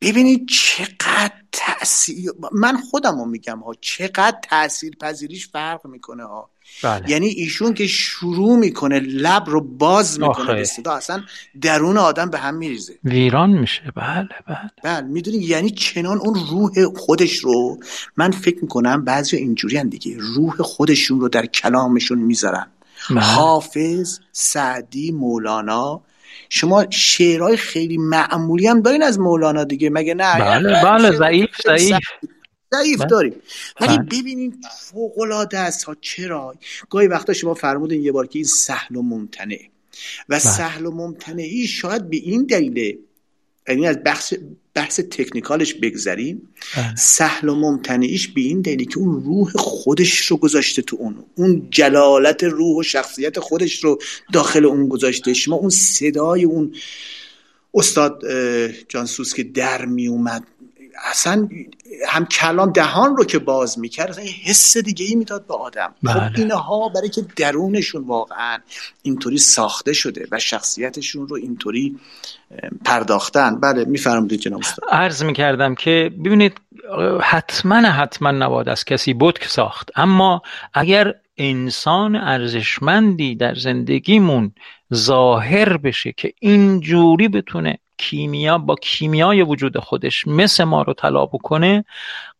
ببینید 0.00 0.48
چقدر 0.48 1.32
تاثیر 1.52 2.30
من 2.52 2.76
خودم 2.76 3.18
رو 3.18 3.24
میگم 3.24 3.58
ها 3.58 3.74
چقدر 3.80 4.38
تاثیر 4.42 4.96
پذیریش 5.00 5.48
فرق 5.48 5.86
می‌کنه 5.86 6.24
ها. 6.24 6.50
بله. 6.82 7.10
یعنی 7.10 7.26
ایشون 7.26 7.74
که 7.74 7.86
شروع 7.86 8.58
می‌کنه 8.58 9.00
لب 9.00 9.44
رو 9.46 9.60
باز 9.60 10.20
می‌کنه 10.20 10.54
به 10.54 10.64
صدا 10.64 10.92
اصلا 10.92 11.22
درون 11.60 11.98
آدم 11.98 12.30
به 12.30 12.38
هم 12.38 12.54
میریزه. 12.54 12.94
ویران 13.04 13.50
میشه. 13.50 13.82
بله 13.96 14.28
بله. 14.46 14.70
بله 14.82 15.06
می‌دونی 15.06 15.36
یعنی 15.36 15.70
چنان 15.70 16.18
اون 16.18 16.34
روح 16.50 16.94
خودش 16.96 17.36
رو 17.36 17.78
من 18.16 18.30
فکر 18.30 18.58
می‌کنم 18.62 19.04
بعضی 19.04 19.36
اینجوری 19.36 19.84
دیگه 19.84 20.16
روح 20.18 20.56
خودشون 20.56 21.20
رو 21.20 21.28
در 21.28 21.46
کلامشون 21.46 22.18
می‌ذارن. 22.18 22.66
بله. 23.10 23.20
حافظ 23.20 24.18
سعدی 24.32 25.12
مولانا. 25.12 26.02
شما 26.50 26.86
شعرهای 26.90 27.56
خیلی 27.56 27.98
معمولی 27.98 28.66
هم 28.66 28.80
دارین 28.80 29.02
از 29.02 29.18
مولانا 29.18 29.64
دیگه 29.64 29.90
مگه 29.90 30.14
نه؟ 30.14 30.34
بله 30.40 30.82
بله 30.84 31.10
ضعیف 31.10 31.50
ضعیف. 31.66 31.98
ضعیف 32.74 32.98
بله. 32.98 33.08
داریم. 33.08 33.34
ولی 33.80 33.98
بله. 33.98 34.06
ببینید 34.20 34.54
فوق 34.80 35.18
العاده 35.18 35.58
است. 35.58 35.84
ها 35.84 35.96
چرا؟ 36.00 36.54
گاهی 36.90 37.06
وقتا 37.06 37.32
شما 37.32 37.54
فرمودین 37.54 38.02
یه 38.02 38.12
بار 38.12 38.26
که 38.26 38.38
این 38.38 38.46
سهل 38.46 38.96
و 38.96 39.02
ممتنه 39.02 39.58
و 39.58 39.68
بله. 40.28 40.38
سهل 40.38 40.86
و 40.86 40.90
ممتنعی 40.90 41.66
شاید 41.66 42.10
به 42.10 42.16
این 42.16 42.44
دلیله 42.44 42.98
یعنی 43.68 43.86
از 43.86 43.98
بحث 44.04 44.34
بحث 44.74 45.00
تکنیکالش 45.00 45.74
بگذریم. 45.74 46.48
سهل 46.96 47.48
و 47.48 47.54
ممتنعیش 47.54 48.28
به 48.28 48.40
این 48.40 48.60
دلیلی 48.60 48.86
که 48.86 48.98
اون 48.98 49.24
روح 49.24 49.52
خودش 49.52 50.26
رو 50.26 50.36
گذاشته 50.36 50.82
تو 50.82 50.96
اون. 51.00 51.24
اون 51.34 51.68
جلالت 51.70 52.44
روح 52.44 52.76
و 52.78 52.82
شخصیت 52.82 53.40
خودش 53.40 53.84
رو 53.84 53.98
داخل 54.32 54.64
اون 54.64 54.88
گذاشته. 54.88 55.34
شما 55.34 55.56
اون 55.56 55.70
صدای 55.70 56.44
اون 56.44 56.74
استاد 57.74 58.22
جانسوس 58.88 59.34
که 59.34 59.42
در 59.42 59.84
می 59.84 60.08
اومد 60.08 60.46
اصلا 61.04 61.48
هم 62.08 62.26
کلام 62.26 62.72
دهان 62.72 63.16
رو 63.16 63.24
که 63.24 63.38
باز 63.38 63.78
می‌کرد 63.78 64.10
اصلا 64.10 64.24
یه 64.24 64.34
حس 64.44 64.76
دیگه 64.76 65.06
ای 65.06 65.14
می‌داد 65.14 65.46
به 65.46 65.54
آدم. 65.54 65.94
خب 66.06 66.14
بله. 66.14 66.28
خب 66.28 66.38
اینها 66.38 66.88
برای 66.88 67.08
که 67.08 67.24
درونشون 67.36 68.04
واقعا 68.04 68.58
اینطوری 69.02 69.38
ساخته 69.38 69.92
شده 69.92 70.26
و 70.32 70.38
شخصیتشون 70.38 71.28
رو 71.28 71.36
اینطوری 71.36 71.96
پرداختن. 72.84 73.60
بله 73.60 73.84
میفرمودید 73.84 74.40
جناب 74.40 74.60
استاد. 74.60 74.88
عرض 74.90 75.22
می‌کردم 75.22 75.74
که 75.74 76.10
ببینید 76.24 76.60
حتما 77.20 77.76
حتما 77.76 78.30
نباید 78.30 78.68
از 78.68 78.84
کسی 78.84 79.14
بود 79.14 79.38
ساخت. 79.42 79.90
اما 79.96 80.42
اگر 80.74 81.14
انسان 81.36 82.16
ارزشمندی 82.16 83.34
در 83.34 83.54
زندگیمون 83.54 84.52
ظاهر 84.94 85.76
بشه 85.76 86.12
که 86.16 86.32
اینجوری 86.40 87.28
بتونه 87.28 87.78
کیمیا 87.98 88.58
با 88.58 88.74
کیمیای 88.74 89.42
وجود 89.42 89.78
خودش 89.78 90.26
مثل 90.26 90.64
ما 90.64 90.82
رو 90.82 90.92
طلا 90.92 91.26
بکنه 91.26 91.84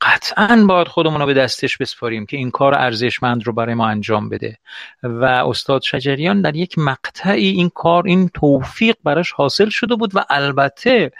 قطعا 0.00 0.64
باید 0.68 0.88
خودمون 0.88 1.20
رو 1.20 1.26
به 1.26 1.34
دستش 1.34 1.76
بسپاریم 1.76 2.26
که 2.26 2.36
این 2.36 2.50
کار 2.50 2.74
ارزشمند 2.74 3.46
رو 3.46 3.52
برای 3.52 3.74
ما 3.74 3.88
انجام 3.88 4.28
بده. 4.28 4.58
و 5.02 5.24
استاد 5.24 5.82
شجریان 5.82 6.42
در 6.42 6.56
یک 6.56 6.78
مقطعی 6.78 7.48
این 7.48 7.68
کار 7.68 8.06
این 8.06 8.28
توفیق 8.28 8.96
براش 9.04 9.32
حاصل 9.32 9.68
شده 9.68 9.94
بود 9.94 10.16
و 10.16 10.24
البته 10.30 11.10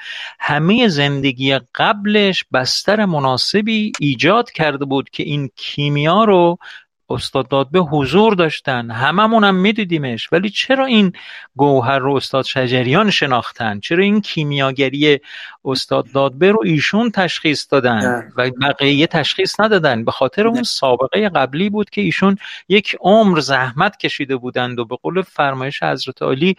همه 0.40 0.88
زندگی 0.88 1.58
قبلش 1.74 2.44
بستر 2.52 3.04
مناسبی 3.04 3.92
ایجاد 4.00 4.50
کرده 4.50 4.84
بود 4.84 5.10
که 5.10 5.22
این 5.22 5.50
کیمیا 5.56 6.24
رو 6.24 6.58
استاد 7.10 7.48
دادبه 7.48 7.78
حضور 7.78 8.34
داشتن. 8.34 8.90
هممون 8.90 9.44
هم 9.44 9.54
میدیدیمش. 9.54 10.32
ولی 10.32 10.50
چرا 10.50 10.84
این 10.84 11.12
گوهر 11.56 11.98
رو 11.98 12.14
استاد 12.14 12.44
شجریان 12.44 13.10
شناختن؟ 13.10 13.80
چرا 13.80 14.02
این 14.04 14.20
کیمیاگری 14.20 15.20
استاد 15.64 16.12
دادبه 16.14 16.52
رو 16.52 16.60
ایشون 16.64 17.10
تشخیص 17.10 17.66
دادن 17.70 18.32
و 18.36 18.50
بقیه 18.62 19.06
تشخیص 19.06 19.60
ندادن؟ 19.60 20.04
به 20.04 20.10
خاطر 20.10 20.46
اون 20.46 20.62
سابقه 20.62 21.28
قبلی 21.28 21.70
بود 21.70 21.90
که 21.90 22.00
ایشون 22.00 22.36
یک 22.68 22.96
عمر 23.00 23.40
زحمت 23.40 23.96
کشیده 23.96 24.36
بودند 24.36 24.78
و 24.78 24.84
به 24.84 24.96
قول 25.02 25.22
فرمایش 25.22 25.82
حضرت 25.82 26.22
علی 26.22 26.56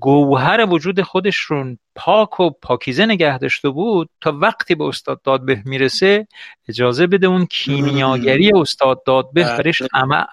گوهر 0.00 0.66
وجود 0.68 1.02
خودش 1.02 1.36
رو 1.36 1.76
پاک 1.94 2.40
و 2.40 2.50
پاکیزه 2.50 3.06
نگه 3.06 3.38
داشته 3.38 3.68
بود 3.68 4.10
تا 4.20 4.32
وقتی 4.40 4.74
به 4.74 4.84
استاد 4.84 5.22
دادبه 5.22 5.62
می‌رسه 5.64 6.26
اجازه 6.68 7.06
بده 7.06 7.26
اون 7.26 7.46
کیمیاگری 7.46 8.52
استاد 8.54 9.02
دادبه 9.06 9.44
بله. 9.44 9.56
برش 9.56 9.82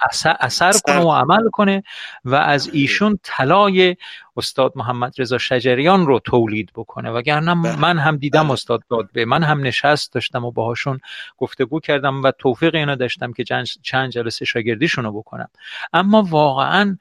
اثر, 0.10 0.36
اثر 0.40 0.72
کنه 0.86 1.00
و 1.00 1.12
عمل 1.12 1.50
کنه 1.50 1.84
و 2.26 2.36
از 2.36 2.68
بله. 2.68 2.80
ایشون 2.80 3.20
طلای 3.24 3.96
استاد 4.38 4.74
محمد 4.76 5.14
رضا 5.18 5.38
شجریان 5.38 6.06
رو 6.06 6.20
تولید 6.20 6.72
بکنه 6.76 7.12
وگرنه 7.12 7.56
بله. 7.56 7.80
من 7.80 7.98
هم 7.98 8.18
دیدم 8.18 8.52
استاد 8.52 8.84
دادبه 8.90 9.26
من 9.26 9.44
هم 9.44 9.62
نشست 9.62 10.14
داشتم 10.14 10.46
و 10.46 10.52
باهاشون 10.52 11.00
گفتگو 11.38 11.80
کردم 11.80 12.24
و 12.24 12.32
توفیق 12.32 12.76
اینو 12.76 12.96
داشتم 12.96 13.34
که 13.34 13.44
چند 13.84 14.10
جلسه 14.10 14.46
شاگردیشون 14.46 15.04
رو 15.04 15.12
بکنم 15.12 15.50
اما 15.94 16.24
واقعا 16.30 16.98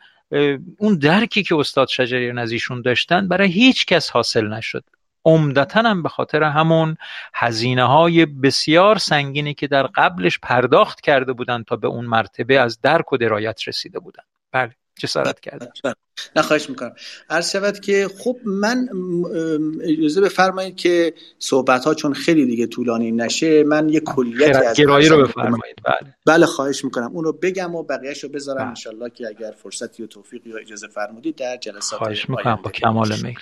اون 0.79 0.99
درکی 0.99 1.43
که 1.43 1.57
استاد 1.57 1.89
شجریان 1.89 2.39
از 2.39 2.53
ایشون 2.53 2.83
داشتن 2.83 3.29
برای 3.29 3.49
هیچ 3.49 3.87
کس 3.87 4.11
حاصل 4.11 4.47
نشد. 4.47 4.85
عمدتا 5.25 5.83
هم 5.83 6.03
به 6.03 6.09
خاطر 6.09 6.43
همون 6.43 6.97
هزینه 7.35 7.85
های 7.85 8.27
بسیار 8.27 8.99
سنگینی 8.99 9.55
که 9.55 9.67
در 9.67 9.83
قبلش 9.83 10.39
پرداخت 10.39 11.01
کرده 11.01 11.33
بودند 11.33 11.65
تا 11.65 11.77
به 11.77 11.89
اون 11.89 12.05
مرتبه 12.05 12.61
از 12.61 12.81
درک 12.81 13.13
و 13.13 13.17
درایت 13.17 13.69
رسیده 13.69 13.99
بودن. 13.99 14.23
بله. 14.53 14.75
جسارت 14.99 15.41
کردم 15.41 15.69
نه 16.37 16.43
خواهش 16.43 16.71
می‌کنم. 16.71 16.93
عرض 17.31 17.51
شود 17.51 17.81
که 17.81 18.09
خب 18.19 18.37
من 18.45 18.89
اجازه 19.83 20.21
بفرمایید 20.21 20.77
که 20.77 21.15
صحبت 21.39 21.85
ها 21.85 21.95
چون 21.95 22.15
خیلی 22.15 22.47
دیگه 22.47 22.67
طولانی 22.67 23.13
نشه 23.13 23.65
من 23.65 23.89
یه 23.89 24.01
کلیت 24.01 24.57
از 24.57 24.77
گرایی 24.77 25.09
رو 25.09 25.27
بفرمایید. 25.27 25.77
بله. 25.85 26.15
بله 26.27 26.47
خواهش 26.47 26.85
می‌کنم. 26.85 27.11
اونو 27.13 27.33
بگم 27.33 27.75
و 27.75 27.83
بقیهش 27.83 28.25
رو 28.25 28.29
بذارم 28.29 28.59
بله. 28.59 28.69
انشالله 28.69 29.11
که 29.11 29.27
اگر 29.27 29.55
فرصتی 29.63 30.03
و 30.03 30.07
توفیقی 30.07 30.53
و 30.53 30.57
اجازه 30.61 30.89
فرمودید 30.89 31.37
در 31.37 31.57
جلسات 31.57 31.99
خواهش 31.99 32.29
می‌کنم 32.29 32.59
با 32.65 32.71
کمال 32.71 33.13
میل. 33.23 33.39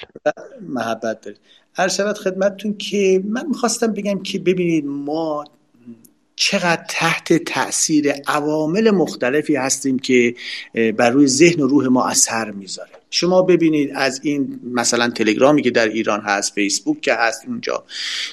محبت 0.60 1.20
دارید. 1.20 1.40
عرض 1.76 1.96
شود 1.96 2.18
خدمتتون 2.18 2.76
که 2.76 3.22
من 3.24 3.46
می‌خواستم 3.46 3.92
بگم 3.92 4.22
که 4.22 4.38
ببینید 4.38 4.84
ما 4.86 5.44
چقدر 6.36 6.84
تحت 6.88 7.32
تاثیر 7.32 8.12
عوامل 8.26 8.90
مختلفی 8.90 9.56
هستیم 9.56 9.98
که 9.98 10.34
بر 10.96 11.10
روی 11.10 11.26
ذهن 11.26 11.60
و 11.60 11.66
روح 11.66 11.86
ما 11.86 12.06
اثر 12.08 12.50
می‌ذاره. 12.50 13.03
شما 13.14 13.42
ببینید 13.42 13.90
از 13.94 14.20
این 14.22 14.60
مثلا 14.72 15.10
تلگرامی 15.10 15.62
که 15.62 15.70
در 15.70 15.88
ایران 15.88 16.20
هست 16.20 16.52
فیسبوک 16.52 17.00
که 17.00 17.14
هست 17.14 17.42
اونجا 17.46 17.84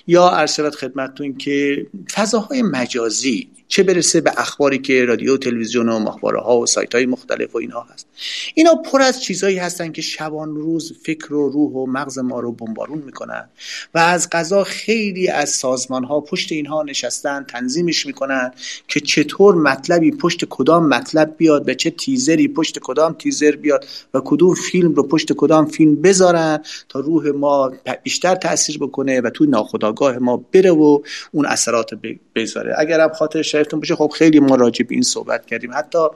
یا 0.07 0.29
ارشد 0.29 0.75
خدمتتون 0.75 1.37
که 1.37 1.85
فضاهای 2.13 2.61
مجازی 2.61 3.49
چه 3.71 3.83
برسه 3.83 4.21
به 4.21 4.31
اخباری 4.37 4.79
که 4.79 5.05
رادیو 5.05 5.37
تلویزیون 5.37 5.89
و 5.89 5.99
مخباره 5.99 6.39
ها 6.39 6.57
و 6.57 6.65
سایت 6.65 6.95
های 6.95 7.05
مختلف 7.05 7.55
و 7.55 7.57
اینها 7.57 7.87
هست. 7.93 8.07
اینا 8.55 8.75
پر 8.75 9.01
از 9.01 9.23
چیزهایی 9.23 9.57
هستن 9.57 9.91
که 9.91 10.01
شبان 10.01 10.55
روز 10.55 10.93
فکر 11.03 11.33
و 11.33 11.49
روح 11.49 11.71
و 11.71 11.85
مغز 11.85 12.19
ما 12.19 12.39
رو 12.39 12.51
بمبارون 12.51 12.97
می‌کنن 12.97 13.49
و 13.93 13.99
از 13.99 14.29
غذا 14.29 14.63
خیلی 14.63 15.27
از 15.27 15.49
سازمان 15.49 16.03
ها 16.03 16.21
پشت 16.21 16.51
اینها 16.51 16.83
نشستن 16.83 17.43
تنظیمش 17.43 18.05
می‌کنن 18.05 18.51
که 18.87 18.99
چطور 18.99 19.55
مطلبی 19.55 20.11
پشت 20.11 20.45
کدام 20.49 20.87
مطلب 20.87 21.35
بیاد 21.37 21.65
به 21.65 21.75
چه 21.75 21.89
تیزری 21.89 22.47
پشت 22.47 22.79
کدام 22.79 23.13
تیزر 23.13 23.51
بیاد 23.51 23.85
و 24.13 24.21
کدوم 24.25 24.55
فیلم 24.71 24.93
رو 24.93 25.03
پشت 25.03 25.33
کدام 25.33 25.65
فیلم 25.65 26.01
بذارن 26.01 26.59
تا 26.89 26.99
روح 26.99 27.27
ما 27.27 27.71
بیشتر 28.03 28.35
تاثیر 28.35 28.77
بکنه 28.77 29.21
و 29.21 29.29
توی 29.29 29.47
ناخودآگاه 29.47 30.17
ما 30.17 30.37
بره 30.37 30.71
و 30.71 30.99
اون 31.31 31.45
اثرات 31.45 31.89
بذاره 32.35 32.75
اگر 32.77 32.99
هم 32.99 33.09
خاطر 33.09 33.41
شایدتون 33.41 33.79
باشه 33.79 33.95
خب 33.95 34.11
خیلی 34.15 34.39
ما 34.39 34.55
راجع 34.55 34.85
به 34.85 34.95
این 34.95 35.03
صحبت 35.03 35.45
کردیم. 35.45 35.71
حتی 35.73 36.07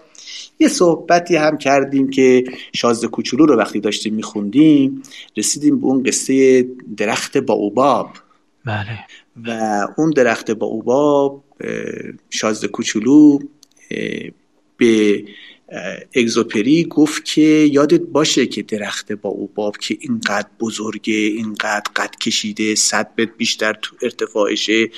یه 0.59 0.67
صحبتی 0.67 1.35
هم 1.35 1.57
کردیم 1.57 2.09
که 2.09 2.43
شازده 2.73 3.07
کوچولو 3.07 3.45
رو 3.45 3.57
وقتی 3.57 3.79
داشتیم 3.79 4.13
میخوندیم 4.13 5.03
رسیدیم 5.37 5.79
به 5.79 5.85
اون 5.85 6.03
قصه 6.03 6.65
درخت 6.97 7.37
با 7.37 7.53
اوباب 7.53 8.09
بله. 8.65 8.99
و 9.45 9.81
اون 9.97 10.09
درخت 10.09 10.51
با 10.51 10.67
اوباب 10.67 11.43
شازده 12.29 12.67
کوچولو 12.67 13.39
به 14.77 15.23
اگزوپری 16.15 16.83
گفت 16.83 17.25
که 17.25 17.41
یادت 17.71 18.01
باشه 18.01 18.45
که 18.45 18.61
درخت 18.61 19.11
با 19.11 19.29
اوباب 19.29 19.77
که 19.77 19.97
اینقدر 19.99 20.47
بزرگه 20.59 21.13
اینقدر 21.13 21.83
قد 21.95 22.15
کشیده 22.15 22.75
صد 22.75 23.11
متر 23.17 23.31
بیشتر 23.37 23.73
تو 23.81 23.95
ارتفاعشه 24.01 24.89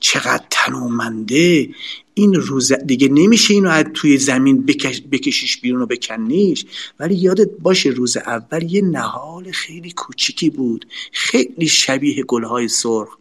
چقدر 0.00 0.44
تنومنده. 0.50 1.68
این 2.14 2.34
روز 2.34 2.72
دیگه 2.72 3.08
نمیشه 3.08 3.54
اینو 3.54 3.68
از 3.68 3.84
توی 3.94 4.18
زمین 4.18 4.66
بکش 4.66 5.02
بکشیش 5.12 5.60
بیرون 5.60 5.82
و 5.82 5.86
بکنیش. 5.86 6.64
ولی 7.00 7.14
یادت 7.14 7.50
باشه 7.58 7.88
روز 7.88 8.16
اول 8.16 8.72
یه 8.72 8.82
نهال 8.82 9.50
خیلی 9.50 9.90
کوچیکی 9.90 10.50
بود. 10.50 10.86
خیلی 11.12 11.68
شبیه 11.68 12.22
گلهای 12.22 12.68
سرخ. 12.68 13.16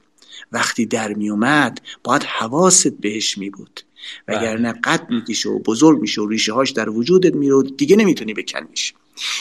وقتی 0.52 0.86
در 0.86 1.14
میومد 1.14 1.82
باید 2.04 2.24
حواست 2.24 2.88
بهش 2.88 3.38
می 3.38 3.49
بود 3.49 3.82
وگرنه 4.28 4.72
بله. 4.74 4.82
قد 4.82 5.10
می‌کشه 5.10 5.49
و 5.49 5.60
بزرگ 5.60 6.02
میشه 6.02 6.22
و 6.22 6.28
ریشه 6.28 6.54
هاش 6.54 6.72
در 6.72 6.89
وجودت 6.89 7.36
میره 7.36 7.56
و 7.56 7.64
دیگه 7.64 7.95
نمی‌تونی 7.95 8.34
بکنیش 8.34 8.93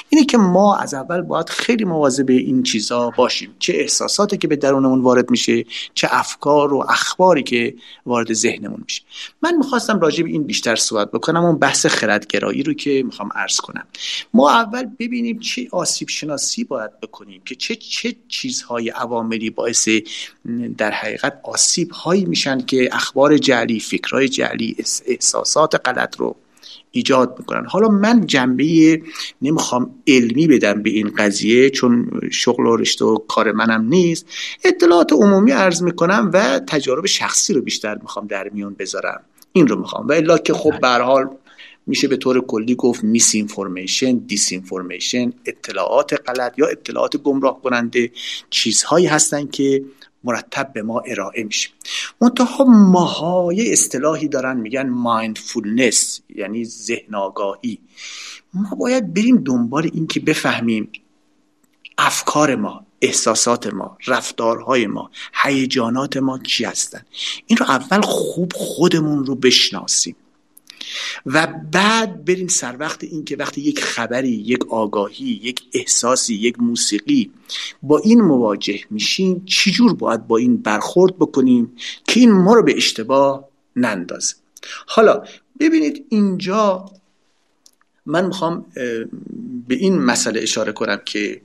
اینه 0.09 0.24
که 0.24 0.39
ما 0.39 0.76
از 0.76 0.95
اول 0.95 1.20
باید 1.20 1.49
خیلی 1.49 1.85
مواظب 1.85 2.31
این 2.31 2.62
چیزا 2.62 3.11
باشیم. 3.11 3.55
چه 3.59 3.72
احساساتی 3.76 4.37
که 4.37 4.49
به 4.49 4.57
درونمون 4.57 5.01
وارد 5.01 5.31
میشه 5.31 5.64
چه 5.95 6.09
افکار 6.11 6.74
و 6.74 6.87
اخباری 6.89 7.43
که 7.43 7.74
وارد 8.07 8.33
ذهنمون 8.33 8.81
میشه. 8.85 9.03
من 9.43 9.57
می‌خواستم 9.57 10.01
راجع 10.01 10.22
به 10.22 10.31
این 10.31 10.45
بیشتر 10.45 10.76
صحبت 10.76 11.11
بکنم 11.11 11.45
اون 11.45 11.59
بحث 11.59 11.87
خردگرایی 11.87 12.62
رو 12.62 12.72
که 12.74 13.03
می‌خوام 13.07 13.31
عرض 13.35 13.57
کنم. 13.57 13.87
ما 14.35 14.51
اول 14.51 14.87
ببینیم 14.99 15.39
چه 15.39 15.68
آسیب 15.72 16.09
شناسی 16.09 16.64
باید 16.64 17.01
بکنیم 17.01 17.43
که 17.45 17.55
چه 17.55 17.76
چه 17.76 18.16
چیزهای 18.28 18.89
عواملی 18.89 19.51
باعث 19.51 19.89
در 20.78 20.91
حقیقت 20.91 21.41
آسیب 21.43 21.91
هایی 21.91 22.24
میشن 22.24 22.61
که 22.61 22.89
اخبار 22.93 23.39
جعلی 23.39 23.81
فکرهای 23.81 24.28
جعلی 24.28 24.76
احساسات 25.07 25.89
غلط 25.89 26.16
رو 26.16 26.37
ایجاد 26.91 27.37
می‌کنن. 27.39 27.66
حالا 27.66 27.89
من 27.89 28.27
جنبه 28.27 29.03
نمی‌خوام 29.43 29.95
علمی 30.07 30.47
بدم 30.47 30.83
به 30.83 30.91
این 30.91 31.11
قضیه 31.18 31.71
چون 31.71 32.21
شغل 32.31 32.66
و 32.66 32.77
رشته 32.77 33.05
و 33.05 33.18
کار 33.18 33.53
منم 33.53 33.89
نیست. 33.89 34.27
اطلاعات 34.64 35.12
عمومی 35.12 35.51
عرض 35.51 35.83
می‌کنم 35.83 36.31
و 36.33 36.61
تجارب 36.66 37.07
شخصی 37.07 37.55
رو 37.55 37.62
بیشتر 37.62 37.99
می‌خوام 38.03 38.27
در 38.27 38.49
میون 38.49 38.77
بذارم. 38.79 39.23
این 39.53 39.68
رو 39.68 39.79
می‌خوام. 39.79 40.09
و 40.09 40.12
الا 40.12 40.39
که 40.39 40.53
خب 40.53 40.81
به 40.81 40.85
هر 40.85 40.89
حال 40.89 41.31
میشه 41.87 42.09
به 42.09 42.16
طور 42.16 42.41
کلی 42.41 42.75
گفت 42.75 43.05
misinformation 43.05 44.16
disinformation 44.16 45.33
اطلاعات 45.47 46.21
غلط 46.29 46.59
یا 46.59 46.66
اطلاعات 46.66 47.16
گمراه 47.16 47.62
کننده 47.62 48.11
چیزهایی 48.51 49.07
هستن 49.07 49.47
که 49.47 49.85
مرتب 50.25 50.73
به 50.73 50.83
ما 50.83 51.01
ارائه 51.01 51.45
میشه. 51.45 51.68
منتها 52.21 52.64
ماهای 52.64 53.73
اصطلاحی 53.73 54.29
دارن 54.29 54.57
میگن 54.57 54.89
mindfulness 54.89 56.21
یعنی 56.29 56.64
ذهن 56.64 57.14
آگاهی 57.14 57.79
ما 58.55 58.75
باید 58.75 59.14
بریم 59.14 59.37
دنبال 59.37 59.91
این 59.95 60.07
که 60.07 60.21
بفهمیم 60.21 60.91
افکار 61.99 62.57
ما 62.57 62.87
احساسات 63.01 63.66
ما 63.66 63.99
رفتارهای 64.07 64.87
ما 64.87 65.11
هیجانات 65.43 66.16
ما 66.16 66.39
چی 66.39 66.64
هستن. 66.64 67.03
این 67.47 67.57
رو 67.57 67.66
اول 67.71 68.01
خوب 68.01 68.53
خودمون 68.53 69.27
رو 69.27 69.35
بشناسیم. 69.35 70.16
و 71.26 71.47
بعد 71.72 72.24
بریم 72.24 72.49
سر 72.49 72.76
وقت 72.76 73.05
این 73.05 73.24
که 73.24 73.36
وقتی 73.36 73.61
یک 73.61 73.80
خبری 73.80 74.28
یک 74.28 74.72
آگاهی 74.72 75.41
یک 75.43 75.62
احساسی 75.72 76.34
یک 76.34 76.61
موسیقی 76.61 77.30
با 77.82 77.99
این 77.99 78.20
مواجه 78.20 78.80
میشیم 78.91 79.43
چجور 79.47 79.95
باید 79.95 80.26
با 80.26 80.36
این 80.36 80.57
برخورد 80.57 81.16
بکنیم 81.16 81.72
که 82.05 82.20
این 82.20 82.32
ما 82.32 82.55
رو 82.55 82.62
به 82.62 82.76
اشتباه 82.76 83.49
نندازه؟ 83.76 84.34
حالا 84.86 85.24
ببینید 85.61 86.07
اینجا 86.09 86.84
من 88.07 88.26
می‌خوام 88.26 88.66
به 89.68 89.74
این 89.74 89.99
مسئله 89.99 90.41
اشاره 90.41 90.72
کنم 90.72 91.01
که 91.05 91.41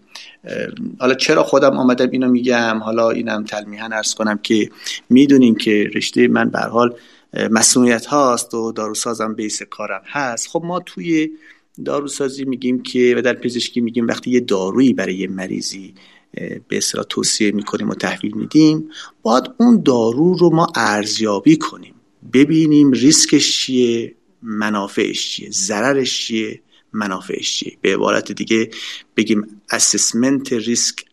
حالا 0.99 1.13
چرا 1.13 1.43
خودم 1.43 1.77
آمدم 1.77 2.09
اینو 2.09 2.29
میگم؟ 2.29 2.77
حالا 2.83 3.09
اینم 3.09 3.43
تلمیحا 3.43 3.89
ارز 3.91 4.13
کنم 4.13 4.37
که 4.37 4.69
می‌دونیم 5.09 5.55
که 5.55 5.89
رشته 5.95 6.27
من 6.27 6.49
به 6.49 6.59
حال 6.59 6.95
مسئولیت 7.51 8.05
هاست 8.05 8.53
و 8.53 8.71
داروسازم 8.71 9.33
بیس 9.33 9.61
کارم 9.61 10.01
هست. 10.05 10.47
خب 10.47 10.61
ما 10.65 10.79
توی 10.79 11.29
داروسازی 11.85 12.45
میگیم 12.45 12.83
که 12.83 13.13
و 13.17 13.21
در 13.21 13.33
پزشکی 13.33 13.81
میگیم 13.81 14.07
وقتی 14.07 14.31
یه 14.31 14.39
دارویی 14.39 14.93
برای 14.93 15.15
یه 15.15 15.27
مریضی 15.27 15.93
به 16.67 16.77
اصطلاح 16.77 17.05
توصیه 17.09 17.51
می‌کنیم 17.51 17.89
و 17.89 17.95
تحویل 17.95 18.35
میدیم 18.35 18.89
باید 19.21 19.43
اون 19.57 19.81
دارو 19.83 20.33
رو 20.33 20.49
ما 20.49 20.67
ارزیابی 20.75 21.57
کنیم. 21.57 21.95
ببینیم 22.33 22.91
ریسکش 22.91 23.57
چیه 23.57 24.15
منافعش 24.41 25.29
چیه 25.29 25.51
ضررش 25.51 26.27
چیه 26.27 26.61
منافعش 26.93 27.59
چیه. 27.59 27.77
به 27.81 27.93
عبارت 27.93 28.31
دیگه 28.31 28.69
بگیم 29.17 29.61
assessment 29.71 30.53
risk 30.53 31.04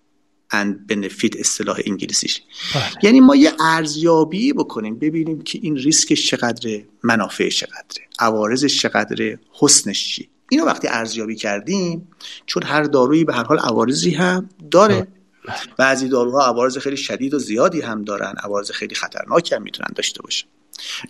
and 0.52 0.92
benefit 0.92 1.40
اصطلاح 1.40 1.80
انگلیسیش. 1.86 2.42
بله. 2.74 2.82
یعنی 3.02 3.20
ما 3.20 3.36
یه 3.36 3.52
ارزیابی 3.60 4.52
بکنیم 4.52 4.98
ببینیم 4.98 5.42
که 5.42 5.58
این 5.62 5.76
ریسکش 5.76 6.26
چقدره 6.26 6.84
منافعش 7.02 7.60
چقدره 7.60 8.06
عوارضش 8.18 8.80
چقدره 8.80 9.38
حسنش 9.52 10.14
چی. 10.14 10.28
اینو 10.48 10.64
وقتی 10.64 10.88
ارزیابی 10.88 11.36
کردیم 11.36 12.08
چون 12.46 12.62
هر 12.62 12.82
دارویی 12.82 13.24
به 13.24 13.34
هر 13.34 13.44
حال 13.44 13.58
عوارضی 13.58 14.10
هم 14.10 14.48
داره. 14.70 14.94
بله. 14.94 15.56
بعضی 15.78 16.08
داروها 16.08 16.46
عوارض 16.46 16.78
خیلی 16.78 16.96
شدید 16.96 17.34
و 17.34 17.38
زیادی 17.38 17.80
هم 17.80 18.02
دارن 18.02 18.34
عوارض 18.44 18.70
خیلی 18.70 18.94
خطرناک 18.94 19.52
هم 19.52 19.62
می‌تونن 19.62 19.88
داشته 19.94 20.22
باشن. 20.22 20.46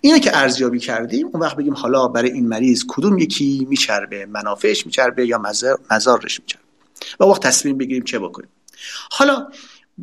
اینو 0.01 0.19
که 0.19 0.37
ارزیابی 0.37 0.79
کردیم 0.79 1.27
اون 1.27 1.41
وقت 1.41 1.55
بگیم 1.57 1.73
حالا 1.73 2.07
برای 2.07 2.31
این 2.31 2.47
مریض 2.47 2.83
کدوم 2.87 3.17
یکی 3.17 3.67
میچربه؟ 3.69 4.25
منافعش 4.25 4.85
میچربه 4.85 5.27
یا 5.27 5.41
مزارش 5.91 6.39
میچربه؟ 6.39 6.63
و 7.19 7.23
وقت 7.23 7.41
تصمیم 7.41 7.77
بگیریم 7.77 8.03
چه 8.03 8.19
بکنیم؟ 8.19 8.49
حالا 9.11 9.47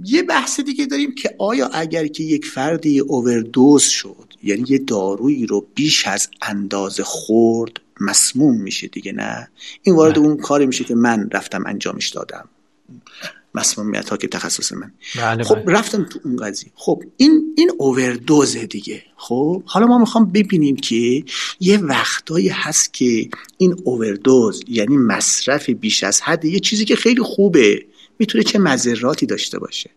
یه 0.05 0.22
بحث 0.22 0.61
دیگه 0.61 0.87
داریم 0.87 1.14
که 1.14 1.35
آیا 1.39 1.66
اگر 1.66 2.07
که 2.07 2.22
یک 2.22 2.47
فردی 2.47 3.01
اووردوز 3.01 3.83
شد 3.83 4.35
یعنی 4.43 4.64
یه 4.68 4.78
دارویی 4.78 5.47
رو 5.47 5.66
بیش 5.74 6.07
از 6.07 6.28
اندازه 6.43 7.03
خورد 7.03 7.81
مسموم 8.01 8.61
میشه 8.61 8.87
دیگه 8.87 9.12
نه؟ 9.12 9.49
این 9.83 9.95
وارد. 9.95 10.18
اون 10.18 10.37
کاری 10.37 10.66
میشه 10.66 10.85
که 10.85 10.95
من 10.95 11.28
رفتم 11.33 11.64
انجامش 11.66 12.09
دادم. 12.09 12.49
مسمومیت 13.55 14.09
ها 14.09 14.16
که 14.16 14.28
تخصص 14.28 14.72
من. 14.72 14.93
بله 15.16 15.45
خب 15.45 15.55
بله. 15.55 15.78
رفتم 15.78 16.05
تو 16.05 16.20
اون 16.24 16.37
قضیه. 16.37 16.70
خب 16.74 17.03
این 17.16 17.55
این 17.57 17.70
اووردوزه 17.78 18.66
دیگه. 18.66 19.03
خب 19.16 19.62
حالا 19.66 19.87
ما 19.87 19.99
می‌خوام 19.99 20.33
ببینیم 20.33 20.76
که 20.76 21.24
یه 21.61 21.78
وقتایی 21.78 22.49
هست 22.49 22.95
که 22.95 23.28
این 23.59 23.76
اووردوز 23.85 24.62
یعنی 24.68 24.97
مصرف 24.97 25.70
بیش 25.70 26.05
از 26.05 26.22
حد 26.22 26.45
یه 26.45 26.61
چیزی 26.61 26.85
که 26.85 26.97
خیلی 26.97 27.22
خوبه. 27.22 27.87
می‌تونه 28.20 28.44
چه 28.44 28.58
مذراتی 28.58 29.26
داشته 29.26 29.58
باشه. 29.58 29.90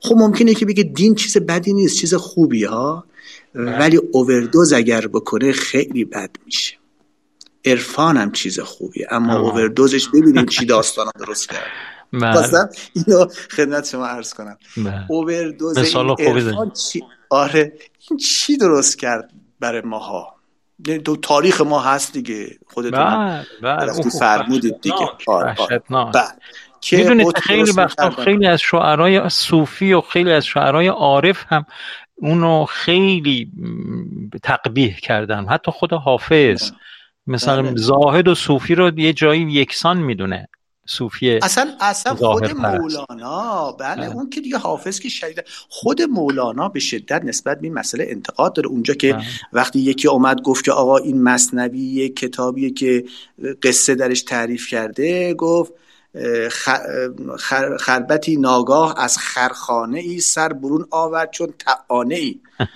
خب 0.00 0.14
ممکنه 0.18 0.54
که 0.54 0.66
بگه 0.66 0.82
دین 0.82 1.14
چیز 1.14 1.36
بدی 1.36 1.72
نیست 1.72 1.96
چیز 1.96 2.14
خوبی 2.14 2.64
ها 2.64 3.04
ولی 3.54 3.96
اووردوز 4.12 4.72
اگر 4.72 5.06
بکنه 5.06 5.52
خیلی 5.52 6.04
بد 6.04 6.30
میشه. 6.46 6.76
عرفان 7.64 8.16
هم 8.16 8.32
چیز 8.32 8.60
خوبیه 8.60 9.06
اما. 9.10 9.38
اووردوزش 9.38 10.08
ببینیم 10.08 10.46
چی 10.46 10.66
داستان 10.66 11.10
درست 11.18 11.48
کرد. 11.48 11.66
بله. 12.12 12.68
اینو 12.92 13.26
خدمت 13.50 13.88
شما 13.88 14.06
عرض 14.06 14.34
کنم. 14.34 14.58
بله. 14.76 15.06
اووردوز 15.08 15.78
عرفان 15.78 16.70
چی؟ 16.70 17.02
آره 17.30 17.72
این 18.10 18.18
چی 18.18 18.56
درست 18.56 18.98
کرد 18.98 19.30
برای 19.60 19.80
ماها؟ 19.80 20.34
تو 20.84 20.90
یعنی 20.90 21.02
تاریخ 21.22 21.60
ما 21.60 21.80
هست 21.80 22.12
دیگه 22.12 22.58
خودتون 22.66 23.44
بله 23.62 23.92
فرمودید 24.18 24.80
دیگه. 24.80 25.08
آره. 25.26 25.56
می‌دونید 26.92 27.38
خیلی 27.38 27.72
وقتا 27.72 28.10
خیلی 28.10 28.46
از 28.46 28.60
شعرهای 28.60 29.28
صوفی 29.28 29.92
و 29.92 30.00
خیلی 30.00 30.32
از 30.32 30.46
شعرهای 30.46 30.86
عارف 30.86 31.44
هم 31.48 31.66
اونو 32.14 32.64
خیلی 32.64 33.52
تقبیح 34.42 34.96
کردن. 34.96 35.46
حتی 35.46 35.70
خود 35.70 35.92
حافظ 35.92 36.70
مثلا 37.26 37.62
بله. 37.62 37.72
زاهد 37.76 38.28
و 38.28 38.34
صوفی 38.34 38.74
رو 38.74 38.98
یه 38.98 39.12
جایی 39.12 39.42
یکسان 39.42 39.98
می‌دونه 39.98 40.48
صوفی 40.86 41.30
اصلا 41.30 41.70
اصلا 41.80 42.14
خود 42.14 42.56
مولانا 42.56 43.72
بله, 43.72 43.96
بله. 43.96 44.16
اون 44.16 44.30
که 44.30 44.40
دیگه 44.40 44.58
حافظ 44.58 45.00
که 45.00 45.08
شدید 45.08 45.44
خود 45.68 46.02
مولانا 46.02 46.68
به 46.68 46.80
شدت 46.80 47.24
نسبت 47.24 47.60
به 47.60 47.66
این 47.66 47.74
مسئله 47.74 48.06
انتقاد 48.08 48.52
داره. 48.52 48.68
اونجا 48.68 48.94
که 48.94 49.12
بله. 49.12 49.24
وقتی 49.52 49.78
یکی 49.78 50.08
اومد 50.08 50.42
گفت 50.42 50.64
که 50.64 50.72
آقا 50.72 50.96
این 50.96 51.22
مصنوی 51.22 52.08
کتابیه 52.08 52.70
که 52.70 53.04
قصه 53.62 53.94
درش 53.94 54.22
تعریف 54.22 54.68
کرده 54.68 55.34
گفت 55.34 55.72
خربتی 57.80 58.36
ناگاه 58.36 58.94
از 58.98 59.18
خرخانه 59.18 59.98
ای 59.98 60.20
سر 60.20 60.52
برون 60.52 60.86
آورد 60.90 61.30
چون 61.30 61.54
تعانه 61.58 62.14
ای 62.14 62.40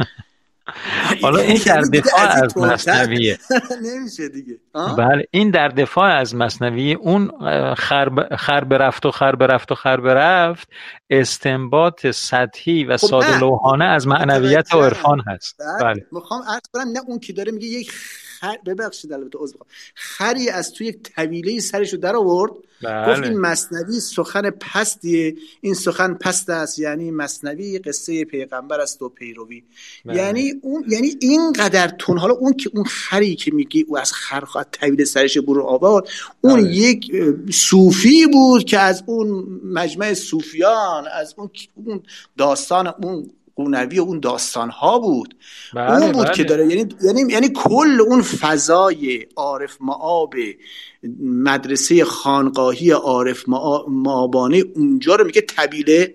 حالا 1.22 1.40
این 1.50 1.60
در 1.66 1.80
دفاع 1.80 2.44
از 2.44 2.58
مصنویه. 2.58 3.38
نمیشه 3.82 4.28
دیگه. 4.28 4.58
بله 4.98 5.24
این 5.30 5.50
در 5.50 5.68
دفاع 5.68 6.10
از 6.10 6.34
مصنوی 6.34 6.94
اون 6.94 7.30
خر 8.38 8.64
برفت 8.64 9.06
و 9.06 9.10
خر 9.10 9.36
برفت 9.36 9.72
و 9.72 9.74
خر 9.74 10.00
برفت 10.00 10.68
استنباط 11.10 12.06
سطحی 12.06 12.84
و 12.84 12.96
خب 12.96 13.06
ساده 13.06 13.40
لوحانه 13.40 13.84
از 13.84 14.06
معنویت 14.06 14.74
و 14.74 14.82
عرفان 14.82 15.20
هست. 15.26 15.60
بله. 15.80 16.06
می‌خوام 16.12 16.42
عرض 16.42 16.62
کنم 16.72 16.92
نه 16.92 17.00
اون 17.06 17.18
که 17.18 17.32
داره 17.32 17.52
میگه 17.52 17.66
یک 17.66 17.92
خر 18.46 18.58
ببخشید 18.66 19.12
البته 19.12 19.38
عذر 19.38 19.56
خری 19.94 20.48
از 20.48 20.72
توی 20.72 20.86
یک 20.86 21.02
طویله 21.02 21.60
سرش 21.60 21.92
رو 21.92 21.98
در 21.98 22.16
آورد 22.16 22.52
بله. 22.82 23.12
گفت 23.12 23.22
این 23.22 23.38
مصنوی 23.38 24.00
سخن 24.00 24.50
پستیه 24.50 25.36
این 25.60 25.74
سخن 25.74 26.14
پست 26.14 26.50
است 26.50 26.78
یعنی 26.78 27.10
مصنوی 27.10 27.78
قصه 27.78 28.24
پیغمبر 28.24 28.80
است 28.80 29.02
و 29.02 29.08
پیروی 29.08 29.62
بله. 30.04 30.16
یعنی 30.16 30.54
اون 30.62 30.84
یعنی 30.88 31.16
اینقدر 31.20 31.88
تون 31.88 32.18
حالا 32.18 32.34
اون 32.34 32.52
که 32.52 32.70
اون 32.74 32.84
خری 32.84 33.34
که 33.34 33.54
میگی 33.54 33.84
او 33.88 33.98
از 33.98 34.12
خر 34.12 34.40
خواهد 34.40 34.68
طویل 34.72 35.04
سرش 35.04 35.38
برو 35.38 35.62
آورد 35.62 36.08
اون 36.40 36.60
بله. 36.60 36.72
یک 36.72 37.12
صوفی 37.50 38.26
بود 38.26 38.64
که 38.64 38.78
از 38.78 39.02
اون 39.06 39.60
مجمع 39.64 40.14
صوفیان 40.14 41.06
از 41.12 41.34
اون 41.38 41.50
اون 41.74 42.02
داستان 42.36 42.94
اون 43.02 43.30
قونوی 43.56 43.98
اون 43.98 44.20
داستان 44.20 44.70
ها 44.70 44.98
بود 44.98 45.36
بله 45.74 46.02
اون 46.02 46.12
بود 46.12 46.24
بله. 46.24 46.34
که 46.34 46.44
داره 46.44 46.66
یعنی 46.66 46.88
یعنی 47.02 47.32
یعنی 47.32 47.48
کل 47.48 48.00
اون 48.00 48.22
فضای 48.22 49.26
عارف 49.36 49.76
معاب 49.80 50.34
مدرسه 51.20 52.04
خانقاهی 52.04 52.90
عارف 52.90 53.44
معابانه 53.88 54.64
اونجا 54.74 55.14
رو 55.14 55.24
میگه 55.24 55.40
طبیله 55.40 56.14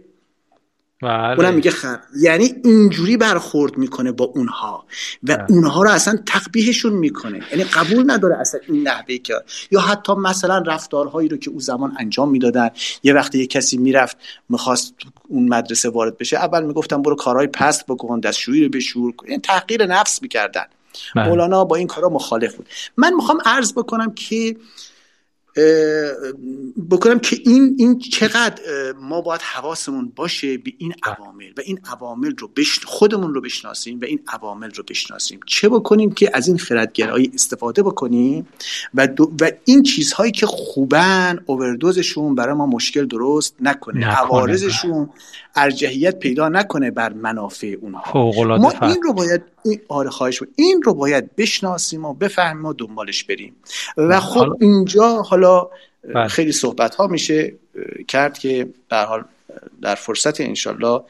بله. 1.02 1.40
اونم 1.40 1.54
میگه 1.54 1.72
خر 1.72 2.00
یعنی 2.20 2.56
اینجوری 2.64 3.18
برخورد 3.18 3.78
می‌کنه 3.78 4.12
با 4.12 4.26
اونها 4.26 4.86
و 5.24 5.38
بله. 5.38 5.46
اونها 5.50 5.84
رو 5.84 5.90
اصلا 5.90 6.20
تقبیهشون 6.26 6.94
می‌کنه 6.94 7.42
یعنی 7.52 7.64
قبول 7.64 8.12
نداره 8.12 8.38
اصلا 8.38 8.60
این 8.68 8.88
نحوه 8.88 9.18
که 9.18 9.34
یا 9.72 9.80
حتی 9.80 10.14
مثلا 10.14 10.58
رفتارهایی 10.58 11.30
رو 11.30 11.38
که 11.38 11.50
او 11.50 11.60
زمان 11.60 11.96
انجام 12.00 12.30
می‌دادن 12.30 12.70
یه 13.04 13.14
وقتی 13.14 13.40
یه 13.40 13.48
کسی 13.48 13.78
می‌رفت 13.78 14.18
می‌خواست 14.50 14.94
اون 15.28 15.48
مدرسه 15.48 15.90
وارد 15.90 16.18
بشه 16.18 16.38
اول 16.38 16.64
می‌گفتن 16.64 17.02
برو 17.02 17.16
کارهای 17.16 17.48
پست 17.48 17.86
بکن 17.86 18.20
دستشویی 18.20 18.64
رو 18.64 18.70
بشور 18.70 19.14
این 19.22 19.32
یعنی 19.32 19.42
تحقیر 19.42 19.86
نفس 19.86 20.22
می‌کردن 20.22 20.66
بله. 21.16 21.28
مولانا 21.28 21.66
با 21.66 21.76
این 21.76 21.88
کارا 21.88 22.10
مخالف 22.10 22.56
بود 22.56 22.68
من 22.98 23.14
می‌خوام 23.14 23.42
عرض 23.46 23.74
بکنم 23.74 24.14
که 24.14 24.56
بکنم 26.92 27.20
که 27.20 27.38
این 27.46 27.76
این 27.80 28.00
چقدر 28.00 28.62
ما 29.02 29.22
باید 29.22 29.42
حواسمون 29.42 30.12
باشه 30.16 30.58
به 30.58 30.74
این 30.78 30.94
عوامل 31.04 31.52
و 31.58 31.62
این 31.66 31.80
عوامل 31.92 32.34
رو 32.38 32.48
بش... 32.48 32.80
خودمون 32.86 33.34
رو 33.34 33.42
بشناسیم 33.42 34.00
و 34.02 34.06
این 34.06 34.20
عوامل 34.28 34.72
رو 34.72 34.84
بشناسیم. 34.90 35.40
چه 35.46 35.70
بکنیم 35.70 36.12
که 36.12 36.30
از 36.34 36.48
این 36.48 36.58
خردگرایی 36.58 37.32
استفاده 37.34 37.84
بکنیم 37.84 38.48
و, 38.94 39.08
و 39.42 39.52
این 39.66 39.84
چیزهایی 39.84 40.32
که 40.32 40.46
خوبن 40.46 41.40
اووردوزشون 41.46 42.36
برای 42.36 42.56
ما 42.56 42.66
مشکل 42.66 43.06
درست 43.06 43.56
نکنه. 43.60 44.06
عوارضشون 44.06 45.10
ارجحیت 45.56 46.20
پیدا 46.20 46.50
نکنه 46.50 46.92
بر 46.92 47.14
منافع 47.14 47.76
اونها. 47.82 48.32
ما 48.58 48.74
این 48.82 49.02
رو 49.04 49.14
باید 49.14 49.44
این 49.66 49.82
آره 49.88 50.10
خواهش 50.10 50.40
این 50.56 50.82
رو 50.84 50.94
باید 50.94 51.36
بشناسیم 51.36 52.06
و 52.06 52.14
بفهمیم 52.14 52.66
و 52.66 52.74
دنبالش 52.74 53.24
بریم. 53.24 53.56
و 53.98 54.20
خب 54.20 54.58
اینجا 54.62 55.22
حالا 55.22 55.68
بله. 56.14 56.28
خیلی 56.28 56.52
صحبت 56.52 56.96
ها 56.96 57.08
میشه 57.08 57.54
کرد 58.08 58.38
که 58.38 58.68
در 58.90 59.06
حال 59.06 59.24
در 59.82 59.96
فرصت 59.96 60.42
انشالله 60.42 61.02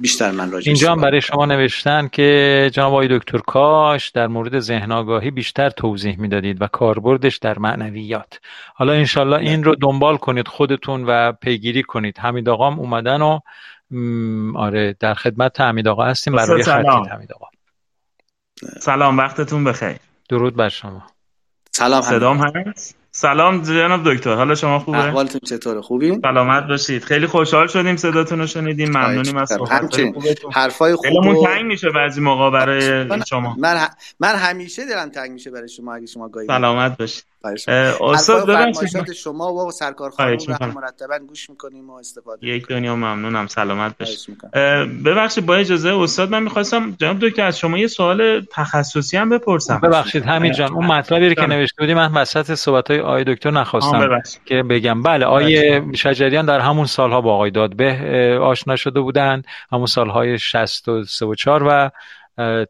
بیشتر 0.00 0.30
من 0.30 0.50
راجع 0.50 0.68
اینجا 0.68 0.92
هم 0.92 1.00
برای 1.00 1.20
شما 1.20 1.46
نوشتن 1.46 2.08
که 2.12 2.70
جناب 2.72 2.92
آقای 2.92 3.18
دکتر 3.18 3.38
کاش 3.38 4.08
در 4.08 4.26
مورد 4.26 4.58
ذهن 4.58 4.92
آگاهی 4.92 5.30
بیشتر 5.30 5.70
توضیح 5.70 6.20
می‌دادید 6.20 6.62
و 6.62 6.66
کاربردش 6.66 7.36
در 7.36 7.58
معنویات. 7.58 8.40
حالا 8.74 8.92
انشالله 8.92 9.36
این 9.36 9.64
رو 9.64 9.74
دنبال 9.74 10.16
کنید 10.16 10.48
خودتون 10.48 11.04
و 11.04 11.32
پیگیری 11.32 11.82
کنید. 11.82 12.18
حمید 12.18 12.48
آقام 12.48 12.78
اومدن 12.78 13.22
و 13.22 13.38
آره 14.56 14.96
در 15.00 15.14
خدمت 15.14 15.60
حمید 15.60 15.88
آقا 15.88 16.04
هستیم. 16.04 16.36
برای 16.36 16.62
خطی 16.62 17.10
حمید 17.10 17.32
آقا. 17.32 17.46
سلام 18.80 19.18
وقتتون 19.18 19.64
بخیر. 19.64 19.96
درود 20.28 20.56
بر 20.56 20.68
شما. 20.68 21.02
سلام 21.72 22.02
صدام 22.02 22.38
هست؟ 22.38 22.96
سلام 23.10 23.62
جناب 23.62 24.14
دکتر 24.14 24.34
حالا 24.34 24.54
شما 24.54 24.78
خوبه؟ 24.78 24.98
احوالتون 24.98 25.40
چطوره؟ 25.44 25.80
خوبی؟ 25.80 26.18
سلامت 26.22 26.66
باشید. 26.68 27.04
خیلی 27.04 27.26
خوشحال 27.26 27.66
شدیم 27.66 27.96
صداتون 27.96 28.38
رو 28.38 28.46
شنیدیم. 28.46 28.88
ممنونیم 28.88 29.36
از 29.36 29.48
صحبت 29.48 30.00
حرفای 30.52 30.94
خوب 30.94 31.04
دلمون 31.04 31.44
تنگ 31.44 31.64
میشه 31.64 31.90
بعضی 31.90 32.20
موقع 32.20 32.50
برای 32.50 33.04
من 33.04 33.24
شما. 33.24 33.56
من 33.58 33.88
من 34.20 34.34
همیشه 34.34 34.86
دلم 34.86 35.08
تنگ 35.08 35.30
میشه 35.30 35.50
برای 35.50 35.68
شما 35.68 35.94
اگه 35.94 36.06
شما 36.06 36.28
گاهی 36.28 36.46
سلامت 36.46 36.98
باشید. 36.98 37.24
استاد 38.00 38.50
ببخشید. 38.50 39.12
شما 39.12 39.54
و 39.54 39.70
سرکار 39.70 40.10
خانم 40.10 40.36
رو 40.60 40.80
مرتبا 40.80 41.18
گوش 41.28 41.50
می‌کنیم 41.50 41.90
و 41.90 41.94
استفاده 41.94 42.46
یک 42.46 42.68
دنیا 42.68 42.96
ممنونم. 42.96 43.46
سلامت 43.46 43.98
باشید. 43.98 44.50
ببخشید 45.04 45.46
با 45.46 45.56
اجازه 45.56 45.94
استاد 45.94 46.30
من 46.30 46.42
می‌خواستم 46.42 46.96
جناب 47.00 47.18
دکتر 47.18 47.44
از 47.44 47.58
شما 47.58 47.78
یه 47.78 47.86
سوال 47.86 48.46
تخصصی 48.52 49.16
هم 49.16 49.28
بپرسم. 49.28 49.80
ببخشید 49.80 50.24
همین 50.24 50.52
جان 50.52 50.72
اون 50.72 50.86
مطلبی 50.86 51.34
که 51.34 51.46
نوشته 51.46 51.82
بودی 51.82 51.94
من 51.94 52.12
وسط 52.12 52.54
صحبت 52.54 52.90
های 52.90 53.00
آقای 53.00 53.24
دکتر 53.24 53.50
نخواستم 53.50 54.22
که 54.44 54.62
بگم. 54.62 55.02
بله 55.02 55.26
آقای 55.26 55.82
شجریان 55.96 56.46
در 56.46 56.60
همون 56.60 56.86
سالها 56.86 57.20
با 57.20 57.34
آقای 57.34 57.50
دادبه 57.50 58.38
آشنا 58.42 58.76
شده 58.76 59.00
بودند 59.00 59.46
همون 59.72 59.86
سالهای 59.86 60.38
63 60.38 61.26
و 61.26 61.34
4 61.34 61.62
و 61.62 61.90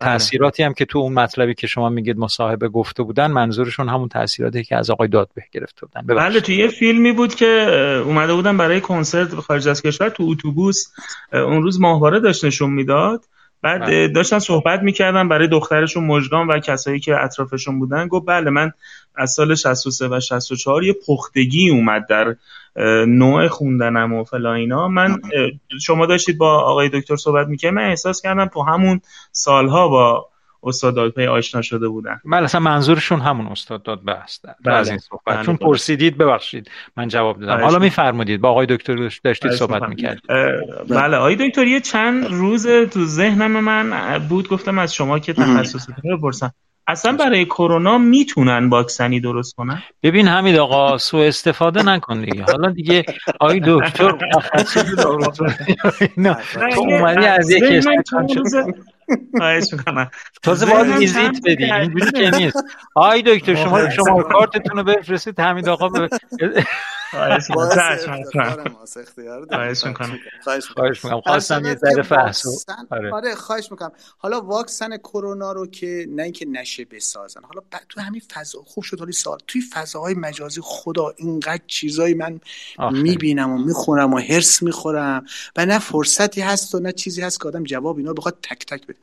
تاثیراتی 0.01 0.63
هم 0.63 0.75
که 0.75 0.85
تو 0.85 0.99
اون 0.99 1.13
مطلبی 1.13 1.55
که 1.55 1.67
شما 1.67 1.89
میگید 1.89 2.19
مصاحبه 2.19 2.69
گفته 2.69 3.03
بودن 3.03 3.27
منظورشون 3.27 3.89
همون 3.89 4.09
تاثیراتی 4.09 4.65
که 4.65 4.77
از 4.77 4.91
آقای 4.91 5.09
دادبه 5.09 5.43
گرفته 5.53 5.87
بودن. 5.87 6.15
بله 6.15 6.41
تو 6.41 6.53
یه 6.53 6.69
فیلمی 6.69 7.13
بود 7.13 7.35
که 7.35 7.47
اومده 8.05 8.35
بودن 8.35 8.57
برای 8.57 8.81
کنسرت 8.81 9.35
خارج 9.35 9.69
از 9.69 9.83
کشور 9.83 10.09
تو 10.09 10.23
اتوبوس. 10.23 10.93
اون 11.33 11.63
روز 11.63 11.81
ماهواره 11.81 12.21
داشت 12.21 12.45
نشون 12.45 12.71
می‌داد. 12.71 13.25
بعد 13.63 13.81
بله. 13.81 14.09
داشتن 14.09 14.39
صحبت 14.39 14.83
می‌کردن 14.83 15.29
برای 15.29 15.49
دخترشون 15.49 16.05
مجگان 16.05 16.47
و 16.47 16.59
کسایی 16.59 17.01
که 17.01 17.25
اطرافشون 17.25 17.79
بودن. 17.79 18.09
گفت 18.09 18.27
بله 18.27 18.51
من 18.51 18.73
از 19.15 19.31
سال 19.31 19.55
63 19.55 20.09
و 20.09 20.21
64 20.21 20.85
یه 20.85 20.95
پختگی 21.07 21.71
اومد 21.71 22.07
در 22.09 22.37
نوع 23.07 23.49
خوندنم 23.49 24.13
و 24.13 24.25
فلا 24.25 24.53
اینا. 24.53 24.89
من 24.89 25.17
شما 25.83 26.07
داشتید 26.07 26.39
با 26.39 26.59
آقای 26.59 26.89
دکتر 26.89 27.17
صحبت 27.17 27.47
می‌کنم 27.47 27.75
من 27.75 27.85
احساس 27.85 28.23
کردم 28.23 28.47
تو 28.47 28.63
همون 28.63 29.01
سالها 29.33 29.89
با 29.89 30.29
استاد 30.63 31.09
پی 31.09 31.27
آشنا 31.27 31.63
شده 31.63 31.89
بودن. 31.89 32.21
بله 32.25 32.45
اصلا 32.45 32.61
منظورشون 32.61 33.21
همون 33.21 33.47
استاد 33.47 33.83
داد 33.83 34.05
بست 34.05 34.45
بله. 34.65 34.75
از 34.75 34.89
این 34.89 34.99
صحبت. 34.99 35.23
بله. 35.27 35.45
چون 35.45 35.57
پرسیدید 35.57 36.19
ببخشید 36.19 36.71
من 36.97 37.09
جواب 37.09 37.41
دادم. 37.41 37.65
حالا 37.65 37.79
میفرمودید 37.79 38.41
با 38.41 38.51
آقای 38.51 38.67
دکتر 38.67 39.11
داشتید 39.25 39.51
صحبت 39.51 39.83
می‌کردید. 39.83 40.23
بله 40.89 41.17
آقای 41.17 41.49
دکتر 41.49 41.67
یه 41.67 41.81
چند 41.81 42.27
روز 42.27 42.67
تو 42.67 43.05
ذهنم 43.05 43.65
من 43.65 44.19
بود 44.29 44.49
گفتم 44.49 44.79
از 44.79 44.95
شما 44.95 45.19
که 45.19 45.33
تخصصتون 45.33 46.17
بپرسم. 46.17 46.53
اصلا 46.89 47.13
برای 47.13 47.45
کرونا 47.45 47.99
می‌تونن 47.99 48.69
واکسنی 48.69 49.21
درست 49.21 49.55
کنن؟ 49.55 49.83
ببین 50.03 50.29
حمید 50.29 50.57
آقا 50.57 50.99
سو 50.99 51.17
استفاده 51.17 51.83
نکن 51.83 52.21
دیگه. 52.21 52.45
حالا 52.45 52.71
دیگه 52.71 53.05
آی 53.41 53.61
دکتر 53.67 54.11
تو 56.75 56.81
اومدی 56.81 57.27
از 57.27 57.51
یک 57.51 57.65
تازه 60.43 60.67
باید 60.67 60.87
ویزیت 60.87 61.41
بدی. 61.47 61.73
اینجوری 61.73 62.11
که 62.11 62.31
نیست. 62.31 62.65
آی 62.95 63.23
دکتر 63.27 63.55
شما 63.55 63.91
شما 63.91 64.23
کارتتون 64.23 64.77
رو 64.77 64.85
بفرستید 64.85 65.41
حمید 65.41 65.69
آقا 65.69 65.89
خواهش 67.17 67.51
می‌کنم. 69.85 70.19
خواستم 71.21 71.65
یه 71.65 71.75
ذره 71.75 72.03
فحص 72.03 72.47
آره. 72.91 73.15
آره 73.15 73.35
خواهش 73.35 73.71
می‌کنم. 73.71 73.93
حالا 74.19 74.41
واکسن 74.41 74.97
کرونا 74.97 75.53
رو 75.53 75.67
که 75.67 76.07
نه 76.09 76.23
اینکه 76.23 76.47
نشه 76.47 76.85
بسازن. 76.85 77.41
حالا 77.43 77.61
تو 77.89 78.01
همین 78.01 78.23
فضا 78.35 78.63
خوب 78.67 78.85
شد 78.85 78.99
حالی 78.99 79.13
سال 79.13 79.39
توی 79.47 79.63
فضاهای 79.73 80.15
مجازی 80.15 80.61
خدا 80.65 81.15
اینقدر 81.17 81.63
چیزایی 81.67 82.15
من 82.15 82.41
می‌بینم 82.93 83.53
و 83.53 83.59
می‌خونم 83.59 84.15
و 84.15 84.19
هرس 84.19 84.63
می‌خورم 84.63 85.27
و 85.57 85.67
نه 85.67 85.79
فرصتی 85.79 86.41
هست 86.41 86.75
و 86.75 86.81
نه 86.81 86.93
چیزی 86.93 87.23
هست 87.23 87.41
که 87.41 87.49
آدم 87.49 87.65
جواب 87.65 87.99
اینا 87.99 88.13
بخواد 88.13 88.39
تک 88.43 88.67
تک 88.67 88.87
بده. 88.87 88.99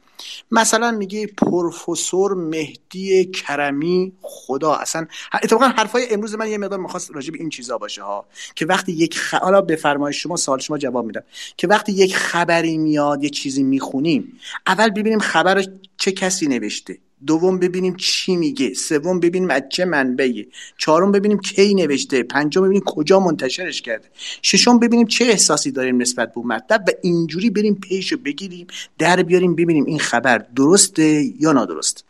مثلا 0.52 0.92
میگه 0.92 1.28
پروفسور 1.28 2.34
مهدی 2.34 3.26
کرمی 3.26 4.14
خدا 4.22 4.74
اصلا 4.74 5.08
اتفاقا 5.34 5.66
حرفای 5.66 6.14
امروز 6.14 6.36
من 6.36 6.48
یه 6.48 6.58
مقدار 6.58 6.80
می‌خواست 6.80 7.16
راجع 7.16 7.32
به 7.32 7.40
این 7.40 7.50
چیزا 7.50 7.78
باشه. 7.78 8.03
ها 8.04 8.26
که 8.56 8.66
وقتی 8.66 8.92
یک 8.92 9.18
خ... 9.18 9.34
حالا 9.34 9.62
به 9.62 9.76
فرمایش 9.76 10.24
شما 10.24 10.36
سوال 10.36 10.60
شما 10.60 10.78
جواب 10.78 11.06
میدم. 11.06 11.24
که 11.58 11.68
وقتی 11.68 11.92
یک 11.92 12.16
خبری 12.16 12.78
میاد 12.78 13.24
یه 13.24 13.30
چیزی 13.30 13.64
می‌خونیم 13.64 14.40
اول 14.68 14.90
ببینیم 14.90 15.20
خبر 15.20 15.66
چه 15.98 16.12
کسی 16.12 16.48
نوشته. 16.48 16.98
دوم 17.28 17.60
ببینیم 17.60 17.96
چی 17.96 18.36
میگه. 18.36 18.74
سوم 18.74 19.20
ببینیم 19.20 19.50
از 19.50 19.62
چه 19.70 19.86
منبعی. 19.86 20.48
چهارم 20.78 21.12
ببینیم 21.12 21.40
کی 21.40 21.74
نوشته. 21.74 22.24
پنجم 22.24 22.62
ببینیم 22.62 22.84
کجا 22.86 23.20
منتشرش 23.20 23.82
کرده. 23.82 24.08
ششم 24.42 24.80
ببینیم 24.80 25.08
چه 25.08 25.26
احساسی 25.26 25.72
داریم 25.72 26.02
نسبت 26.02 26.34
به 26.34 26.42
مطلب 26.42 26.84
و 26.88 26.92
اینجوری 27.02 27.50
بریم 27.50 27.76
پیشو 27.76 28.18
بگیریم 28.18 28.68
در 28.98 29.24
بیاریم 29.24 29.56
ببینیم 29.56 29.86
این 29.86 30.00
خبر 30.00 30.38
درسته 30.38 31.24
یا 31.40 31.52
نادرست 31.52 32.06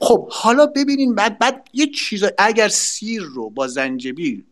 خب 0.00 0.28
حالا 0.30 0.66
ببینیم 0.66 1.14
بعد 1.14 1.38
بعد 1.38 1.68
یه 1.72 1.86
چیز 1.86 2.24
اگر 2.38 2.68
سیر 2.68 3.22
رو 3.22 3.50
با 3.50 3.68
زنجبیل 3.68 4.44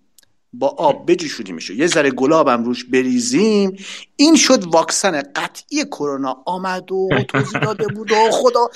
با 0.52 0.68
آب 0.68 1.10
بجوشونی 1.10 1.52
میشه. 1.52 1.74
یه 1.74 1.86
ذره 1.86 2.10
گلابم 2.10 2.64
روش 2.64 2.84
بریزیم. 2.84 3.76
این 4.16 4.36
شد 4.36 4.64
واکسن 4.64 5.22
قطعی 5.22 5.84
کرونا. 5.84 6.42
آمد 6.46 6.92
و 6.92 7.08
توضیح 7.28 7.60
داده 7.60 7.86
بود 7.86 8.12
و 8.12 8.30
خدا. 8.30 8.68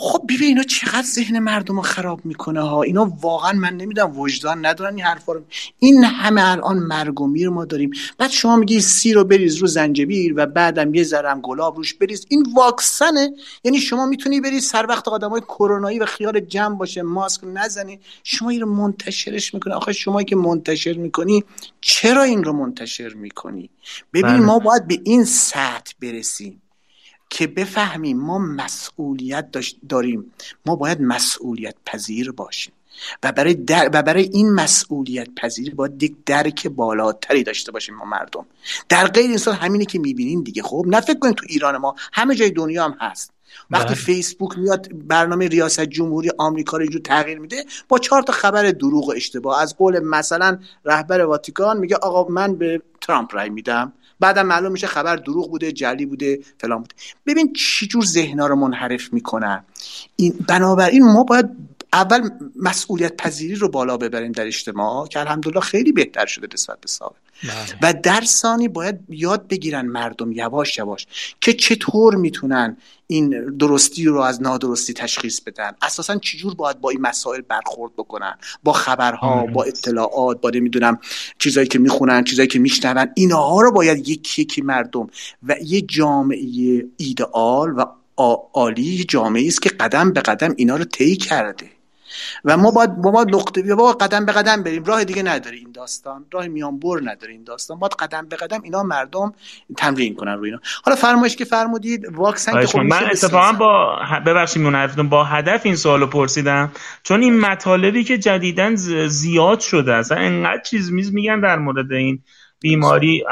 خب 0.00 0.22
ببین 0.28 0.42
اینا 0.42 0.62
چقدر 0.62 1.06
ذهن 1.06 1.38
مردم 1.38 1.76
رو 1.76 1.82
خراب 1.82 2.20
می‌کنه 2.24 2.60
ها؟ 2.60 2.82
اینا 2.82 3.12
واقعا 3.22 3.52
من 3.52 3.76
نمی‌دونم 3.76 4.18
وجدان 4.18 4.66
ندارن 4.66 4.94
این 4.94 5.04
حرفا 5.04 5.32
رو. 5.32 5.40
این 5.78 6.04
همه 6.04 6.50
الان 6.50 6.78
مرگ 6.78 7.20
و 7.20 7.26
میر 7.26 7.48
ما 7.48 7.64
داریم. 7.64 7.90
بعد 8.18 8.30
شما 8.30 8.56
میگی 8.56 8.80
سی 8.80 9.12
رو 9.12 9.24
بریز 9.24 9.56
رو 9.56 9.66
زنجبیل 9.66 10.32
و 10.36 10.46
بعدم 10.46 10.94
یه 10.94 11.02
ذرم 11.04 11.40
گلاب 11.40 11.76
روش 11.76 11.94
بریز. 11.94 12.26
این 12.28 12.46
واکسنه. 12.56 13.30
یعنی 13.64 13.80
شما 13.80 14.06
می‌تونی 14.06 14.40
بری 14.40 14.60
سر 14.60 14.86
وقت 14.86 15.08
آدمای 15.08 15.40
کرونایی 15.40 15.98
و 15.98 16.06
خیال 16.06 16.40
جمع 16.40 16.76
باشه 16.76 17.02
ماسک 17.02 17.40
نزنی. 17.44 18.00
شما 18.24 18.50
این 18.50 18.60
رو 18.60 18.74
منتشرش 18.74 19.54
می‌کنی. 19.54 19.72
آخه 19.74 19.92
شما 19.92 20.22
که 20.22 20.36
منتشر 20.36 20.92
می‌کنی 20.92 21.44
چرا 21.80 22.22
این 22.22 22.44
رو 22.44 22.52
منتشر 22.52 23.14
می‌کنی؟ 23.14 23.70
ببین 24.12 24.22
بله. 24.22 24.40
ما 24.40 24.58
باید 24.58 24.86
به 24.86 25.00
این 25.04 25.24
سطح 25.24 25.92
برسیم. 26.02 26.62
که 27.30 27.46
بفهمیم 27.46 28.18
ما 28.18 28.38
مسئولیت 28.38 29.46
داریم. 29.88 30.32
ما 30.66 30.76
باید 30.76 31.00
مسئولیت 31.00 31.74
پذیر 31.86 32.32
باشیم. 32.32 32.72
و 33.22 33.32
برای, 33.32 33.54
در 33.54 33.90
و 33.92 34.02
برای 34.02 34.22
این 34.22 34.52
مسئولیت 34.52 35.28
پذیری 35.36 35.70
باید 35.70 36.02
یک 36.02 36.16
درک 36.26 36.66
بالاتری 36.66 37.42
داشته 37.42 37.72
باشیم 37.72 37.94
ما 37.94 38.04
مردم. 38.04 38.46
در 38.88 39.06
غیر 39.06 39.30
این 39.30 39.54
همینه 39.54 39.84
که 39.84 39.98
می‌بینین 39.98 40.42
دیگه. 40.42 40.62
خب 40.62 40.84
نه 40.88 41.00
فکر 41.00 41.18
کنید 41.18 41.34
تو 41.34 41.46
ایران 41.48 41.76
ما 41.76 41.94
همه 42.12 42.34
جای 42.34 42.50
دنیا 42.50 42.84
هم 42.84 42.96
هست. 43.00 43.32
وقتی 43.70 43.86
بله. 43.86 43.94
فیسبوک 43.94 44.58
میاد 44.58 44.88
برنامه 45.08 45.48
ریاست 45.48 45.80
جمهوری 45.80 46.30
آمریکا 46.38 46.76
رو 46.76 46.86
جو 46.86 46.98
تغییر 46.98 47.38
میده 47.38 47.64
با 47.88 47.98
چهار 47.98 48.22
تا 48.22 48.32
خبر 48.32 48.70
دروغ 48.70 49.08
و 49.08 49.12
اشتباه. 49.12 49.62
از 49.62 49.76
قول 49.76 49.98
مثلا 49.98 50.58
رهبر 50.84 51.20
واتیکان 51.20 51.78
میگه 51.78 51.96
آقا 51.96 52.32
من 52.32 52.54
به 52.54 52.82
ترامپ 53.00 53.34
رای 53.34 53.50
میدم. 53.50 53.92
بعدم 54.20 54.46
معلوم 54.46 54.72
میشه 54.72 54.86
خبر 54.86 55.16
دروغ 55.16 55.50
بوده 55.50 55.72
جلی 55.72 56.06
بوده 56.06 56.38
فلان 56.58 56.78
بوده. 56.78 56.94
ببین 57.26 57.52
چجور 57.52 58.04
ذهنا 58.04 58.46
رو 58.46 58.56
منحرف 58.56 59.12
می‌کنن. 59.12 59.64
این 60.16 60.34
بنابراین 60.48 61.04
ما 61.04 61.24
باید 61.24 61.48
اول 61.98 62.30
مسئولیت 62.56 63.16
پذیری 63.16 63.54
رو 63.54 63.68
بالا 63.68 63.96
ببریم 63.96 64.32
در 64.32 64.46
اجتماع 64.46 65.06
که 65.06 65.20
الحمدلله 65.20 65.60
خیلی 65.60 65.92
بهتر 65.92 66.26
شده 66.26 66.48
نسبت 66.54 66.80
به 66.80 66.88
سابق. 66.88 67.16
بله. 67.42 67.78
و 67.82 68.00
در 68.02 68.20
ثانی 68.20 68.68
باید 68.68 68.98
یاد 69.08 69.48
بگیرن 69.48 69.86
مردم 69.86 70.32
یواش 70.32 70.78
یواش 70.78 71.06
که 71.40 71.52
چطور 71.52 72.14
می‌تونن 72.14 72.76
این 73.06 73.56
درستی 73.56 74.04
رو 74.04 74.20
از 74.20 74.42
نادرستی 74.42 74.92
تشخیص 74.92 75.40
بدن. 75.40 75.72
اساسا 75.82 76.16
چجور 76.16 76.54
باید 76.54 76.80
با 76.80 76.90
این 76.90 77.00
مسائل 77.00 77.40
برخورد 77.40 77.92
بکنن؟ 77.96 78.38
با 78.62 78.72
خبرها 78.72 79.46
با 79.46 79.64
اطلاعات 79.64 80.40
با 80.40 80.50
نمی‌دونم 80.50 80.98
چیزایی 81.38 81.68
که 81.68 81.78
می‌خونن 81.78 82.24
چیزایی 82.24 82.48
که 82.48 82.58
میشنون 82.58 83.08
اینها 83.14 83.60
رو 83.60 83.72
باید 83.72 84.08
یکی 84.08 84.42
یکی 84.42 84.62
مردم 84.62 85.06
و 85.42 85.56
یه 85.62 85.80
جامعه 85.80 86.86
ایدئال 86.96 87.74
و 87.78 87.84
عالی 88.52 89.04
جامعه 89.04 89.46
است 89.46 89.62
که 89.62 89.68
قدم 89.68 90.12
به 90.12 90.20
قدم 90.20 90.54
اینا 90.56 90.76
رو 90.76 90.84
طی 90.84 91.16
کرده. 91.16 91.77
و 92.44 92.56
ما 92.56 92.70
باید 92.70 92.96
با 92.96 93.10
ما 93.10 93.24
نقطه 93.24 93.74
با 93.74 93.92
قدم 93.92 94.26
به 94.26 94.32
قدم 94.32 94.62
بریم. 94.62 94.84
راه 94.84 95.04
دیگه 95.04 95.22
نداره 95.22 95.56
این 95.56 95.72
داستان. 95.72 96.24
راه 96.32 96.46
میان 96.46 96.78
بر 96.78 97.00
نداره 97.04 97.32
این 97.32 97.44
داستان. 97.44 97.78
باید 97.78 97.92
قدم 97.92 98.26
به 98.28 98.36
قدم 98.36 98.62
اینا 98.62 98.82
مردم 98.82 99.32
تمرین 99.76 100.14
کنن 100.14 100.34
رو 100.34 100.44
اینا. 100.44 100.58
حالا 100.84 100.96
فرمایش 100.96 101.36
که 101.36 101.44
فرمودید 101.44 102.06
واکسن 102.12 102.60
که 102.60 102.66
خب 102.66 102.78
من 102.78 103.04
اتفاقا 103.10 103.52
با 103.52 103.98
ببخشید 104.26 104.62
من 104.62 105.08
با 105.08 105.24
هدف 105.24 105.66
این 105.66 105.76
سوالو 105.76 106.06
پرسیدم. 106.06 106.72
چون 107.02 107.22
این 107.22 107.40
مطالبی 107.40 108.04
که 108.04 108.18
جدیدا 108.18 108.74
زیاد 109.08 109.60
شده 109.60 109.94
اصلا 109.94 110.18
انقدر 110.18 110.62
چیز 110.62 110.92
میز 110.92 111.14
میگن 111.14 111.40
در 111.40 111.58
مورد 111.58 111.92
این 111.92 112.22
بیماری 112.60 113.24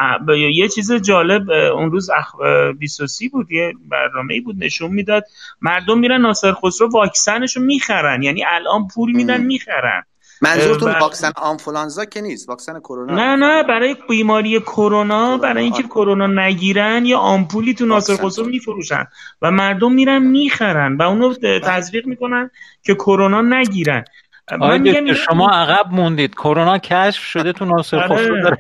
یه 0.54 0.68
چیز 0.68 0.92
جالب 0.92 1.50
اون 1.50 1.90
روز 1.90 2.10
اخ... 2.10 2.34
23 2.78 3.28
بود 3.28 3.52
یه 3.52 3.72
برنامه 3.90 4.40
بود 4.40 4.56
نشون 4.58 4.90
می‌داد 4.90 5.24
مردم 5.60 5.98
میرن 5.98 6.20
ناصر 6.20 6.52
خسرو 6.52 6.88
واکسنشو 6.88 7.60
می‌خرن 7.60 8.22
یعنی 8.22 8.44
الان 8.44 8.88
پول 8.94 9.12
میدن 9.12 9.40
می‌خرن. 9.40 10.02
منظورتون 10.42 10.92
واکسن 10.92 11.32
آنفولانزا 11.36 12.04
که 12.04 12.20
نیست؟ 12.20 12.48
واکسن 12.48 12.80
کرونا. 12.80 13.14
نه 13.14 13.36
نه 13.36 13.62
برای 13.62 13.96
بیماری 14.08 14.60
کرونا 14.60 15.36
برای 15.36 15.64
اینکه 15.64 15.82
کرونا 15.82 16.26
نگیرن 16.26 17.06
یا 17.06 17.18
آمپولی 17.18 17.74
تو 17.74 17.86
ناصر 17.86 18.16
خسرو 18.16 18.46
میفروشن 18.46 19.06
و 19.42 19.50
مردم 19.50 19.92
میرن 19.92 20.18
می‌خرن 20.18 20.96
و 20.96 21.02
اونو 21.02 21.34
تزریق 21.62 22.06
می‌کنن 22.06 22.50
که 22.82 22.94
کرونا 22.94 23.42
نگیرن. 23.42 24.04
آقای 24.52 25.14
شما 25.14 25.50
عقب 25.50 25.86
موندید. 25.90 26.34
کرونا 26.34 26.78
کشف 26.78 27.24
شده 27.24 27.52
تو 27.52 27.64
ناصر 27.64 27.96
آره. 27.96 28.16
خسرو 28.16 28.42
داره. 28.42 28.58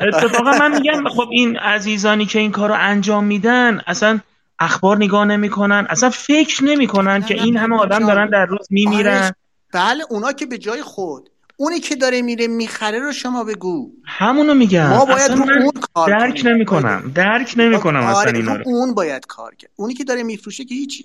اتفاقا 0.00 0.50
من 0.50 0.72
میگم 0.72 1.08
خب 1.08 1.28
این 1.30 1.56
عزیزانی 1.56 2.26
که 2.26 2.38
این 2.38 2.50
کارو 2.50 2.74
انجام 2.78 3.24
میدن 3.24 3.80
اصلا 3.86 4.20
اخبار 4.58 4.96
نگاه 4.96 5.24
نمی‌کنن 5.24 5.86
اصلا 5.90 6.10
فکر 6.10 6.64
نمی‌کنن 6.64 7.22
که 7.22 7.34
این 7.34 7.56
همه 7.56 7.76
آدم 7.76 8.06
دارن 8.06 8.30
در 8.30 8.46
روز 8.46 8.66
میمیرن. 8.70 9.22
آره، 9.22 9.34
بله 9.72 10.04
اونا 10.10 10.32
که 10.32 10.46
به 10.46 10.58
جای 10.58 10.82
خود 10.82 11.30
اونی 11.56 11.80
که 11.80 11.96
داره 11.96 12.22
میره 12.22 12.46
می‌خره 12.46 12.98
رو 12.98 13.12
شما 13.12 13.44
بگو. 13.44 13.90
همونو 14.06 14.54
میگم. 14.54 14.88
ما 14.88 15.04
باید 15.04 15.30
رو 15.30 15.42
اون 15.42 15.72
کار 15.94 16.10
درک 16.10 16.42
نمی‌کنم. 16.44 17.12
درک 17.14 17.54
نمی‌کنم 17.56 18.00
اصلا 18.00 18.20
آره، 18.20 18.36
اینا 18.36 18.54
رو. 18.56 18.62
اون 18.66 18.94
باید 18.94 19.26
کار 19.26 19.54
کرد. 19.54 19.70
اونی 19.76 19.94
که 19.94 20.04
داره 20.04 20.22
میفروشه 20.22 20.64
که 20.64 20.74
هیچی. 20.74 21.04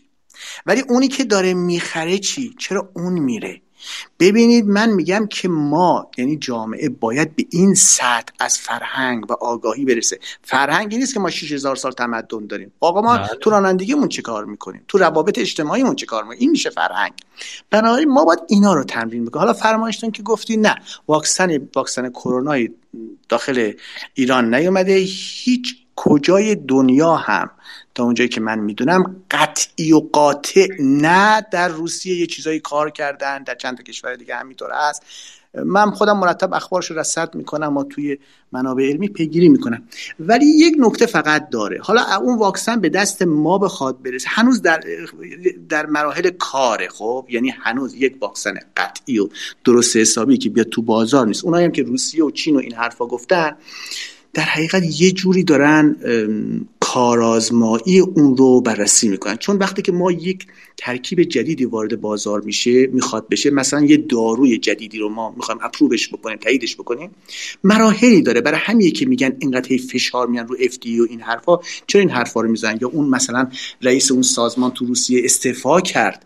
ولی 0.66 0.84
اونی 0.90 1.08
که 1.08 1.24
داره 1.24 1.54
می‌خره 1.54 2.18
چی؟ 2.18 2.56
چرا 2.60 2.90
اون 2.96 3.14
میره؟ 3.14 3.62
ببینید 4.20 4.66
من 4.66 4.90
میگم 4.90 5.28
که 5.28 5.48
ما 5.48 6.12
یعنی 6.18 6.38
جامعه 6.38 6.90
باید 6.90 7.36
به 7.36 7.46
این 7.50 7.74
سطح 7.74 8.34
از 8.40 8.58
فرهنگ 8.58 9.32
و 9.32 9.34
آگاهی 9.34 9.86
برسه. 9.86 10.20
فرهنگی 10.42 10.98
نیست 10.98 11.14
که 11.14 11.20
ما 11.20 11.30
6000 11.30 11.76
سال 11.76 11.92
تمدن 11.92 12.48
داریم. 12.48 12.72
آقا 12.80 13.02
ما 13.02 13.18
بله. 13.18 13.28
تو 13.42 13.50
رانندگیمون 13.50 14.10
چه 14.10 14.22
کار 14.22 14.46
می‌کنیم؟ 14.46 14.82
تو 14.88 14.98
روابط 14.98 15.40
اجتماعیمون 15.40 15.96
چه 15.96 16.06
کار 16.06 16.24
می‌کنیم؟ 16.24 16.40
این 16.40 16.52
میشه 16.52 16.70
فرهنگ. 16.70 17.14
بنابراین 17.70 18.10
ما 18.10 18.26
باید 18.26 18.40
اینا 18.48 18.74
رو 18.74 18.84
تمرین 18.84 19.24
می‌کنیم 19.24 19.42
حالا 19.42 19.54
فرمایشتون 19.54 20.12
که 20.12 20.24
گفتی 20.24 20.58
نه 20.58 20.76
واکسن 21.08 21.68
واکسن 21.76 22.10
کرونا 22.10 22.68
داخل 23.30 23.72
ایران 24.14 24.56
نیومده. 24.56 24.94
هیچ 25.44 25.85
کجای 25.96 26.56
دنیا 26.56 27.16
هم؟ 27.16 27.50
تا 27.96 28.04
اونجایی 28.04 28.30
که 28.30 28.42
من 28.42 28.60
می‌دونم 28.60 29.16
قطعی 29.32 29.94
و 29.94 30.00
قاطع 30.00 30.68
نه 30.80 31.46
در 31.52 31.68
روسیه 31.68 32.16
یه 32.16 32.28
چیزایی 32.28 32.60
کار 32.60 32.90
کردن 32.90 33.44
در 33.44 33.56
چند 33.56 33.78
تا 33.78 33.84
کشور 33.84 34.16
دیگه 34.16 34.36
همینطور 34.36 34.70
هست. 34.74 35.04
من 35.66 35.92
خودم 35.92 36.18
مرتب 36.18 36.54
اخبارش 36.54 36.92
رو 36.92 37.00
رصد 37.00 37.36
می‌کنم 37.36 37.78
و 37.78 37.84
توی 37.84 38.18
منابع 38.52 38.84
علمی 38.84 39.08
پیگیری 39.08 39.50
می‌کنم. 39.50 39.84
ولی 40.20 40.46
یک 40.46 40.76
نکته 40.80 41.06
فقط 41.06 41.50
داره. 41.50 41.80
حالا 41.82 42.02
اون 42.22 42.38
واکسن 42.38 42.82
به 42.82 42.90
دست 42.90 43.22
ما 43.22 43.58
بخواد 43.58 44.02
برسه. 44.02 44.30
هنوز 44.30 44.62
در 44.62 44.84
در 45.70 45.86
مراحل 45.86 46.30
کاره 46.30 46.88
خب؟ 46.88 47.28
یعنی 47.30 47.50
هنوز 47.50 47.96
یک 47.96 48.18
واکسن 48.22 48.54
قطعی 48.78 49.20
و 49.20 49.30
درست 49.66 49.96
حسابی 49.96 50.38
که 50.38 50.50
بیاد 50.50 50.68
تو 50.68 50.82
بازار 50.82 51.28
نیست. 51.28 51.46
اونایی 51.46 51.66
هم 51.66 51.72
که 51.72 51.84
روسیه 51.84 52.24
و 52.24 52.32
چین 52.32 52.56
و 52.56 52.60
این 52.60 52.74
حرفا 52.74 53.06
گفتن 53.06 53.56
در 54.36 54.44
حقیقت 54.44 55.02
یه 55.02 55.12
جوری 55.12 55.44
دارن 55.44 55.96
کارآزمایی 56.80 58.00
اون 58.00 58.38
رو 58.38 58.62
بررسی 58.62 59.10
می‌کنن. 59.10 59.38
چون 59.38 59.58
وقتی 59.58 59.82
که 59.82 59.92
ما 59.92 60.12
یک 60.12 60.48
ترکیب 60.78 61.24
جدیدی 61.24 61.66
وارد 61.66 62.02
بازار 62.02 62.42
میشه 62.42 62.88
می‌خواد 62.88 63.30
بشه 63.30 63.50
مثلا 63.50 63.86
یه 63.86 63.98
داروی 63.98 64.58
جدیدی 64.58 64.98
رو 64.98 65.10
ما 65.10 65.34
می‌خوایم 65.38 65.60
اپروبش 65.64 66.10
بکنیم 66.10 66.38
تاییدش 66.38 66.76
بکنیم 66.76 67.10
مراحلی 67.64 68.22
داره. 68.22 68.42
برای 68.42 68.60
همین 68.64 68.92
که 68.92 69.06
میگن 69.06 69.38
اینقدر 69.40 69.78
فشار 69.78 70.28
میان 70.28 70.48
رو 70.48 70.58
اف 70.60 70.78
و 70.86 71.06
این 71.10 71.22
حرفا 71.22 71.60
چرا 71.88 72.02
این 72.02 72.10
حرفا 72.10 72.42
رو 72.42 72.52
می‌زنن؟ 72.52 72.78
یا 72.82 72.88
اون 72.88 73.10
مثلا 73.10 73.48
رئیس 73.82 74.12
اون 74.12 74.22
سازمان 74.22 74.72
تو 74.72 74.86
روسیه 74.86 75.22
استعفا 75.26 75.82
کرد. 75.82 76.26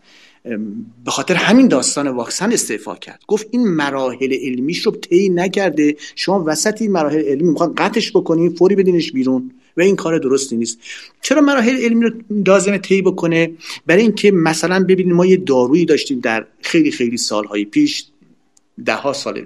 به 1.05 1.11
خاطر 1.11 1.35
همین 1.35 1.67
داستان 1.67 2.07
واکسن 2.07 2.51
استعفا 2.51 2.95
کرد. 2.95 3.21
گفت 3.27 3.47
این 3.51 3.67
مراحل 3.67 4.33
علمیش 4.33 4.85
رو 4.85 4.91
طی 4.91 5.29
نکرده. 5.29 5.95
شما 6.15 6.43
وسط 6.47 6.81
این 6.81 6.91
مراحل 6.91 7.23
علمی 7.23 7.49
می‌خوان 7.49 7.73
قطعش 7.77 8.11
بکنین 8.11 8.49
فوری 8.49 8.75
بدینش 8.75 9.11
بیرون 9.11 9.51
و 9.77 9.81
این 9.81 9.95
کار 9.95 10.17
درستی 10.17 10.57
نیست. 10.57 10.79
چرا 11.21 11.41
مراحل 11.41 11.77
علمی 11.77 12.05
رو 12.05 12.11
لازم 12.29 12.77
طی 12.77 13.01
بکنه؟ 13.01 13.51
برای 13.85 14.01
اینکه 14.01 14.31
مثلا 14.31 14.83
ببینید 14.83 15.13
ما 15.13 15.25
یه 15.25 15.37
دارویی 15.37 15.85
داشتیم 15.85 16.19
در 16.19 16.45
خیلی 16.61 16.91
خیلی 16.91 17.17
سالهای 17.17 17.65
پیش 17.65 18.05
ده 18.85 18.95
ها 18.95 19.13
سال 19.13 19.45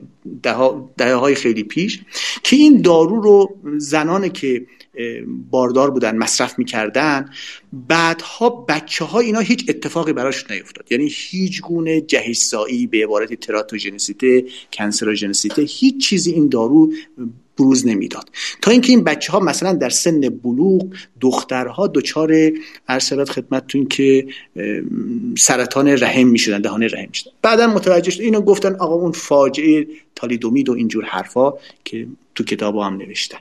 ده, 0.98 1.16
های 1.16 1.36
خیلی 1.36 1.64
پیش 1.64 2.00
که 2.44 2.56
این 2.56 2.82
دارو 2.82 3.22
رو 3.22 3.56
زنان 3.78 4.30
که 4.30 4.66
باردار 5.52 5.92
بودن 5.92 6.18
مصرف 6.18 6.60
می‌کردن 6.60 7.30
بعدها 7.74 8.50
بچه 8.50 9.06
ها 9.06 9.20
اینا 9.20 9.40
هیچ 9.40 9.66
اتفاقی 9.70 10.14
براش 10.14 10.52
نیفتاد. 10.52 10.92
یعنی 10.92 11.12
هیچ 11.12 11.62
گونه 11.62 12.02
جهشسایی 12.02 12.88
به 12.88 13.04
عبارت 13.04 13.34
تراتوژنسیته 13.34 14.46
کنسروژنسیته 14.74 15.62
هیچ 15.62 16.08
چیزی 16.08 16.32
این 16.32 16.50
دارو 16.50 16.94
بروز 17.58 17.88
نمی‌داد. 17.88 18.30
تا 18.62 18.72
اینکه 18.72 18.92
این 18.92 19.04
بچه 19.04 19.32
ها 19.32 19.40
مثلا 19.40 19.74
در 19.74 19.90
سن 19.90 20.20
بلوغ 20.20 20.94
دخترها 21.22 21.88
دچار 21.88 22.52
ارسلات 22.88 23.30
خدمتتون 23.30 23.86
که 23.86 24.28
سرطان 25.38 25.88
رحم 25.88 26.28
می‌شدن 26.28 26.62
دهان 26.62 26.84
رحم 26.84 27.08
می‌شدن. 27.10 27.32
بعدا 27.42 27.68
متوجه 27.68 28.12
شد 28.12 28.22
اینو 28.22 28.42
گفتن 28.42 28.76
آقا 28.76 28.96
اون 28.96 29.12
فاجعه 29.12 29.88
تالیدومید 30.16 30.70
و 30.70 30.72
اینجور 30.72 31.04
حرفا 31.06 31.54
که 31.86 32.08
تو 32.36 32.44
کتاب 32.44 32.78
هم 32.78 32.98
نوشتن. 32.98 33.38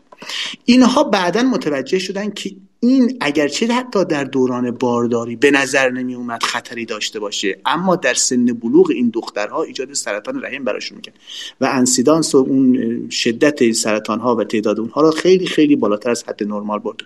اینها 0.64 1.04
بعدا 1.04 1.42
متوجه 1.42 1.98
شدن 1.98 2.30
که 2.30 2.50
این 2.84 3.16
اگرچه 3.20 3.66
حتی 3.66 4.04
در 4.04 4.24
دوران 4.24 4.70
بارداری 4.70 5.36
به 5.36 5.50
نظر 5.50 5.90
نمی 5.90 6.14
اومد 6.14 6.42
خطری 6.42 6.84
داشته 6.84 7.20
باشه 7.20 7.58
اما 7.66 7.96
در 7.96 8.14
سن 8.14 8.44
بلوغ 8.44 8.90
این 8.90 9.10
دخترها 9.14 9.62
ایجاد 9.62 9.92
سرطان 9.92 10.42
رحم 10.42 10.64
براشون 10.64 10.96
میکن 10.96 11.12
و 11.60 11.68
incidence 11.72 12.34
و 12.34 12.38
اون 12.38 13.08
شدت 13.10 13.72
سرطان 13.72 14.20
ها 14.20 14.36
و 14.36 14.44
تعداد 14.44 14.80
اونها 14.80 15.00
را 15.00 15.10
خیلی 15.10 15.46
خیلی 15.46 15.76
بالاتر 15.76 16.10
از 16.10 16.24
حد 16.24 16.42
نرمال 16.42 16.78
برده 16.78 17.04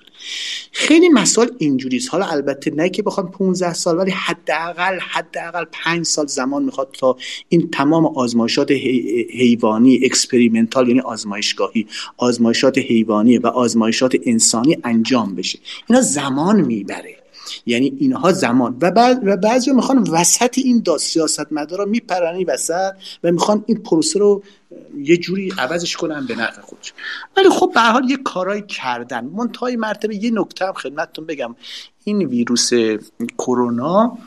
خیلی 0.73 1.09
مسائل 1.09 1.49
اینجوریست. 1.59 2.09
حالا 2.13 2.27
البته 2.27 2.71
نه 2.71 2.89
که 2.89 3.03
بخوام 3.03 3.31
15 3.31 3.75
سال 3.75 3.99
ولی 3.99 4.11
حداقل 4.11 4.99
حداقل 4.99 5.65
5 5.73 6.07
سال 6.07 6.27
زمان 6.27 6.63
می‌خواد 6.63 6.97
تا 6.99 7.17
این 7.49 7.71
تمام 7.71 8.07
آزمایشات 8.07 8.71
حیوانی 8.71 10.01
experimental 10.05 10.89
یعنی 10.89 11.01
آزمایشگاهی 11.01 11.87
آزمایشات 12.17 12.79
حیوانی 12.79 13.39
و 13.39 13.47
آزمایشات 13.47 14.17
انسانی 14.25 14.77
انجام 14.85 15.35
بشه. 15.35 15.59
اینا 15.87 16.01
زمان 16.01 16.61
می‌بره. 16.61 17.17
یعنی 17.67 17.97
اینها 17.99 18.33
زمان. 18.33 18.77
و 18.81 18.91
بعد 18.91 19.21
و 19.27 19.37
بعضی 19.37 19.73
می‌خوان 19.73 19.99
وسط 19.99 20.59
این 20.59 20.79
دا 20.79 20.99
سیاست 20.99 21.53
مدارا 21.53 21.85
میپرن 21.85 22.45
وسط 22.49 22.93
و 23.25 23.33
می‌خوان 23.33 23.65
این 23.67 23.83
پروسه 23.83 24.19
رو 24.19 24.43
یه 24.97 25.17
جوری 25.17 25.53
عوضش 25.59 25.97
کنن 25.97 26.27
به 26.27 26.35
نفع 26.35 26.61
خودش. 26.61 26.95
ولی 27.37 27.49
خب 27.51 27.71
به 27.75 27.81
حال 27.81 28.11
یه 28.11 28.17
کارایی 28.17 28.63
کردن. 28.63 29.25
منتهای 29.25 29.77
مرتبه 29.77 30.17
یه 30.17 30.31
نکته 30.31 30.67
هم 30.67 30.73
خدمتتون 30.73 31.27
بگم. 31.27 31.57
این 32.05 32.23
ویروس 32.23 32.71
کرونا 33.39 34.19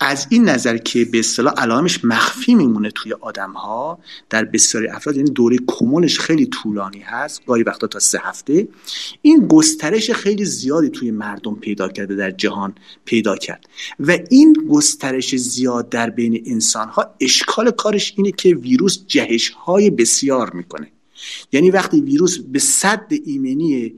از 0.00 0.26
این 0.30 0.48
نظر 0.48 0.76
که 0.76 1.04
به 1.04 1.18
اصطلاح 1.18 1.54
علائمش 1.56 2.04
مخفی 2.04 2.54
میمونه 2.54 2.90
توی 2.90 3.12
آدم 3.12 3.52
ها 3.52 3.98
در 4.30 4.44
بسیاری 4.44 4.88
افراد 4.88 5.16
یعنی 5.16 5.30
دوره 5.30 5.56
کمونش 5.66 6.18
خیلی 6.18 6.46
طولانی 6.46 7.00
هست 7.00 7.46
گاهی 7.46 7.62
وقتا 7.62 7.86
تا 7.86 7.98
سه 7.98 8.18
هفته. 8.22 8.68
این 9.22 9.46
گسترش 9.48 10.10
خیلی 10.10 10.44
زیادی 10.44 10.88
توی 10.90 11.10
مردم 11.10 11.54
پیدا 11.54 11.88
کرده 11.88 12.14
در 12.14 12.30
جهان 12.30 12.74
پیدا 13.04 13.36
کرد. 13.36 13.66
و 14.00 14.18
این 14.30 14.52
گسترش 14.70 15.36
زیاد 15.36 15.88
در 15.88 16.10
بین 16.10 16.42
انسان 16.46 16.88
ها 16.88 17.14
اشکال 17.20 17.70
کارش 17.70 18.14
اینه 18.16 18.32
که 18.32 18.54
ویروس 18.54 19.06
جهش 19.06 19.48
های 19.50 19.90
بسیار 19.90 20.50
می‌کنه. 20.50 20.92
یعنی 21.52 21.70
وقتی 21.70 22.00
ویروس 22.00 22.38
به 22.38 22.58
صد 22.58 23.12
ایمنی 23.24 23.94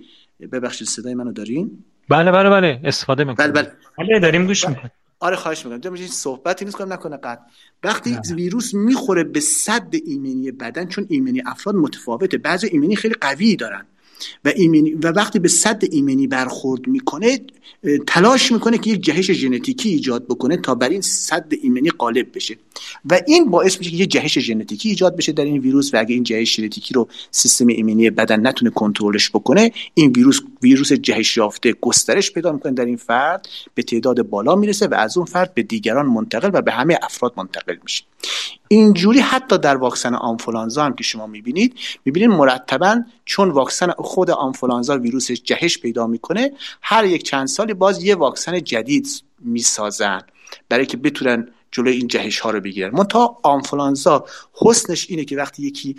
ببخشید 0.53 0.89
صدای 0.89 1.15
منو 1.15 1.33
دارین؟ 1.33 1.85
بله 2.09 2.33
بله 2.33 2.51
بله 2.51 2.81
استفاده 2.85 3.25
می‌کنیم. 3.25 3.53
بله 3.53 3.63
بله. 3.63 3.73
بله 3.99 4.21
داریم 4.21 4.47
گوش 4.47 4.69
می‌کنیم. 4.69 4.91
آره 5.21 5.37
خواهش 5.37 5.67
می‌کنم. 5.67 5.95
این 5.95 6.07
صحبتی 6.07 6.65
نیست 6.65 6.77
کنم 6.77 6.93
نکنه 6.93 7.17
قد. 7.17 7.41
وقتی 7.85 8.11
نه. 8.11 8.21
ویروس 8.35 8.75
می‌خوره 8.75 9.25
به 9.25 9.41
صد 9.41 9.95
ایمنی 10.05 10.51
بدن 10.51 10.87
چون 10.87 11.07
ایمنی 11.11 11.43
افراد 11.47 11.75
متفاوته. 11.75 12.39
بعضی 12.39 12.67
ایمنی 12.67 12.97
خیلی 12.97 13.15
قوی 13.21 13.57
دارن. 13.57 13.87
و, 14.45 14.53
ایمنی 14.57 14.93
و 14.93 15.09
وقتی 15.09 15.39
به 15.39 15.49
صد 15.49 15.83
ایمنی 15.91 16.27
برخورد 16.27 16.87
می‌کنه 16.87 17.41
تلاش 18.07 18.53
می‌کنه 18.53 18.79
که 18.79 18.91
یک 18.91 19.01
جهش 19.01 19.31
ژنتیکی 19.31 19.89
ایجاد 19.89 20.25
بکنه 20.25 20.57
تا 20.57 20.75
بر 20.75 20.89
این 20.89 21.01
صد 21.01 21.53
ایمنی 21.63 21.91
غالب 21.91 22.27
بشه. 22.35 22.57
و 23.11 23.21
این 23.27 23.51
باعث 23.51 23.79
میشه 23.79 23.91
که 23.91 23.97
یک 23.97 24.11
جهش 24.11 24.39
ژنتیکی 24.39 24.89
ایجاد 24.89 25.17
بشه 25.17 25.33
در 25.33 25.45
این 25.45 25.59
ویروس 25.59 25.95
و 25.95 25.99
اگه 25.99 26.15
این 26.15 26.23
جهش 26.23 26.57
ژنتیکی 26.57 26.95
رو 26.95 27.09
سیستم 27.31 27.67
ایمنی 27.67 28.11
بدن 28.11 28.47
نتونه 28.47 28.71
کنترلش 28.71 29.31
بکنه 29.31 29.73
این 29.95 30.13
ویروس 30.13 30.41
ویروس 30.63 30.93
جهش 30.93 31.37
یافته 31.37 31.73
گسترش 31.81 32.33
پیدا 32.33 32.53
می‌کنه 32.53 32.73
در 32.73 32.85
این 32.85 32.97
فرد 32.97 33.49
به 33.75 33.83
تعداد 33.83 34.23
بالا 34.23 34.55
می‌رسه 34.55 34.87
و 34.87 34.95
از 34.95 35.17
اون 35.17 35.27
فرد 35.27 35.55
به 35.55 35.63
دیگران 35.63 36.07
منتقل 36.07 36.51
و 36.53 36.63
به 36.63 36.73
همه 36.73 36.99
افراد 37.03 37.33
منتقل 37.37 37.77
میشه. 37.83 38.05
اینجوری 38.69 39.21
حتی 39.21 39.59
در 39.59 39.77
واکسن 39.77 40.15
آنفولانزا 40.15 40.85
هم 40.85 40.95
که 40.95 41.05
شما 41.05 41.27
می‌بینید 41.27 41.79
می‌بینید 42.05 42.31
مرتبا 42.31 43.03
چون 43.25 43.51
واکسن 43.51 43.91
خود 43.91 44.31
آنفولانزا 44.31 44.99
ویروسش 44.99 45.43
جهش 45.43 45.79
پیدا 45.79 46.07
می‌کنه 46.07 46.53
هر 46.83 47.05
یک 47.05 47.23
چند 47.23 47.47
سالی 47.47 47.75
باز 47.75 48.05
یه 48.05 48.15
واکسن 48.15 48.61
جدید 48.65 49.09
می‌سازن 49.41 50.21
برای 50.69 50.87
که 50.87 50.97
بتونن 50.97 51.49
جلوی 51.71 51.97
این 51.97 52.09
جهش 52.09 52.39
ها 52.39 52.51
رو 52.51 52.61
بگیرن. 52.61 52.91
منتها 52.95 53.39
آنفولانزا 53.43 54.25
حسنش 54.53 55.07
اینه 55.11 55.25
که 55.25 55.37
وقتی 55.37 55.63
یکی 55.63 55.97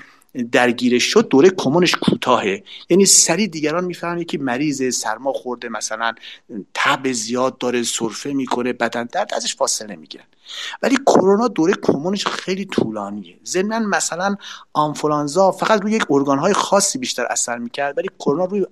درگیرش 0.52 1.04
شد 1.04 1.28
دوره 1.28 1.50
کمونش 1.50 1.96
کوتاهه. 1.96 2.64
یعنی 2.90 3.06
سریع 3.06 3.48
دیگران 3.48 3.86
می‌فهمن 3.86 4.24
که 4.24 4.38
مریض 4.38 4.96
سرما 4.96 5.34
خورده 5.34 5.70
مثلا 5.70 6.14
تب 6.74 7.12
زیاد 7.12 7.58
داره 7.58 7.84
سرفه 7.84 8.34
می‌کنه 8.34 8.74
بدن 8.74 9.04
درد 9.12 9.34
ازش 9.34 9.56
فاصله 9.56 9.96
می‌گیرن 9.96 10.26
ولی 10.82 10.98
کرونا 11.06 11.48
دوره 11.48 11.74
کمونش 11.82 12.28
خیلی 12.28 12.66
طولانیه. 12.66 13.40
ضمن 13.46 13.86
مثلا 13.86 14.36
آنفولانزا 14.74 15.52
فقط 15.52 15.82
روی 15.82 15.92
یک 15.92 16.06
ارگانهای 16.10 16.54
خاصی 16.54 17.00
بیشتر 17.00 17.26
اثر 17.26 17.58
می‌کرد 17.58 17.98
ولی 17.98 18.10
کرونا 18.20 18.46
روی 18.46 18.66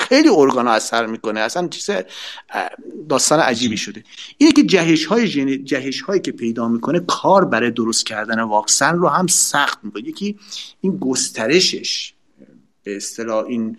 خیلی 0.00 0.28
ارگان 0.28 0.68
اثر 0.68 1.06
می‌کنه. 1.06 1.40
اصلا 1.40 1.68
چیز 1.68 1.90
داستان 3.08 3.40
عجیبی 3.40 3.76
شده. 3.76 4.04
اینه 4.38 4.52
که 4.52 4.62
جهش 4.62 5.04
های 5.04 5.58
جهش 5.58 6.00
هایی 6.00 6.20
که 6.20 6.32
پیدا 6.32 6.68
می‌کنه 6.68 7.00
کار 7.00 7.44
برای 7.44 7.70
درست 7.70 8.06
کردن 8.06 8.40
واکسن 8.40 8.96
رو 8.96 9.08
هم 9.08 9.26
سخت 9.26 9.78
می‌کنه. 9.82 10.08
یکی 10.08 10.38
این 10.80 10.96
گسترشش 10.96 12.14
به 12.82 12.96
اصطلاح 12.96 13.44
این 13.44 13.78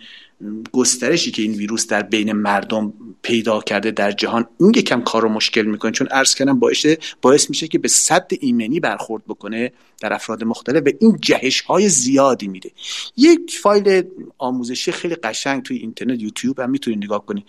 گسترشی 0.72 1.32
که 1.32 1.42
این 1.42 1.52
ویروس 1.52 1.88
در 1.88 2.02
بین 2.02 2.32
مردم 2.32 2.94
پیدا 3.22 3.62
کرده 3.62 3.92
در 3.92 4.12
جهان 4.12 4.48
این 4.60 4.72
یکم 4.76 5.02
کار 5.02 5.22
رو 5.22 5.30
مشکل 5.30 5.62
می‌کنه. 5.62 5.92
چون 5.92 6.08
عرض 6.08 6.36
کردم 6.36 6.60
باعث 6.60 6.86
باعث 7.22 7.50
میشه 7.50 7.68
که 7.68 7.80
به 7.80 7.88
سد 7.88 8.32
ایمنی 8.40 8.80
برخورد 8.80 9.24
بکنه 9.28 9.72
در 10.02 10.14
افراد 10.14 10.44
مختلف 10.44 10.84
و 10.86 10.90
این 11.00 11.18
جهش 11.22 11.62
های 11.62 11.90
زیادی 11.90 12.48
میده. 12.48 12.72
یک 13.18 13.60
فایل 13.62 14.04
آموزشی 14.38 14.92
خیلی 14.92 15.16
قشنگ 15.16 15.64
توی 15.64 15.78
اینترنت 15.78 16.22
یوتیوب 16.22 16.60
هم 16.60 16.70
می‌تونید 16.70 17.04
نگاه 17.04 17.26
کنید. 17.26 17.46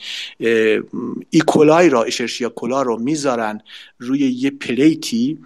E. 1.31 1.50
coli 1.50 1.89
را 1.89 2.03
Escherichia 2.03 2.49
coli 2.49 2.83
رو 2.83 2.99
می‌ذارن 2.99 3.61
روی 3.99 4.19
یه 4.19 4.51
plate 4.51 5.24
ی 5.24 5.39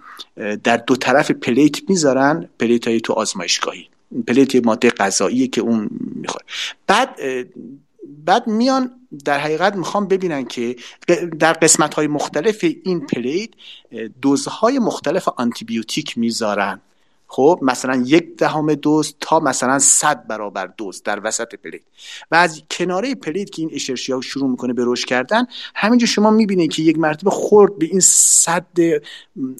در 0.63 0.77
دو 0.77 0.95
طرف 0.95 1.31
plate 1.31 1.89
می‌ذارن 1.89 2.49
plate 2.59 2.87
های 2.87 3.01
تو 3.01 3.13
آزمایشگاهی. 3.13 3.87
plate 4.27 4.65
ماده 4.65 4.89
غذایی 4.89 5.47
که 5.47 5.61
اون 5.61 5.89
می‌خوره 6.15 6.45
بعد 6.87 7.19
بعد 8.25 8.47
میان 8.47 8.91
در 9.25 9.39
حقیقت 9.39 9.75
می‌خوام 9.75 10.07
ببینن 10.07 10.45
که 10.45 10.75
در 11.39 11.53
قسمت 11.53 11.93
های 11.93 12.07
مختلف 12.07 12.65
این 12.83 12.99
plate 13.05 13.49
دوزهای 14.21 14.79
مختلف 14.79 15.27
آنتیبیوتیک 15.27 16.17
می‌ذارن. 16.17 16.81
خب 17.33 17.59
مثلا 17.61 18.03
یک 18.05 18.37
دهم 18.37 18.73
دوز 18.73 19.15
تا 19.19 19.39
مثلا 19.39 19.79
صد 19.79 20.27
برابر 20.27 20.67
دوز 20.77 21.03
در 21.03 21.21
وسط 21.23 21.55
plate 21.55 21.81
و 22.31 22.35
از 22.35 22.61
کناره 22.71 23.15
plate 23.15 23.49
که 23.49 23.61
این 23.61 23.71
Escherichia 23.73 24.21
شروع 24.21 24.49
می‌کنه 24.49 24.73
به 24.73 24.83
رشد 24.85 25.05
کردن 25.05 25.45
همینجا 25.75 26.07
شما 26.07 26.29
می‌بینید 26.29 26.71
که 26.71 26.81
یک 26.81 26.99
مرتبه 26.99 27.29
خورد 27.29 27.77
به 27.77 27.85
این 27.85 27.99
سد 27.99 28.65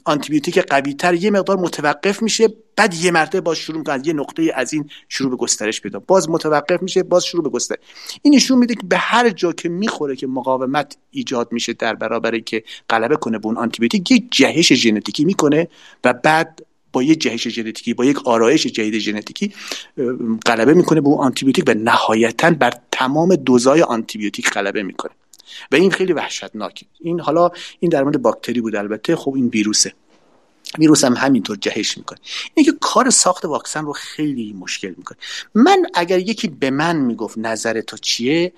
آنتیبیوتیک 0.06 0.60
قوی 0.60 0.94
تر 0.94 1.14
یه 1.14 1.32
مقدار 1.32 1.58
متوقف 1.58 2.22
میشه 2.22 2.48
بعد 2.76 2.94
یه 2.94 3.12
مرتبه 3.12 3.42
باز 3.42 3.58
شروع 3.58 3.78
می‌کنه 3.78 4.08
یه 4.08 4.14
نقطه 4.14 4.52
از 4.56 4.74
این 4.74 4.90
شروع 5.10 5.30
به 5.30 5.36
گسترش 5.36 5.82
پیدا. 5.82 6.00
باز 6.00 6.30
متوقف 6.30 6.82
میشه 6.82 7.04
باز 7.04 7.26
شروع 7.26 7.44
به 7.44 7.50
گسترش. 7.50 7.80
این 8.22 8.36
نشون 8.36 8.58
میده 8.58 8.76
که 8.76 8.82
به 8.84 8.98
هر 8.98 9.30
جا 9.30 9.52
که 9.54 9.70
می‌خوره 9.70 10.16
که 10.16 10.28
مقاومت 10.28 10.98
ایجاد 11.12 11.52
میشه 11.52 11.74
در 11.74 11.96
برابر 11.96 12.40
که 12.40 12.64
غلبه 12.90 13.16
کنه 13.16 13.40
به 13.40 13.46
اون 13.46 13.58
آنتیبیوتیک 13.58 14.12
یک 14.12 14.28
جهش 14.32 14.74
ژنتیکی 14.74 15.26
می‌کنه 15.26 15.68
و 16.04 16.14
بعد 16.14 16.62
با 16.94 17.04
یک 17.04 17.22
جهش 17.22 17.48
ژنتیکی 17.48 17.94
با 17.94 18.06
یک 18.06 18.28
آرایش 18.28 18.68
جدید 18.68 18.98
ژنتیکی 18.98 19.54
غلبه 20.46 20.74
می‌کنه 20.74 21.02
به 21.02 21.08
اون 21.08 21.20
آنتیبیوتیک 21.20 21.66
و 21.68 21.74
نهایتا 21.74 22.52
بر 22.52 22.74
تمام 22.92 23.36
دوزای 23.36 23.82
آنتیبیوتیک 23.82 24.50
غلبه 24.50 24.84
می‌کنه. 24.84 25.12
و 25.72 25.76
این 25.76 25.92
خیلی 25.92 26.14
وحشتناکه. 26.14 26.86
این 27.00 27.20
حالا 27.20 27.52
این 27.80 27.92
در 27.92 28.04
مورد 28.04 28.22
باکتری 28.22 28.62
بود 28.62 28.76
البته. 28.76 29.16
خب 29.16 29.34
این 29.34 29.48
ویروسه. 29.48 29.94
ویروس 30.80 31.04
هم 31.04 31.14
همینطور 31.14 31.58
جهش 31.62 31.98
می‌کنه. 31.98 32.20
اینه 32.54 32.72
که 32.72 32.78
کار 32.82 33.10
ساخت 33.10 33.46
واکسن 33.46 33.86
رو 33.86 33.94
خیلی 33.94 34.54
مشکل 34.54 34.94
می‌کنه. 34.98 35.18
من 35.56 35.86
اگر 35.94 36.20
یکی 36.20 36.48
به 36.48 36.70
من 36.70 36.96
می‌گفت 36.96 37.38
نظر 37.38 37.82
تو 37.82 37.98
چیه 37.98 38.54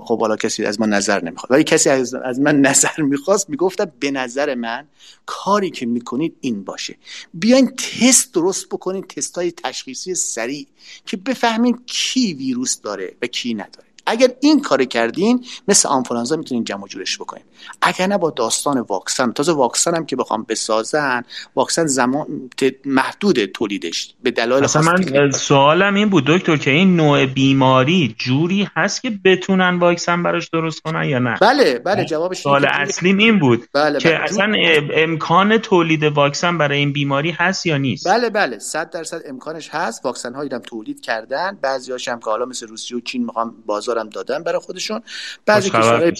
خب 0.00 0.20
حالا 0.20 0.36
کسی 0.36 0.64
از 0.64 0.80
من 0.80 0.88
نظر 0.88 1.24
نمی‌خواد 1.24 1.50
ولی 1.50 1.64
کسی 1.64 1.90
از, 1.90 2.40
من 2.40 2.60
نظر 2.60 3.02
می‌خواست 3.02 3.50
می‌گفتم 3.50 3.92
به 4.00 4.10
نظر 4.10 4.54
من 4.54 4.86
کاری 5.26 5.70
که 5.70 5.86
می‌کنید 5.86 6.36
این 6.40 6.64
باشه. 6.64 6.96
بیاین 7.34 7.76
تست 7.76 8.34
درست 8.34 8.68
بکنید 8.68 9.06
تست 9.06 9.34
های 9.34 9.52
تشخیصی 9.52 10.14
سریع 10.14 10.66
که 11.06 11.16
بفهمین 11.16 11.78
کی 11.86 12.34
ویروس 12.34 12.80
داره 12.80 13.14
و 13.22 13.26
کی 13.26 13.54
نداره. 13.54 13.87
اگر 14.08 14.28
این 14.40 14.60
کار 14.60 14.84
کردین 14.84 15.44
مثل 15.68 15.88
آنفولانزا 15.88 16.36
می‌تونین 16.36 16.64
جمع 16.64 16.86
جورش 16.88 17.18
بکنین. 17.18 17.44
اگر 17.82 18.06
نه 18.06 18.18
با 18.18 18.30
داستان 18.30 18.80
واکسن. 18.80 19.32
تازه 19.32 19.52
واکسن 19.52 19.94
هم 19.94 20.06
که 20.06 20.16
بخوام 20.16 20.46
بسازن 20.48 21.22
واکسن 21.56 21.86
زمان 21.86 22.50
محدود 22.84 23.44
تولیدش. 23.44 24.14
به 24.22 24.30
دلایل 24.30 24.64
اصلا 24.64 24.82
من 24.82 25.30
سوالم 25.30 25.94
این 25.94 26.08
بود 26.08 26.24
دکتر 26.24 26.56
که 26.56 26.70
این 26.70 26.96
نوع 26.96 27.26
بیماری 27.26 28.14
جوری 28.18 28.68
هست 28.76 29.02
که 29.02 29.10
بتونن 29.24 29.78
واکسن 29.78 30.22
براش 30.22 30.48
درست 30.48 30.80
کنن 30.80 31.04
یا 31.04 31.18
نه؟ 31.18 31.36
بله 31.40 31.78
بله 31.78 32.04
جوابش 32.04 32.40
سوال 32.40 32.66
اصلیم 32.66 33.18
این 33.18 33.38
بود 33.38 33.68
بله 33.74 33.98
که 33.98 34.08
بله. 34.08 34.18
اصلا 34.18 34.52
امکان 34.94 35.58
تولید 35.58 36.02
واکسن 36.02 36.58
برای 36.58 36.78
این 36.78 36.92
بیماری 36.92 37.30
هست 37.30 37.66
یا 37.66 37.76
نیست؟ 37.76 38.08
بله 38.08 38.30
بله 38.30 38.58
100 38.58 38.90
درصد 38.90 39.20
امکانش 39.26 39.68
هست. 39.72 40.04
واکسن 40.04 40.34
هایی 40.34 40.50
هم 40.52 40.58
تولید 40.58 41.00
کردن. 41.00 41.58
بعضیاش 41.62 42.08
هم 42.08 42.18
که 42.18 42.30
حالا 42.30 42.44
مثل 42.44 42.66
روسیه 42.66 42.96
و 42.96 43.00
چین 43.00 43.24
می‌خوام 43.24 43.54
بازار 43.66 43.97
هم 43.98 44.08
دادن 44.08 44.42
برای 44.42 44.58
خودشون. 44.58 45.02
بعضی 45.46 45.70
کشورهای 45.70 46.12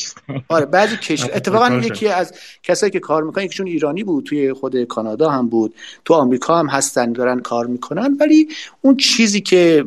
آره 0.49 0.67
بعضی 0.67 0.97
کشور 0.97 1.31
اتفاقا 1.35 1.75
یکی 1.85 2.09
از 2.09 2.35
کسایی 2.63 2.93
که 2.93 3.01
کار 3.01 3.23
می‌کنن 3.23 3.45
یکیشون 3.45 3.67
ایرانی 3.67 4.05
بود 4.05 4.25
توی 4.25 4.53
خود 4.53 4.85
کانادا 4.85 5.31
هم 5.31 5.49
بود. 5.49 5.75
تو 6.05 6.15
آمریکا 6.15 6.59
هم 6.59 6.67
هستن 6.67 7.13
دارن 7.13 7.41
کار 7.41 7.67
می‌کنن 7.67 8.17
ولی 8.21 8.49
اون 8.81 8.97
چیزی 8.97 9.41
که 9.41 9.85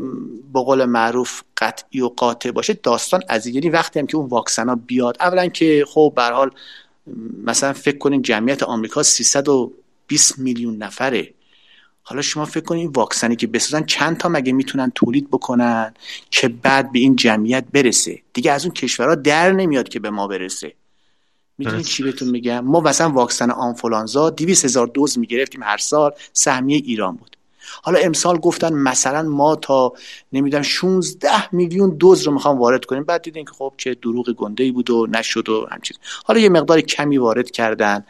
به 0.53 0.59
قول 0.59 0.85
معروف 0.85 1.41
قطعی 1.57 2.01
و 2.01 2.07
قاطع 2.07 2.51
باشه 2.51 2.73
داستان 2.73 3.21
از 3.27 3.47
یعنی 3.47 3.69
وقتی 3.69 3.99
هم 3.99 4.07
که 4.07 4.17
اون 4.17 4.25
واکسن 4.29 4.69
ها 4.69 4.75
بیاد 4.75 5.17
اولا 5.19 5.47
که 5.47 5.85
خب 5.87 6.13
به 6.15 6.23
حال 6.23 6.51
مثلا 7.43 7.73
فکر 7.73 7.97
کنین 7.97 8.21
جمعیت 8.21 8.63
آمریکا 8.63 9.03
320 9.03 10.39
میلیون 10.39 10.77
نفره. 10.77 11.33
حالا 12.03 12.21
شما 12.21 12.45
فکر 12.45 12.63
کنید 12.63 12.97
واکسنی 12.97 13.35
که 13.35 13.47
بسازن 13.47 13.83
چند 13.83 14.17
تا 14.17 14.29
مگه 14.29 14.53
می‌تونن 14.53 14.91
تولید 14.95 15.27
بکنن 15.27 15.93
که 16.31 16.47
بعد 16.47 16.91
به 16.91 16.99
این 16.99 17.15
جمعیت 17.15 17.65
برسه؟ 17.73 18.21
دیگه 18.33 18.51
از 18.51 18.65
اون 18.65 18.73
کشورها 18.73 19.15
در 19.15 19.51
نمیاد 19.51 19.89
که 19.89 19.99
به 19.99 20.09
ما 20.09 20.27
برسه. 20.27 20.73
می‌دونید 21.57 21.85
چی 21.85 22.03
بهتون 22.03 22.29
میگم؟ 22.29 22.59
ما 22.59 22.79
مثلا 22.79 23.09
واکسن 23.09 23.51
آنفولانزا 23.51 24.29
200 24.29 24.65
هزار 24.65 24.87
دوز 24.87 25.19
می‌گرفتیم 25.19 25.63
هر 25.63 25.77
سال 25.77 26.11
سهمیه 26.33 26.81
ایران 26.85 27.15
بود. 27.15 27.37
حالا 27.83 27.99
امسال 27.99 28.37
گفتن 28.37 28.73
مثلا 28.73 29.29
ما 29.29 29.55
تا 29.55 29.93
نمی‌دونم 30.33 30.63
16 30.63 31.55
میلیون 31.55 31.89
دوز 31.89 32.23
رو 32.23 32.33
می‌خوام 32.33 32.59
وارد 32.59 32.85
کنیم. 32.85 33.03
بعد 33.03 33.21
دیدین 33.21 33.45
که 33.45 33.51
خب 33.51 33.73
چه 33.77 33.93
دروغ 33.93 34.29
گنده 34.29 34.63
ای 34.63 34.71
بود 34.71 34.89
و 34.89 35.07
نشد 35.11 35.49
و 35.49 35.67
همچین. 35.71 35.97
حالا 36.25 36.39
یه 36.39 36.49
مقدار 36.49 36.81
کمی 36.81 37.17
وارد 37.17 37.51
کردن. 37.51 38.05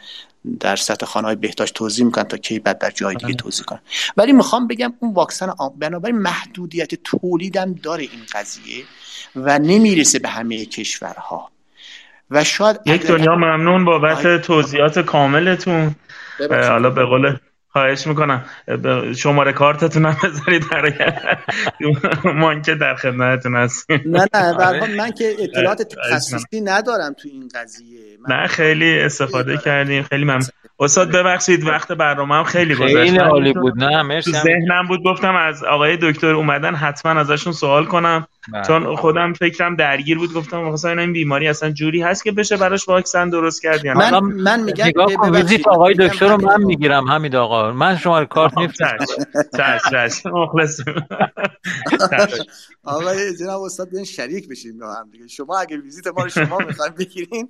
در 0.60 0.76
سطح 0.76 1.06
خانه 1.06 1.26
های 1.26 1.36
بهداشت 1.36 1.74
توضیح 1.74 2.04
می‌کنن 2.04 2.24
تا 2.24 2.36
کی 2.36 2.58
بعد 2.58 2.78
در 2.78 2.90
جای 2.90 3.14
دیگه 3.14 3.26
بله. 3.26 3.36
توضیح 3.36 3.64
کنن. 3.64 3.80
ولی 4.16 4.32
می‌خوام 4.32 4.66
بگم 4.66 4.92
اون 4.98 5.14
واکسن 5.14 5.52
بنابراین 5.78 6.18
محدودیت 6.18 6.94
تولیدم 6.94 7.74
داره 7.74 8.02
این 8.02 8.22
قضیه 8.32 8.84
و 9.36 9.58
نمی‌رسه 9.58 10.18
به 10.18 10.28
همه 10.28 10.64
کشورها. 10.64 11.50
و 12.30 12.44
شاید 12.44 12.80
یک 12.86 13.06
دنیا 13.06 13.34
ممنون 13.34 13.84
بابت 13.84 14.42
توضیحات 14.42 14.98
کاملتون. 14.98 15.94
حالا 16.50 16.90
به 16.90 17.04
قول 17.04 17.36
خواهش 17.72 18.06
می‌کنم. 18.06 18.44
شماره 19.16 19.52
کارتتون 19.52 20.06
هم 20.06 20.16
بذارید 20.24 20.64
ما 22.24 22.60
که 22.60 22.74
در 22.74 22.94
خدمتتون 22.94 23.56
هستیم. 23.56 24.00
نه 24.06 24.26
نه 24.34 24.54
آره. 24.54 24.96
من 24.96 25.10
که 25.10 25.36
اطلاعات 25.38 25.82
تخصصی 25.82 26.60
ندارم 26.60 27.12
تو 27.12 27.28
این 27.32 27.48
قضیه. 27.54 28.00
نه 28.28 28.46
خیلی 28.46 28.98
استفاده 29.00 29.56
کردیم. 29.56 30.02
خیلی 30.02 30.24
ممنون. 30.24 30.42
استاد 30.80 31.10
ببخشید 31.12 31.68
وقت 31.68 31.92
برنامه 31.92 32.34
هم 32.34 32.44
خیلی 32.44 32.74
گذشت. 32.74 32.96
خیلی 32.96 33.18
عالی 33.18 33.52
بود. 33.52 33.84
نه 33.84 34.02
مرسی. 34.02 34.32
ذهنم 34.32 34.88
بود 34.88 35.00
گفتم 35.04 35.34
از 35.34 35.64
آقای 35.64 35.98
دکتر 36.02 36.34
اومدن 36.34 36.74
حتما 36.74 37.20
ازشون 37.20 37.52
سوال 37.52 37.84
کنم. 37.84 38.26
چون 38.66 38.96
خودم 38.96 39.32
فکرم 39.32 39.76
درگیر 39.76 40.18
بود 40.18 40.34
گفتم 40.34 40.62
مثلا 40.62 41.00
این 41.02 41.12
بیماری 41.12 41.48
اصلا 41.48 41.70
جوری 41.70 42.02
هست 42.02 42.24
که 42.24 42.32
بشه 42.32 42.56
براش 42.56 42.88
واکسن 42.88 43.30
درست 43.30 43.62
کرد 43.62 43.84
یا 43.84 43.94
من 43.94 44.20
من 44.20 44.62
میگم 44.62 44.92
ویزیت 45.32 45.68
آقای 45.68 45.94
دکتر 45.94 46.28
رو 46.28 46.46
من 46.46 46.62
می‌گیرم 46.62 47.04
همین 47.04 47.36
آقا. 47.36 47.72
من 47.72 47.96
شما 47.96 48.24
کارت 48.24 48.58
میفرستم. 48.58 49.24
چش 49.56 49.80
چش. 49.90 50.22
آقای 52.84 53.36
جناب 53.36 53.62
استاد 53.62 53.90
بیان 53.90 54.04
شریک 54.04 54.48
بشیم 54.48 54.78
با 54.78 54.94
هم 54.94 55.10
دیگه. 55.10 55.26
شما 55.26 55.58
اگه 55.58 55.76
ویزیت 55.76 56.06
ما 56.06 56.22
رو 56.22 56.28
شما 56.28 56.58
می‌خواین 56.58 56.92
بگیرین 56.98 57.48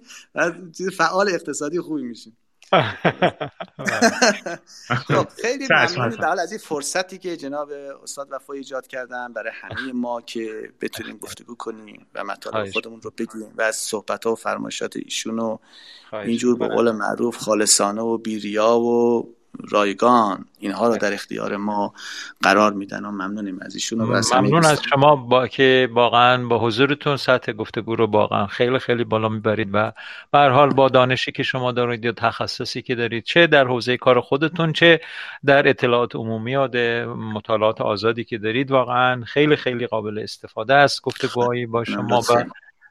چیز 0.78 0.97
فعال 0.97 1.28
اقتصادی 1.28 1.81
خوبی 1.81 2.02
میشین 2.02 2.32
خب 5.09 5.28
خیلی 5.43 5.69
ممنونی 5.70 6.40
از 6.40 6.53
این 6.53 6.59
فرصتی 6.59 7.19
که 7.19 7.36
جناب 7.36 7.70
استاد 8.03 8.28
وفا 8.31 8.53
ایجاد 8.53 8.86
کردن 8.86 9.32
برای 9.32 9.53
همه 9.55 9.93
ما 9.93 10.20
که 10.20 10.73
بتونیم 10.81 11.16
گفتگو 11.16 11.55
کنیم 11.55 12.07
و 12.15 12.24
مطالب 12.24 12.70
خودمون 12.70 13.01
رو 13.01 13.12
بگیم 13.19 13.55
و 13.59 13.62
از 13.62 13.77
صحبت 13.77 14.27
ها 14.27 14.32
و 14.32 14.35
فرمایشات 14.35 14.97
ایشون 14.97 15.39
و 15.39 15.59
اینجور 16.12 16.59
به 16.59 16.69
قول 16.69 16.90
معروف 16.90 17.36
خالصانه 17.36 18.03
و 18.03 18.19
بیریا 18.19 18.78
و 18.78 19.35
رایگان 19.71 20.45
اینها 20.59 20.89
رو 20.89 20.97
در 20.97 21.13
اختیار 21.13 21.57
ما 21.57 21.95
قرار 22.43 22.73
میدن 22.73 23.05
و 23.05 23.11
ممنونیم 23.11 23.59
از 23.63 23.75
ایشون 23.75 24.01
و 24.01 24.21
ممنون 24.35 24.65
از 24.65 24.83
شما 24.91 25.17
با 25.17 25.49
که 25.49 25.89
واقعا 25.93 26.47
با 26.47 26.59
حضورتون 26.59 27.17
سطح 27.17 27.53
گفتگو 27.53 27.97
رو 27.97 28.07
واقعا 28.07 28.47
خیلی 28.47 28.79
خیلی 28.79 29.05
بالا 29.05 29.29
می‌برید 29.29 29.69
و 29.73 29.93
به 30.33 30.39
حال 30.39 30.71
با 30.71 30.89
دانشی 30.89 31.33
که 31.33 31.43
شما 31.43 31.73
دارید 31.73 32.05
یا 32.05 32.13
تخصصی 32.13 32.83
که 32.83 32.95
دارید 32.95 33.25
چه 33.25 33.47
در 33.47 33.65
حوزه 33.65 33.97
کار 33.97 34.21
خودتون 34.21 34.73
چه 34.73 35.01
در 35.45 35.69
اطلاعات 35.69 36.17
عمومی 36.17 36.53
یا 36.53 36.67
مطالعات 37.35 37.81
آزادی 37.81 38.25
که 38.25 38.39
دارید 38.39 38.71
واقعا 38.71 39.25
خیلی 39.25 39.57
خیلی 39.57 39.87
قابل 39.87 40.19
استفاده 40.19 40.75
است. 40.75 41.03
گفتگوهایی 41.03 41.67
با 41.67 41.85
شما 41.85 42.21
و 42.21 42.45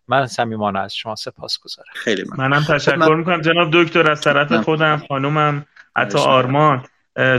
من 0.07 0.27
صمیمانه 0.27 0.79
از 0.79 0.95
شما 0.95 1.15
سپاس 1.15 1.59
گذارم 1.59 1.89
خیلی 1.93 2.23
من. 2.29 2.49
منم 2.49 2.63
تشکر 2.63 3.15
می‌کنم. 3.15 3.41
جناب 3.41 3.69
دکتر 3.73 4.11
از 4.11 4.21
طرف 4.21 4.53
خودم 4.53 5.01
خانومم 5.09 5.65
حتی 5.97 6.17
آرمان 6.17 6.85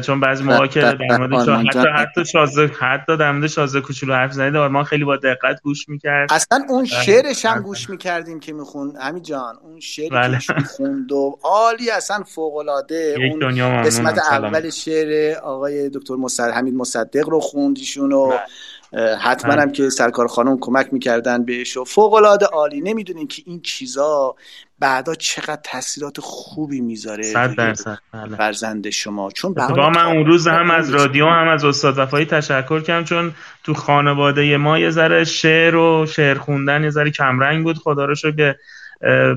چون 0.06 0.20
بعضی 0.20 0.44
موقع 0.44 0.66
که 0.66 0.80
در 0.80 1.18
مورد 1.18 1.48
حتی 1.48 1.88
حتی 1.94 2.24
شازده 2.24 2.66
حتی 2.66 3.16
در 3.16 3.32
مورد 3.32 3.46
شازده 3.46 3.80
کوچولو 3.80 4.14
حرف 4.14 4.32
زدید 4.32 4.56
آرمان 4.56 4.84
خیلی 4.84 5.04
با 5.04 5.16
دقت 5.16 5.60
گوش 5.62 5.88
می‌کرد. 5.88 6.32
اصلا 6.32 6.64
اون 6.68 6.84
شعرش 6.84 7.44
هم 7.44 7.62
گوش 7.62 7.90
می‌کردیم 7.90 8.40
که 8.40 8.52
میخون 8.52 8.96
همین 9.00 9.22
جان 9.22 9.56
اون 9.62 9.80
شعری 9.80 10.10
بله. 10.10 10.38
که 10.38 10.54
می‌خوند 10.54 11.12
و 11.12 11.38
عالی 11.42 11.90
اصلا 11.90 12.22
فوق 12.22 12.56
العاده 12.56 13.16
اون 13.18 13.82
قسمت 13.82 14.18
اول 14.18 14.70
شعر 14.70 15.38
آقای 15.38 15.90
دکتر 15.90 16.14
مصدق 16.14 16.54
حمید 16.54 16.74
مصدق 16.74 17.28
رو 17.28 17.40
خوندیشون 17.40 18.12
و 18.12 18.28
بله. 18.28 19.16
حتما 19.16 19.52
هم 19.52 19.72
که 19.72 19.90
سرکار 19.90 20.26
خانم 20.26 20.58
کمک 20.60 20.92
می‌کردن 20.92 21.44
بهش 21.44 21.76
و 21.76 21.84
فوق 21.84 22.14
العاده 22.14 22.46
عالی. 22.46 22.80
نمی‌دونین 22.80 23.28
که 23.28 23.42
این 23.46 23.60
چیزا 23.60 24.34
بعدا 24.82 25.14
چقدر 25.14 25.60
تاثیرات 25.64 26.20
خوبی 26.20 26.80
می‌ذاره 26.80 27.22
صد 27.22 27.54
درصد 27.54 27.98
بله. 28.12 28.36
فرزند 28.36 28.90
شما. 28.90 29.30
چون 29.30 29.54
با 29.54 29.90
من 29.90 30.06
اون 30.06 30.26
روز 30.26 30.48
هم 30.48 30.70
از 30.70 30.90
رادیو 30.90 31.26
هم 31.26 31.48
از 31.48 31.64
استاد 31.64 31.98
وفایی 31.98 32.26
تشکر 32.26 32.80
کردم 32.80 33.04
چون 33.04 33.34
تو 33.64 33.74
خانواده 33.74 34.56
ما 34.56 34.78
یه 34.78 34.90
ذره 34.90 35.24
شعر 35.24 35.76
و 35.76 36.06
شعر 36.06 36.38
خوندن 36.38 36.84
یه 36.84 36.90
ذره 36.90 37.10
کمرنگ 37.10 37.64
بود. 37.64 37.78
خدا 37.78 38.04
رو 38.04 38.14
که 38.14 38.56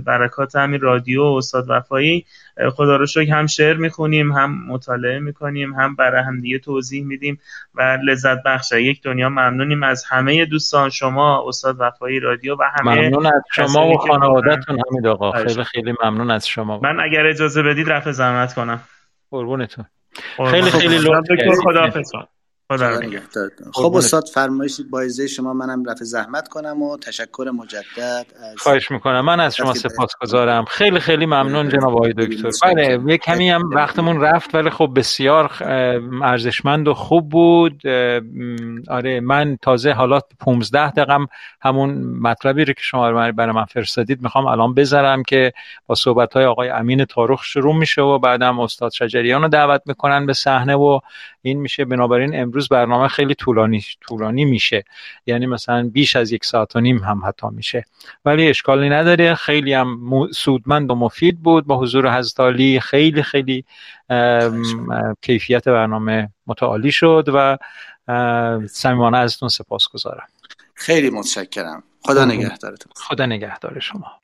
برکات 0.05 0.55
همین 0.55 0.81
رادیو 0.81 1.23
و 1.23 1.35
استاد 1.35 1.65
وفایی. 1.69 2.25
خدا 2.71 2.95
رو 2.95 3.05
شکر 3.05 3.33
هم 3.33 3.47
شعر 3.47 3.77
می‌خونیم 3.77 4.31
هم 4.31 4.67
مطالعه 4.67 5.19
می‌کنیم 5.19 5.73
هم 5.73 5.95
برای 5.95 6.23
هم 6.23 6.41
دیگه 6.41 6.59
توضیح 6.59 7.05
میدیم 7.05 7.39
و 7.75 7.97
لذت 8.03 8.43
بخشه 8.43 8.83
یک 8.83 9.03
دنیا 9.03 9.29
ممنونیم 9.29 9.83
از 9.83 10.05
همه 10.09 10.45
دوستان 10.45 10.89
شما 10.89 11.47
استاد 11.47 11.75
وفایی 11.79 12.19
رادیو 12.19 12.55
و 12.55 12.63
همه 12.75 12.95
ممنون 12.95 13.25
از 13.25 13.41
شما 13.55 13.87
و 13.87 13.97
خانوادهتون 13.97 14.77
همین 14.89 15.07
آقا. 15.07 15.31
خیلی 15.31 15.63
خیلی 15.63 15.93
ممنون 16.03 16.31
از 16.31 16.47
شما. 16.47 16.79
من 16.79 16.99
اگر 16.99 17.25
اجازه 17.25 17.63
بدید 17.63 17.89
رفع 17.89 18.11
زحمت 18.11 18.53
کنم. 18.53 18.79
قربونتون. 19.31 19.85
خیلی 20.51 20.71
خیلی 20.71 20.97
لطف 20.97 21.97
خدا 22.71 23.01
خب 23.73 23.95
استاد 23.95 24.23
فرمایش 24.33 24.81
بایزه 24.89 25.27
شما 25.27 25.53
منم 25.53 25.85
رفع 25.89 26.03
زحمت 26.03 26.47
کنم 26.47 26.81
و 26.81 26.97
تشکر 26.97 27.51
مجدد 27.53 28.25
از 28.35 28.57
خواهش 28.57 28.91
می‌کنم. 28.91 29.21
من 29.21 29.39
از 29.39 29.55
شما 29.55 29.73
سپاسگزارم. 29.73 30.65
خیلی 30.65 30.99
خیلی 30.99 31.25
ممنون 31.25 31.69
جناب 31.69 31.95
آقای 31.95 32.13
دکتر. 32.13 32.49
بله 32.63 32.99
یه 33.07 33.17
کمی 33.17 33.49
هم 33.49 33.69
وقتمون 33.75 34.21
رفت 34.21 34.55
ولی 34.55 34.69
خب 34.69 34.91
بسیار 34.95 35.51
ارزشمند 36.23 36.87
و 36.87 36.93
خوب 36.93 37.29
بود. 37.29 37.81
آره 38.89 39.19
من 39.19 39.57
تازه 39.61 39.91
حالا 39.91 40.19
15 40.39 40.91
دقیقه 40.91 41.17
همون 41.61 42.03
مطلبی 42.21 42.65
رو 42.65 42.73
که 42.73 42.81
شما 42.81 43.31
برای 43.31 43.51
من 43.51 43.65
فرستادید 43.65 44.21
می‌خوام 44.21 44.45
الان 44.45 44.73
بذارم 44.73 45.23
که 45.23 45.53
با 45.87 45.95
صحبت 45.95 46.33
های 46.33 46.45
آقای 46.45 46.69
امین 46.69 47.05
تاروخ 47.05 47.43
شروع 47.43 47.75
میشه 47.75 48.01
و 48.01 48.19
بعدم 48.19 48.59
استاد 48.59 48.91
شجریان 48.91 49.41
رو 49.41 49.47
دعوت 49.47 49.81
می‌کنن 49.85 50.25
به 50.25 50.33
صحنه 50.33 50.75
و 50.75 50.99
این 51.45 51.59
میشه 51.59 51.85
بنابراین 51.85 52.41
امروز 52.41 52.69
برنامه 52.69 53.07
خیلی 53.07 53.35
طولانی 53.35 53.83
طولانی 54.01 54.45
میشه. 54.45 54.83
یعنی 55.25 55.45
مثلا 55.45 55.89
بیش 55.89 56.15
از 56.15 56.31
یک 56.31 56.45
ساعت 56.45 56.75
و 56.75 56.79
نیم 56.79 56.97
هم 56.97 57.25
حتی 57.25 57.47
میشه. 57.51 57.85
ولی 58.25 58.49
اشکالی 58.49 58.89
نداره. 58.89 59.35
خیلی 59.35 59.73
هم 59.73 60.27
سودمند 60.31 60.91
و 60.91 60.95
مفید 60.95 61.39
بود. 61.43 61.65
با 61.65 61.79
حضور 61.79 62.17
حضرت 62.17 62.79
خیلی 62.79 63.23
خیلی 63.23 63.65
کیفیت 65.21 65.67
برنامه 65.67 66.29
متعالی 66.47 66.91
شد 66.91 67.29
و 67.33 67.57
صمیمانه 68.67 69.17
ازتون 69.17 69.49
سپاس 69.49 69.87
گذارم. 69.87 70.27
خیلی 70.73 71.09
متشکرم. 71.09 71.83
خدا 72.01 72.25
نگهدارتون. 72.25 72.91
خدا 72.95 73.25
نگهدار 73.25 73.79
شما. 73.79 74.21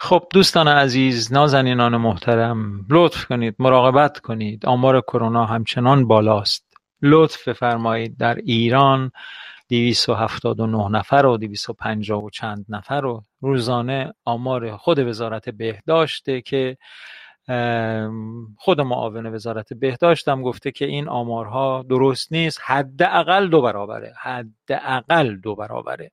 خب 0.00 0.26
دوستان 0.32 0.68
عزیز 0.68 1.32
نازنینان 1.32 1.96
محترم 1.96 2.86
لطف 2.90 3.24
کنید 3.24 3.54
مراقبت 3.58 4.18
کنید. 4.18 4.66
آمار 4.66 5.00
کرونا 5.00 5.46
همچنان 5.46 6.06
بالاست. 6.06 6.64
لطف 7.02 7.48
بفرمایید 7.48 8.16
در 8.18 8.34
ایران 8.34 9.12
279 9.68 10.88
نفر 10.98 11.26
و 11.26 11.36
250 11.36 12.24
و 12.24 12.30
چند 12.30 12.66
نفر 12.68 13.04
و 13.04 13.22
روزانه 13.40 14.14
آمار 14.24 14.76
خود 14.76 14.98
وزارت 14.98 15.48
بهداشته 15.48 16.40
که 16.40 16.76
خود 18.56 18.80
معاون 18.80 19.26
وزارت 19.26 19.72
بهداشت 19.72 20.28
هم 20.28 20.42
گفته 20.42 20.70
که 20.70 20.84
این 20.84 21.08
آمارها 21.08 21.82
درست 21.88 22.32
نیست. 22.32 22.60
حداقل 22.64 23.48
دو 23.48 23.62
برابره. 23.62 24.14
حداقل 24.20 25.36
دو 25.36 25.54
برابره. 25.54 26.12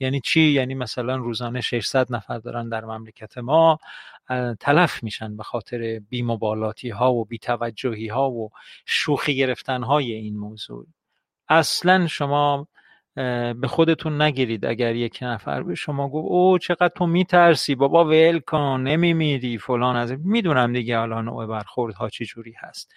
یعنی 0.00 0.20
چی؟ 0.20 0.40
یعنی 0.40 0.74
مثلا 0.74 1.16
روزانه 1.16 1.60
600 1.60 2.12
نفر 2.12 2.38
دارن 2.38 2.68
در 2.68 2.84
مملکت 2.84 3.38
ما 3.38 3.78
تلف 4.60 5.02
میشن 5.02 5.36
به 5.36 5.42
خاطر 5.42 6.00
بیمبالاتی 6.08 6.90
ها 6.90 7.12
و 7.12 7.24
بیتوجهی 7.24 8.08
ها 8.08 8.30
و 8.30 8.50
شوخی 8.86 9.36
گرفتن 9.36 9.82
های 9.82 10.12
این 10.12 10.38
موضوع. 10.38 10.86
اصلا 11.48 12.06
شما 12.06 12.68
به 13.14 13.68
خودتون 13.68 14.22
نگیرید 14.22 14.66
اگر 14.66 14.94
یک 14.94 15.18
نفر 15.22 15.62
به 15.62 15.74
شما 15.74 16.08
گفت 16.08 16.30
او 16.30 16.58
چقدر 16.58 16.88
تو 16.88 17.06
میترسی 17.06 17.74
بابا 17.74 18.04
ول 18.04 18.38
کن 18.38 18.80
نمیمیری 18.86 19.58
فلان 19.58 19.96
از 19.96 20.12
می‌دونم 20.24 20.72
دیگه 20.72 20.98
الان 20.98 21.24
نوع 21.24 21.46
برخورد 21.46 21.94
ها 21.94 22.08
چی 22.08 22.24
جوری 22.24 22.54
هست. 22.58 22.92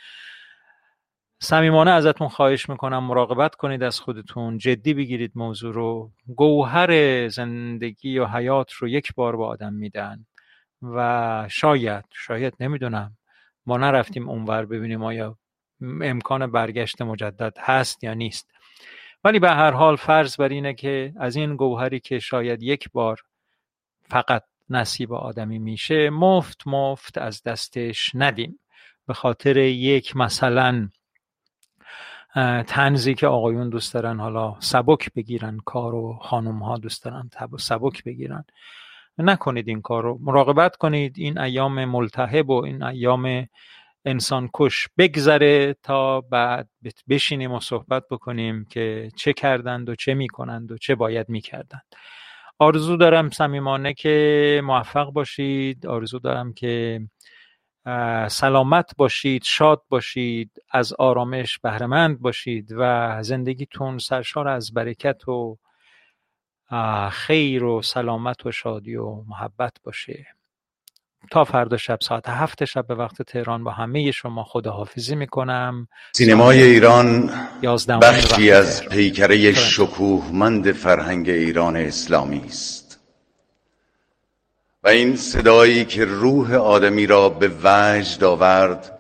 صمیمانه 1.42 1.92
ازتون 1.92 2.28
خواهش 2.28 2.70
می‌کنم 2.70 3.04
مراقبت 3.04 3.56
کنید 3.56 3.84
از 3.84 4.00
خودتون 4.00 4.58
جدی 4.58 4.94
بگیرید 4.94 5.32
موضوع 5.36 5.74
رو. 5.74 6.12
گوهر 6.36 7.28
زندگی 7.28 8.20
و 8.20 8.26
حیات 8.26 8.72
رو 8.74 8.88
یک 8.88 9.14
بار 9.16 9.38
به 9.38 9.46
آدم 9.46 9.74
میدن 9.74 10.26
و 10.82 11.48
شاید 11.52 12.06
شاید 12.14 12.54
نمی‌دونم 12.60 13.18
ما 13.66 13.78
نرفتیم 13.78 14.30
اونور 14.30 14.66
ببینیم 14.66 15.04
آیا 15.04 15.38
امکان 15.82 16.52
برگشت 16.52 17.02
مجدد 17.02 17.58
هست 17.60 18.04
یا 18.04 18.14
نیست. 18.14 18.52
ولی 19.26 19.40
به 19.40 19.52
هر 19.52 19.72
حال 19.72 19.96
فرض 19.96 20.38
بر 20.38 20.50
اینه 20.50 20.74
که 20.74 21.14
از 21.20 21.36
این 21.36 21.56
گوهری 21.56 22.00
که 22.00 22.20
شاید 22.20 22.64
یک 22.64 22.90
بار 22.92 23.22
فقط 24.04 24.44
نصیب 24.70 25.14
آدمی 25.14 25.60
میشه 25.60 26.10
مفت 26.10 26.62
مفت 26.66 27.18
از 27.18 27.44
دستش 27.44 28.12
ندیم. 28.14 28.60
به 29.08 29.14
خاطر 29.14 29.58
یک 29.58 30.18
مثلا 30.18 30.90
تنزی 32.68 33.14
که 33.14 33.28
آقایون 33.28 33.70
دوست 33.70 33.94
دارن 33.94 34.20
حالا 34.20 34.56
سبک 34.60 35.14
بگیرن 35.14 35.58
کار 35.66 35.96
و 35.96 36.20
خانم 36.22 36.64
ها 36.64 36.78
دوست 36.78 37.04
دارن 37.04 37.30
سبک 37.58 38.04
بگیرن. 38.04 38.46
نکنید 39.18 39.68
این 39.68 39.82
کار 39.82 40.04
رو 40.04 40.20
مراقبت 40.22 40.76
کنید. 40.76 41.16
این 41.18 41.38
ایام 41.38 41.86
ملتهب 41.86 42.50
و 42.50 42.64
این 42.64 42.84
ایام 42.84 43.48
انسان 44.06 44.50
کش 44.54 44.88
بگذره 44.98 45.76
تا 45.84 46.22
بعد 46.22 46.70
بشینیم 47.10 47.52
و 47.52 47.60
صحبت 47.60 48.04
بکنیم 48.12 48.66
که 48.66 49.10
چه 49.16 49.34
کردند 49.34 49.90
و 49.90 49.96
چه 49.96 50.14
می‌کنند 50.14 50.72
و 50.72 50.78
چه 50.78 50.96
باید 50.96 51.30
می‌کردند. 51.30 51.84
آرزو 52.60 52.98
دارم 52.98 53.30
صمیمانه 53.30 53.94
که 53.94 54.62
موفق 54.64 55.12
باشید. 55.12 55.88
آرزو 55.88 56.20
دارم 56.20 56.54
که 56.54 57.02
سلامت 58.28 58.92
باشید 58.98 59.44
شاد 59.44 59.84
باشید 59.90 60.52
از 60.72 60.94
آرامش 60.94 61.60
بهرهمند 61.60 62.20
باشید 62.20 62.70
و 62.78 63.24
زندگیتون 63.24 63.98
سرشار 63.98 64.48
از 64.48 64.74
برکت 64.74 65.28
و 65.28 65.58
خیر 67.12 67.64
و 67.64 67.82
سلامت 67.82 68.46
و 68.46 68.52
شادی 68.52 68.96
و 68.96 69.24
محبت 69.28 69.74
باشه. 69.84 70.26
تا 71.32 71.44
فردا 71.44 71.78
شب 71.78 71.98
ساعت 72.02 72.30
هفت 72.30 72.66
شب 72.66 72.88
به 72.88 72.96
وقت 72.96 73.22
تهران 73.22 73.64
با 73.64 73.72
همه 73.72 74.12
شما 74.12 74.44
خداحافظی 74.44 75.16
می‌کنم. 75.16 75.88
سینمای 76.12 76.64
ایران 76.64 77.30
بخشی 78.02 78.52
از 78.52 78.86
پیکره 78.86 79.54
شکوهمند 79.54 80.72
فرهنگ 80.72 81.30
ایران 81.30 81.76
اسلامی 81.76 82.42
است. 82.46 83.00
و 84.84 84.88
این 84.88 85.16
صدایی 85.16 85.86
که 85.86 86.06
روح 86.06 86.54
آدمی 86.54 87.08
را 87.08 87.30
به 87.30 87.52
وجد 87.64 88.24
آورد 88.24 88.92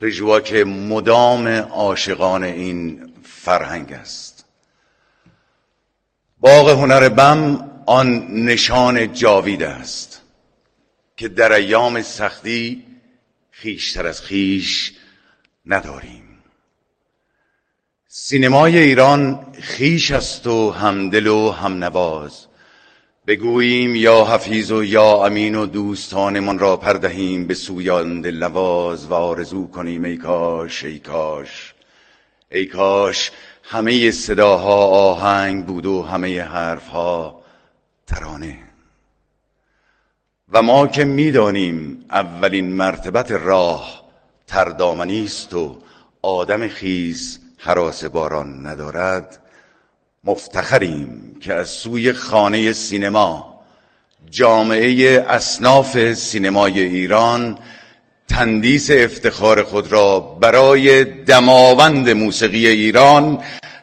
پژواک 0.00 0.54
مدام 0.66 1.48
عاشقان 1.48 2.44
این 2.44 3.12
فرهنگ 3.22 3.92
است. 3.92 4.44
باغ 6.40 6.70
هنر 6.70 7.08
بم 7.08 7.70
آن 7.86 8.26
نشان 8.30 9.12
جاوید 9.12 9.62
است. 9.62 10.23
که 11.16 11.28
در 11.28 11.52
ایام 11.52 12.02
سختی 12.02 12.82
خیشتر 13.50 14.06
از 14.06 14.20
خیش 14.20 14.92
نداریم. 15.66 16.22
سینمای 18.08 18.78
ایران 18.78 19.46
خیش 19.60 20.10
است 20.10 20.46
و 20.46 20.70
همدل 20.70 21.26
و 21.26 21.50
همنواز. 21.50 22.46
بگوییم 23.26 23.96
یا 23.96 24.24
حفیظ 24.24 24.72
و 24.72 24.84
یا 24.84 25.26
امین 25.26 25.54
و 25.54 25.66
دوستانمان 25.66 26.58
را 26.58 26.76
پردهیم 26.76 27.46
به 27.46 27.54
سوی 27.54 27.90
آن 27.90 28.20
دلنواز 28.20 29.06
و 29.06 29.14
آرزو 29.14 29.66
کنیم 29.66 30.04
ای 30.04 30.16
کاش 30.16 30.84
ای 30.84 30.98
کاش. 30.98 31.74
ای 32.50 32.66
کاش 32.66 33.30
همه 33.62 34.10
صداها 34.10 34.86
آهنگ 34.86 35.66
بود 35.66 35.86
و 35.86 36.02
همه 36.02 36.42
حرفها 36.42 37.42
ترانه. 38.06 38.63
و 40.54 40.62
ما 40.62 40.86
که 40.86 41.04
می‌دانیم 41.04 42.04
اولین 42.10 42.72
مرتبت 42.72 43.30
راه 43.30 44.04
تردامنی 44.46 45.24
است 45.24 45.54
و 45.54 45.76
آدم 46.22 46.68
خیز 46.68 47.38
حراس 47.58 48.04
باران 48.04 48.66
ندارد 48.66 49.38
مفتخریم 50.24 51.36
که 51.40 51.54
از 51.54 51.68
سوی 51.68 52.12
خانه 52.12 52.72
سینما 52.72 53.60
جامعه 54.30 55.24
اصناف 55.28 56.12
سینمای 56.12 56.80
ایران 56.80 57.58
تندیس 58.28 58.90
افتخار 58.90 59.62
خود 59.62 59.92
را 59.92 60.20
برای 60.20 61.04
دماوند 61.04 62.10
موسیقی 62.10 62.66
ایران 62.66 63.38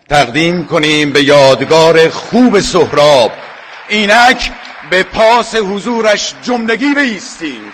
تقدیم 0.10 0.66
کنیم 0.66 1.14
به 1.14 1.24
یادگار 1.24 2.10
خوب 2.10 2.60
سهراب. 2.60 3.32
اینک 3.90 4.52
به 4.92 5.04
پاس 5.04 5.56
حضورش 5.56 6.36
جملگی 6.42 6.94
بیستیم. 6.94 7.72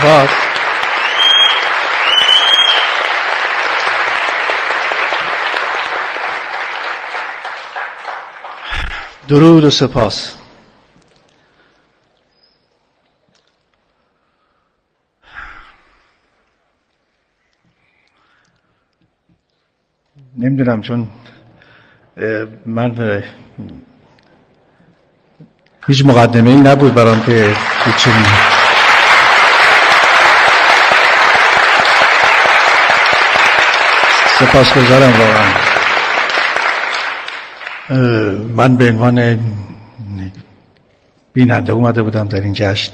سپاس 0.00 0.30
درود 9.28 9.64
و 9.64 9.70
سپاس. 9.70 10.36
نمی‌دونم 20.38 20.82
چون 20.82 21.08
من 22.66 23.22
هیچ 25.86 26.04
مقدمه 26.04 26.50
ای 26.50 26.56
نبود 26.56 26.94
برام 26.94 27.22
که 27.22 27.54
هیچی 27.84 28.10
سپاسگزارم 34.50 35.12
واقعا. 35.20 35.52
من 38.56 38.76
به 38.76 38.88
عنوان 38.88 39.40
بیننده 41.32 41.72
اومده 41.72 42.02
بودم 42.02 42.28
در 42.28 42.40
این 42.40 42.52
جشن 42.52 42.92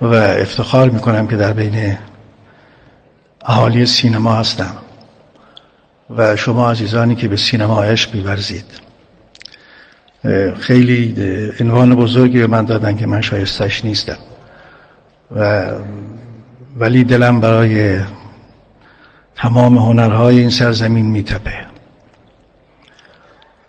و 0.00 0.14
افتخار 0.14 0.90
می‌کنم 0.90 1.26
که 1.26 1.36
در 1.36 1.52
بین 1.52 1.98
اهالی 3.44 3.86
سینما 3.86 4.34
هستم 4.34 4.76
و 6.16 6.36
شما 6.36 6.70
عزیزانی 6.70 7.14
که 7.14 7.28
به 7.28 7.36
سینما 7.36 7.82
عشق 7.82 8.14
میورزید. 8.14 8.64
خیلی 10.60 11.14
عنوان 11.60 11.94
بزرگی 11.94 12.38
به 12.38 12.46
من 12.46 12.64
دادن 12.64 12.96
که 12.96 13.06
من 13.06 13.20
شایستش 13.20 13.84
نیستم. 13.84 14.18
و 15.36 15.70
ولی 16.76 17.04
دلم 17.04 17.40
برای 17.40 18.00
تمام 19.36 19.78
هنرهای 19.78 20.38
این 20.38 20.50
سرزمین 20.50 21.06
میتپه. 21.06 21.66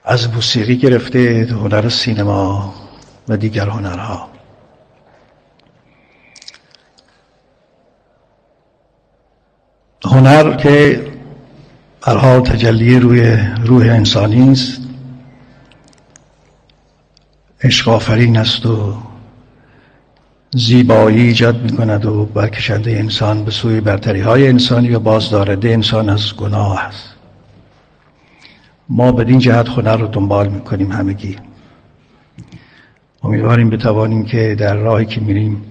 از 0.04 0.34
موسیقی 0.34 0.78
گرفته 0.78 1.48
هنر 1.52 1.90
سینما 1.90 2.74
و 3.28 3.38
دیگر 3.38 3.70
هنرها. 3.70 4.30
هنر 10.06 10.56
که 10.56 11.06
حال 12.02 12.42
تجلی 12.42 13.00
روی 13.00 13.38
روح 13.66 13.86
انسانی 13.86 14.52
است 14.52 14.82
عشق 17.62 17.90
آفرین 17.90 18.38
است 18.38 18.66
و 18.66 18.98
زیبایی 20.57 21.22
ایجاد 21.22 21.61
می 21.61 21.77
کند 21.77 22.06
و 22.06 22.26
برکشنده 22.26 22.91
انسان 22.91 23.45
به 23.45 23.52
سوی 23.52 23.82
برتری 23.82 24.19
های 24.19 24.48
انسانی 24.48 24.95
و 24.95 24.99
بازدارنده 24.99 25.69
انسان 25.69 26.10
از 26.10 26.36
گناه 26.36 26.80
است. 26.80 27.15
ما 28.90 29.11
بدین 29.11 29.40
جهت 29.40 29.69
هنر 29.69 29.98
رو 29.98 30.07
دنبال 30.07 30.48
می‌کنیم 30.48 30.91
همگی. 30.91 31.36
امیدواریم 33.23 33.69
بتوانیم 33.69 34.26
که 34.26 34.56
در 34.60 34.76
راهی 34.76 35.06
که 35.06 35.22
میریم 35.22 35.64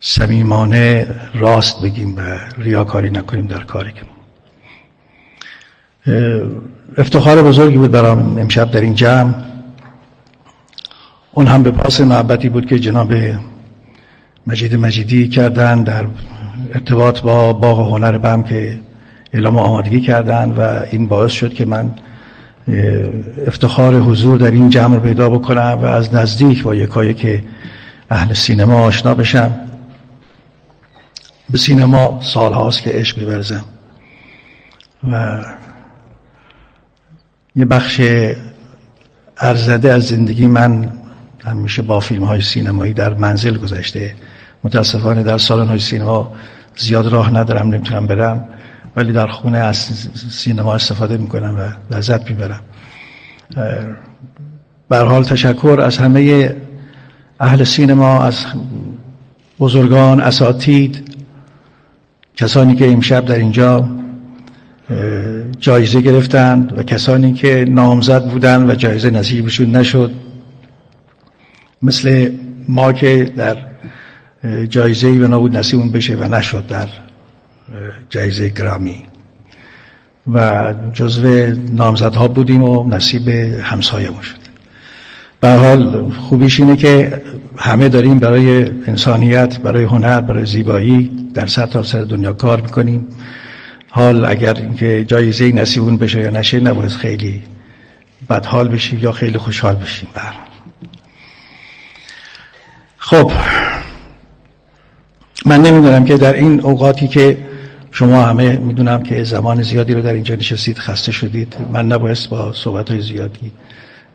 صمیمانه 0.00 1.06
راست 1.34 1.82
بگیم 1.82 2.16
و 2.16 2.20
ریاکاری 2.58 3.10
نکنیم 3.10 3.46
در 3.46 3.62
کاری 3.64 3.92
که 3.92 4.02
افتخار 6.98 7.42
بزرگی 7.42 7.76
بود 7.76 7.90
برام 7.90 8.38
امشب 8.38 8.70
در 8.70 8.80
این 8.80 8.94
جمع. 8.94 9.53
اون 11.34 11.46
هم 11.46 11.62
به 11.62 11.70
پاس 11.70 12.00
محبتی 12.00 12.48
بود 12.48 12.66
که 12.66 12.78
جناب 12.78 13.12
مجید 14.46 14.74
مجیدی 14.74 15.28
کردن 15.28 15.82
در 15.82 16.06
ارتباط 16.74 17.20
با 17.20 17.52
باغ 17.52 17.92
هنر 17.92 18.18
بم 18.18 18.42
که 18.42 18.78
اعلام 19.32 19.58
آمادگی 19.58 20.00
کردن 20.00 20.50
و 20.50 20.80
این 20.90 21.06
باعث 21.08 21.32
شد 21.32 21.54
که 21.54 21.64
من 21.64 21.90
افتخار 23.46 23.94
حضور 23.94 24.38
در 24.38 24.50
این 24.50 24.70
جمع 24.70 24.94
رو 24.94 25.00
پیدا 25.00 25.30
بکنم 25.30 25.78
و 25.82 25.84
از 25.84 26.14
نزدیک 26.14 26.62
با 26.62 26.74
یکایی 26.74 27.14
که 27.14 27.44
اهل 28.10 28.34
سینما 28.34 28.80
آشنا 28.80 29.14
بشم. 29.14 29.54
به 31.50 31.58
سینما 31.58 32.20
سال 32.22 32.52
هاست 32.52 32.82
که 32.82 32.90
عشق 32.90 33.18
میبرزم 33.18 33.64
و 35.10 35.44
یه 37.56 37.64
بخش 37.64 38.00
ارزده 39.38 39.92
از 39.92 40.02
زندگی 40.02 40.46
من 40.46 40.92
همیشه 41.44 41.82
با 41.82 42.00
فیلم 42.00 42.24
های 42.24 42.40
سینمایی 42.40 42.92
در 42.92 43.14
منزل 43.14 43.56
گذشته. 43.58 44.14
متاسفانه 44.64 45.22
در 45.22 45.38
سالن 45.38 45.66
های 45.66 45.78
سینما 45.78 46.32
زیاد 46.76 47.06
راه 47.06 47.34
ندارم 47.34 47.68
نمی‌تونم 47.68 48.06
برم. 48.06 48.48
ولی 48.96 49.12
در 49.12 49.26
خونه 49.26 49.58
از 49.58 49.76
سینما 50.30 50.74
استفاده 50.74 51.16
می‌کنم 51.16 51.56
و 51.58 51.94
لذت 51.94 52.30
می‌برم. 52.30 52.60
بر 54.88 55.04
حال 55.04 55.24
تشکر 55.24 55.80
از 55.84 55.98
همه 55.98 56.54
اهل 57.40 57.64
سینما 57.64 58.22
از 58.22 58.46
بزرگان 59.58 60.20
اساتید 60.20 61.16
کسانی 62.36 62.74
که 62.74 62.92
امشب 62.92 63.24
در 63.24 63.34
اینجا 63.34 63.88
جایزه 65.60 66.00
گرفتند 66.00 66.78
و 66.78 66.82
کسانی 66.82 67.32
که 67.32 67.64
نامزد 67.68 68.24
بودند 68.30 68.70
و 68.70 68.74
جایزه 68.74 69.10
نصیبشون 69.10 69.76
نشد. 69.76 70.12
مثل 71.84 72.30
ما 72.68 72.92
که 72.92 73.32
در 73.36 73.56
جایزه 74.68 75.06
ای 75.08 75.18
نبود 75.18 75.56
نصیبون 75.56 75.90
بشه 75.92 76.16
و 76.16 76.34
نشد 76.34 76.66
در 76.66 76.88
جایزه 78.10 78.48
گرامی. 78.48 79.02
و 80.32 80.74
جزو 80.92 81.54
نامزدها 81.72 82.28
بودیم 82.28 82.62
و 82.62 82.88
نصیب 82.88 83.28
همسایه 83.62 84.10
شد. 84.22 84.44
به 85.40 85.52
حال 85.52 86.10
خوبیش 86.10 86.60
اینه 86.60 86.76
که 86.76 87.22
همه 87.56 87.88
داریم 87.88 88.18
برای 88.18 88.70
انسانیت 88.86 89.58
برای 89.58 89.84
هنر 89.84 90.20
برای 90.20 90.46
زیبایی 90.46 91.10
در 91.34 91.46
سطح 91.46 91.82
سر 91.82 92.02
دنیا 92.02 92.32
کار 92.32 92.60
می‌کنیم. 92.60 93.08
حال 93.88 94.24
اگر 94.24 94.54
اینکه 94.54 95.04
جایزه 95.04 95.52
نصیبون 95.52 95.96
بشه 95.96 96.20
یا 96.20 96.30
نشه 96.30 96.60
نباید 96.60 96.90
خیلی 96.90 97.42
بدحال 98.30 98.68
بشیم 98.68 98.98
یا 98.98 99.12
خیلی 99.12 99.38
خوشحال 99.38 99.74
بشیم. 99.74 100.08
بر 100.14 100.32
خب 103.04 103.32
من 105.46 105.62
نمی‌دونم 105.62 106.04
که 106.04 106.16
در 106.16 106.34
این 106.34 106.60
اوقاتی 106.60 107.08
که 107.08 107.38
شما 107.90 108.22
همه 108.22 108.56
می‌دونم 108.56 109.02
که 109.02 109.24
زمان 109.24 109.62
زیادی 109.62 109.94
رو 109.94 110.02
در 110.02 110.12
اینجا 110.12 110.34
نشستید 110.34 110.78
خسته 110.78 111.12
شدید 111.12 111.56
من 111.72 111.86
نبایست 111.86 112.28
با 112.28 112.52
صحبت 112.52 112.90
های 112.90 113.00
زیادی 113.00 113.52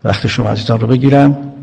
وقت 0.04 0.28
شما 0.28 0.50
عزیزان 0.50 0.80
رو 0.80 0.88
بگیرم. 0.88 1.54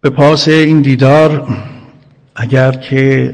به 0.00 0.10
پاس 0.10 0.48
این 0.48 0.82
دیدار 0.82 1.58
اگر 2.36 2.72
که 2.72 3.32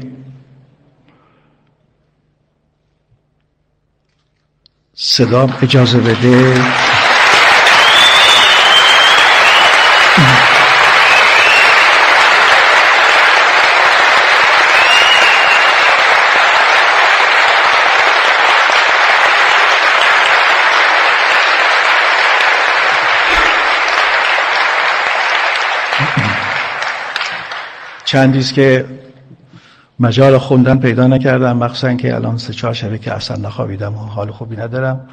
صدام 4.93 5.53
اجازه 5.61 5.99
بده. 5.99 6.53
چندیست 28.11 28.53
که 28.53 28.85
مجال 29.99 30.37
خوندن 30.37 30.79
پیدا 30.79 31.07
نکردم 31.07 31.57
مخصوصا 31.57 31.93
که 31.93 32.15
الان 32.15 32.37
سه 32.37 32.53
چهار 32.53 32.73
شبه 32.73 32.97
که 32.97 33.13
اصلا 33.13 33.37
نخوابیدم 33.37 33.95
و 33.95 33.97
حال 33.97 34.31
خوبی 34.31 34.55
ندارم. 34.55 35.09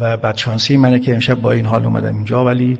و 0.00 0.16
بدشانسی 0.16 0.76
منه 0.76 1.00
که 1.00 1.14
امشب 1.14 1.34
با 1.34 1.52
این 1.52 1.66
حال 1.66 1.84
اومدم 1.84 2.14
اینجا 2.14 2.44
ولی 2.44 2.78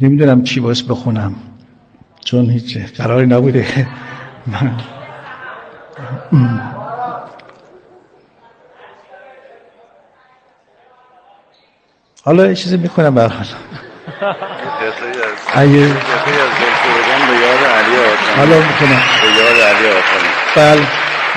نمی‌دونم 0.00 0.42
چی 0.42 0.60
باعث 0.60 0.82
بخونم. 0.82 1.34
چون 2.24 2.50
هیچ 2.50 2.78
قراری 2.78 3.26
نبوده. 3.26 3.86
من 4.46 4.70
حالا 12.24 12.46
یه 12.46 12.54
چیزی 12.54 12.76
می‌کنم 12.76 13.14
برحال 13.14 13.46
اگه 15.54 15.88
حالا 18.36 18.58
می‌کنم 18.58 19.00
به 19.22 19.28
یاد 19.38 19.60
علی 19.60 19.88
بله. 20.56 20.86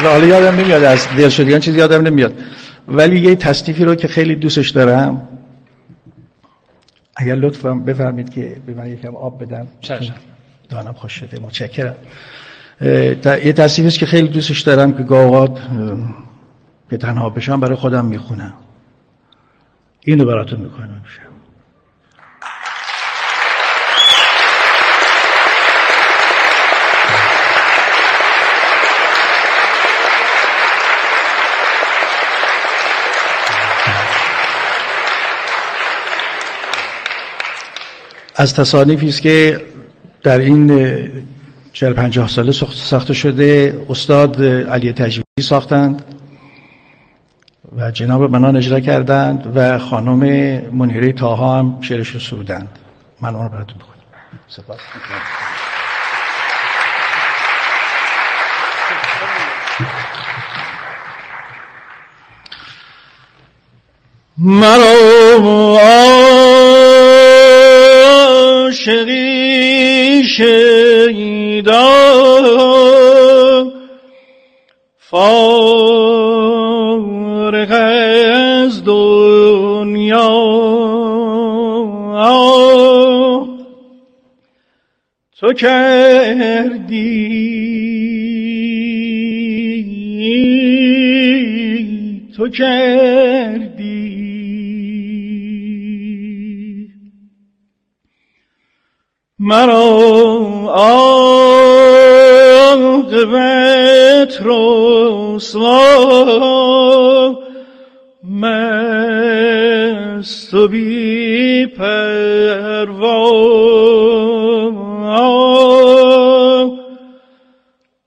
حالا 0.10 0.26
یادم 0.26 0.60
نمیاد 0.60 0.84
از 0.84 1.08
دل 1.18 1.30
شدگان 1.30 1.60
چیزی 1.60 1.78
یادم 1.78 2.02
نمیاد. 2.02 2.34
ولی 2.88 3.20
یه 3.20 3.36
تصنیفی 3.36 3.86
رو 3.86 3.96
که 3.96 4.08
خیلی 4.08 4.36
دوستش 4.36 4.70
دارم. 4.70 5.28
اگر 7.16 7.36
لطفا 7.36 7.74
بفرمید 7.74 8.34
که 8.34 8.56
به 8.66 8.74
من 8.74 8.88
یکم 8.88 9.16
آب 9.16 9.44
بدم. 9.44 9.68
دانم 10.70 10.94
خوش 10.94 11.14
شده. 11.14 11.40
متشکرم. 11.40 11.96
یه 13.26 13.54
تصنیفی 13.54 13.88
است 13.88 14.00
که 14.00 14.06
خیلی 14.06 14.28
دوستش 14.28 14.62
دارم 14.62 14.94
که 14.94 15.04
گاوات 15.04 15.58
که 16.90 16.98
تنها 16.98 17.30
بشم 17.30 17.60
برای 17.60 17.76
خودم 17.76 18.06
می‌خونم. 18.06 18.54
اینو 20.02 20.26
براتون 20.26 20.60
می‌کنم 20.60 21.02
از 38.36 38.54
تصانیفی 38.54 39.10
است 39.10 39.22
که 39.22 39.62
در 40.24 40.40
این 40.40 40.72
چهل 41.74 41.94
پنجاه 41.94 42.28
ساله 42.28 42.52
ساخته 42.72 43.14
شده 43.14 43.80
استاد 43.90 44.44
علی 44.44 44.94
تجویدی 44.94 45.42
ساختند 45.42 46.04
و 47.78 47.92
جناب 47.92 48.32
منان 48.32 48.56
اجرا 48.56 48.80
کردند 48.80 49.52
و 49.56 49.80
خانم 49.80 50.20
منیره 50.72 51.14
تاها 51.14 51.60
هم 51.60 51.78
شعرش 51.82 52.10
رو 52.10 52.20
سرودند. 52.20 52.80
من 53.22 53.36
اون 53.36 53.44
رو 53.44 53.50
براتون 53.50 53.78
بخونم. 53.78 53.94
سپاس. 54.48 54.80
مرا 64.38 64.94
عاشقی 68.88 70.24
شیدا 70.24 71.90
فارغ 74.98 75.32
از 78.66 78.84
دنیا. 78.84 80.54
تو 85.40 85.54
کردی 85.54 86.94
تو 92.38 92.50
کردی 92.50 93.73
مرا 99.46 99.84
عاقبت 100.74 101.14
رسوا 104.42 105.74
مست 108.24 108.94
و 110.54 110.68
بی 110.68 111.66
پروا. 111.66 113.44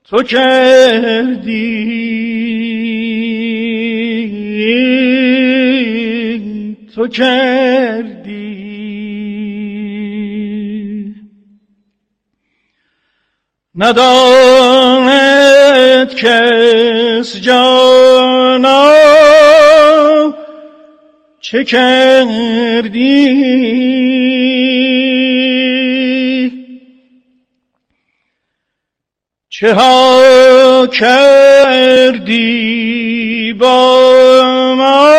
تو 0.09 0.23
کردی 0.23 1.57
تو 6.95 7.07
کردی 7.07 8.46
نداند 13.77 15.17
کس 16.15 17.41
جانا. 17.41 18.93
چه 21.39 21.63
کردی؟ 21.63 23.07
چه 29.49 29.73
ها 29.73 30.87
کردی 30.87 32.33
با 33.53 34.75
ما؟ 34.77 35.13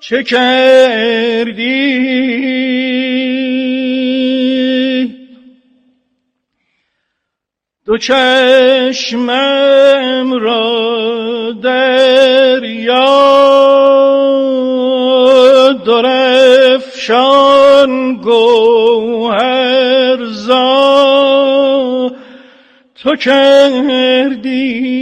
چه 0.00 0.22
کردی؟ 0.22 1.88
دو 7.88 7.98
چشمم 7.98 9.32
را 10.32 11.52
دریا 11.62 13.38
درفشان 15.86 17.90
گوهر 18.16 20.24
زا 20.24 22.12
تو 22.94 23.16
کردی 23.16 24.98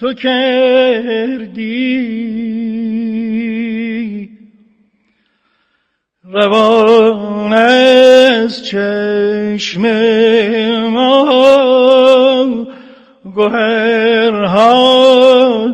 تو 0.00 0.14
کردی. 0.14 1.70
روان 6.32 6.79
از 8.50 8.64
چشم 8.64 9.82
ما 10.90 12.66
گوهرها 13.34 14.70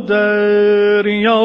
دریا. 0.09 1.43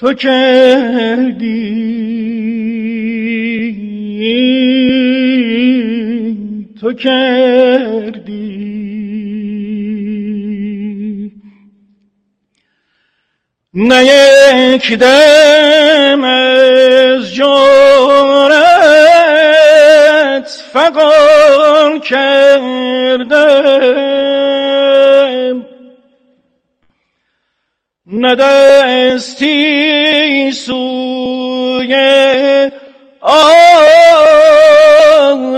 تو 0.00 0.12
کردی 0.12 1.76
تو 6.80 6.92
کردی 6.92 8.45
نه 13.78 14.04
یک 14.04 14.92
دم 14.92 16.24
از 16.24 17.34
جارت 17.34 18.56
فقان 20.72 22.00
کردم. 22.00 23.36
نه 28.06 28.34
دستی 28.34 29.32
سوی 30.52 31.94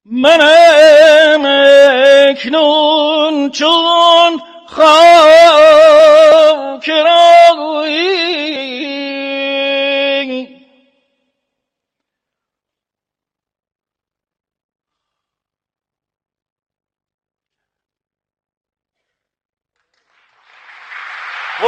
منم 0.06 1.46
اکنون 2.30 3.50
چون 3.50 4.27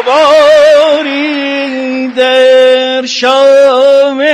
غباری 0.09 2.07
در 2.07 3.05
شام 3.05 4.25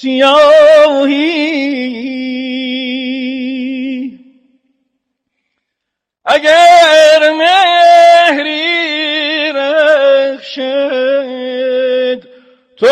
سیاهی. 0.00 1.44
اگر 6.24 7.30
مهری 7.30 8.62
رخشد 9.52 10.74
تو 12.76 12.86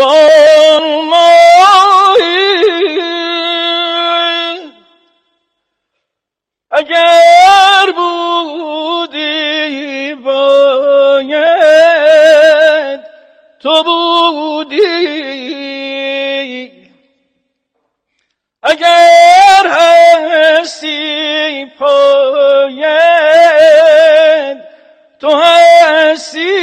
ماهی 0.00 1.02
اگر 6.70 7.92
بودی 7.96 10.14
باید 10.14 11.40
تو 13.60 13.82
بودی. 13.82 14.82
اگر 18.62 19.66
هستی 19.66 21.66
پاید 21.78 22.92
تو 25.20 25.36
هستی. 25.36 26.62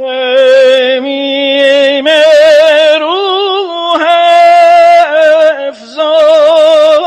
شمیم 0.00 2.08
روح 3.00 4.02
افزایی. 5.68 7.00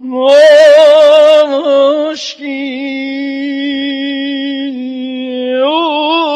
مشکی 0.00 0.84
عودی. 5.62 6.34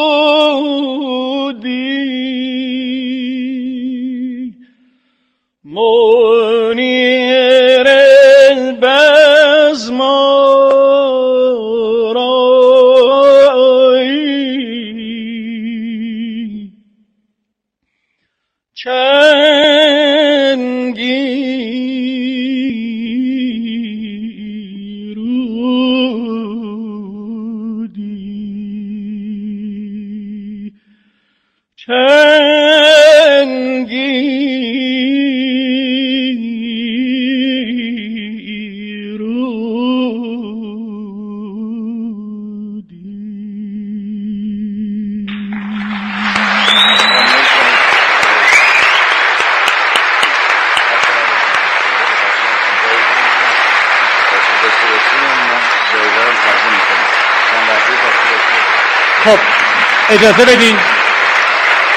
اجازه 60.39 60.55
بدین؟ 60.55 60.77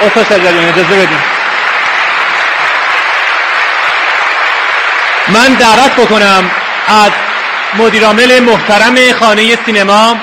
استاد 0.07 0.25
شجریان 0.25 0.65
اجازه 0.65 0.95
بدین. 0.95 1.19
من 5.29 5.55
دعوت 5.55 5.93
بکنم 5.97 6.51
از 6.89 7.11
مدیرعامل 7.79 8.41
محترم 8.41 9.13
خانه 9.13 9.57
سینما 9.67 10.17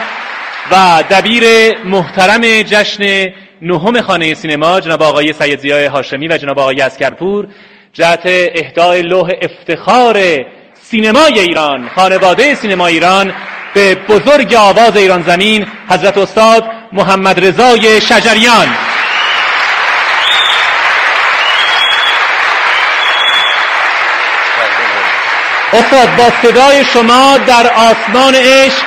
و 0.72 1.04
دبیر 1.10 1.44
محترم 1.86 2.42
جشن 2.62 3.34
نهم 3.62 4.02
خانه 4.02 4.34
سینما 4.34 4.80
جناب 4.80 5.04
آقای 5.04 5.34
سید 5.34 5.60
ضیاء 5.60 5.86
هاشمی 5.86 6.28
و 6.28 6.38
جناب 6.38 6.60
آقای 6.60 6.82
عسگرپور 6.82 7.48
جهت 7.94 8.22
اهدای 8.56 9.02
لوح 9.02 9.32
افتخار 9.42 10.46
سینمای 10.74 11.40
ایران 11.40 11.90
خانواده 11.96 12.56
سینما 12.56 12.88
ایران 12.88 13.34
به 13.74 13.96
بزرگ 13.96 14.54
آواز 14.54 14.98
ایران 14.98 15.22
زمین 15.22 15.66
حضرت 15.90 16.18
استاد 16.18 16.79
محمد 16.92 17.46
رضای 17.46 18.02
شجریان. 18.02 18.68
استاد 25.74 26.16
با 26.16 26.32
صدای 26.42 26.86
شما 26.86 27.38
در 27.38 27.74
آسمان 27.74 28.36
عشق 28.36 28.86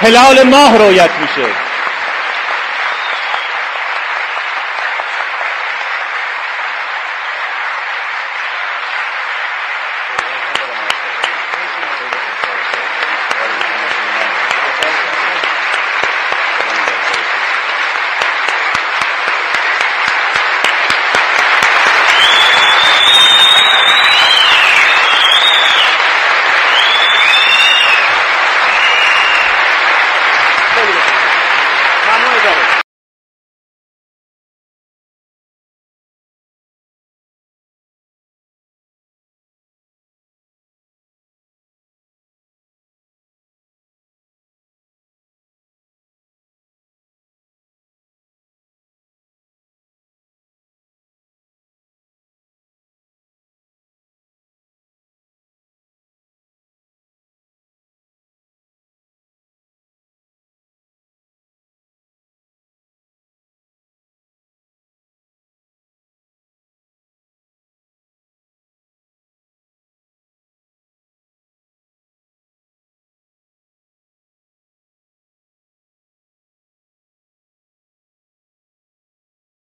هلال 0.00 0.42
ماه 0.42 0.78
رویت 0.78 1.10
میشه. 1.20 1.48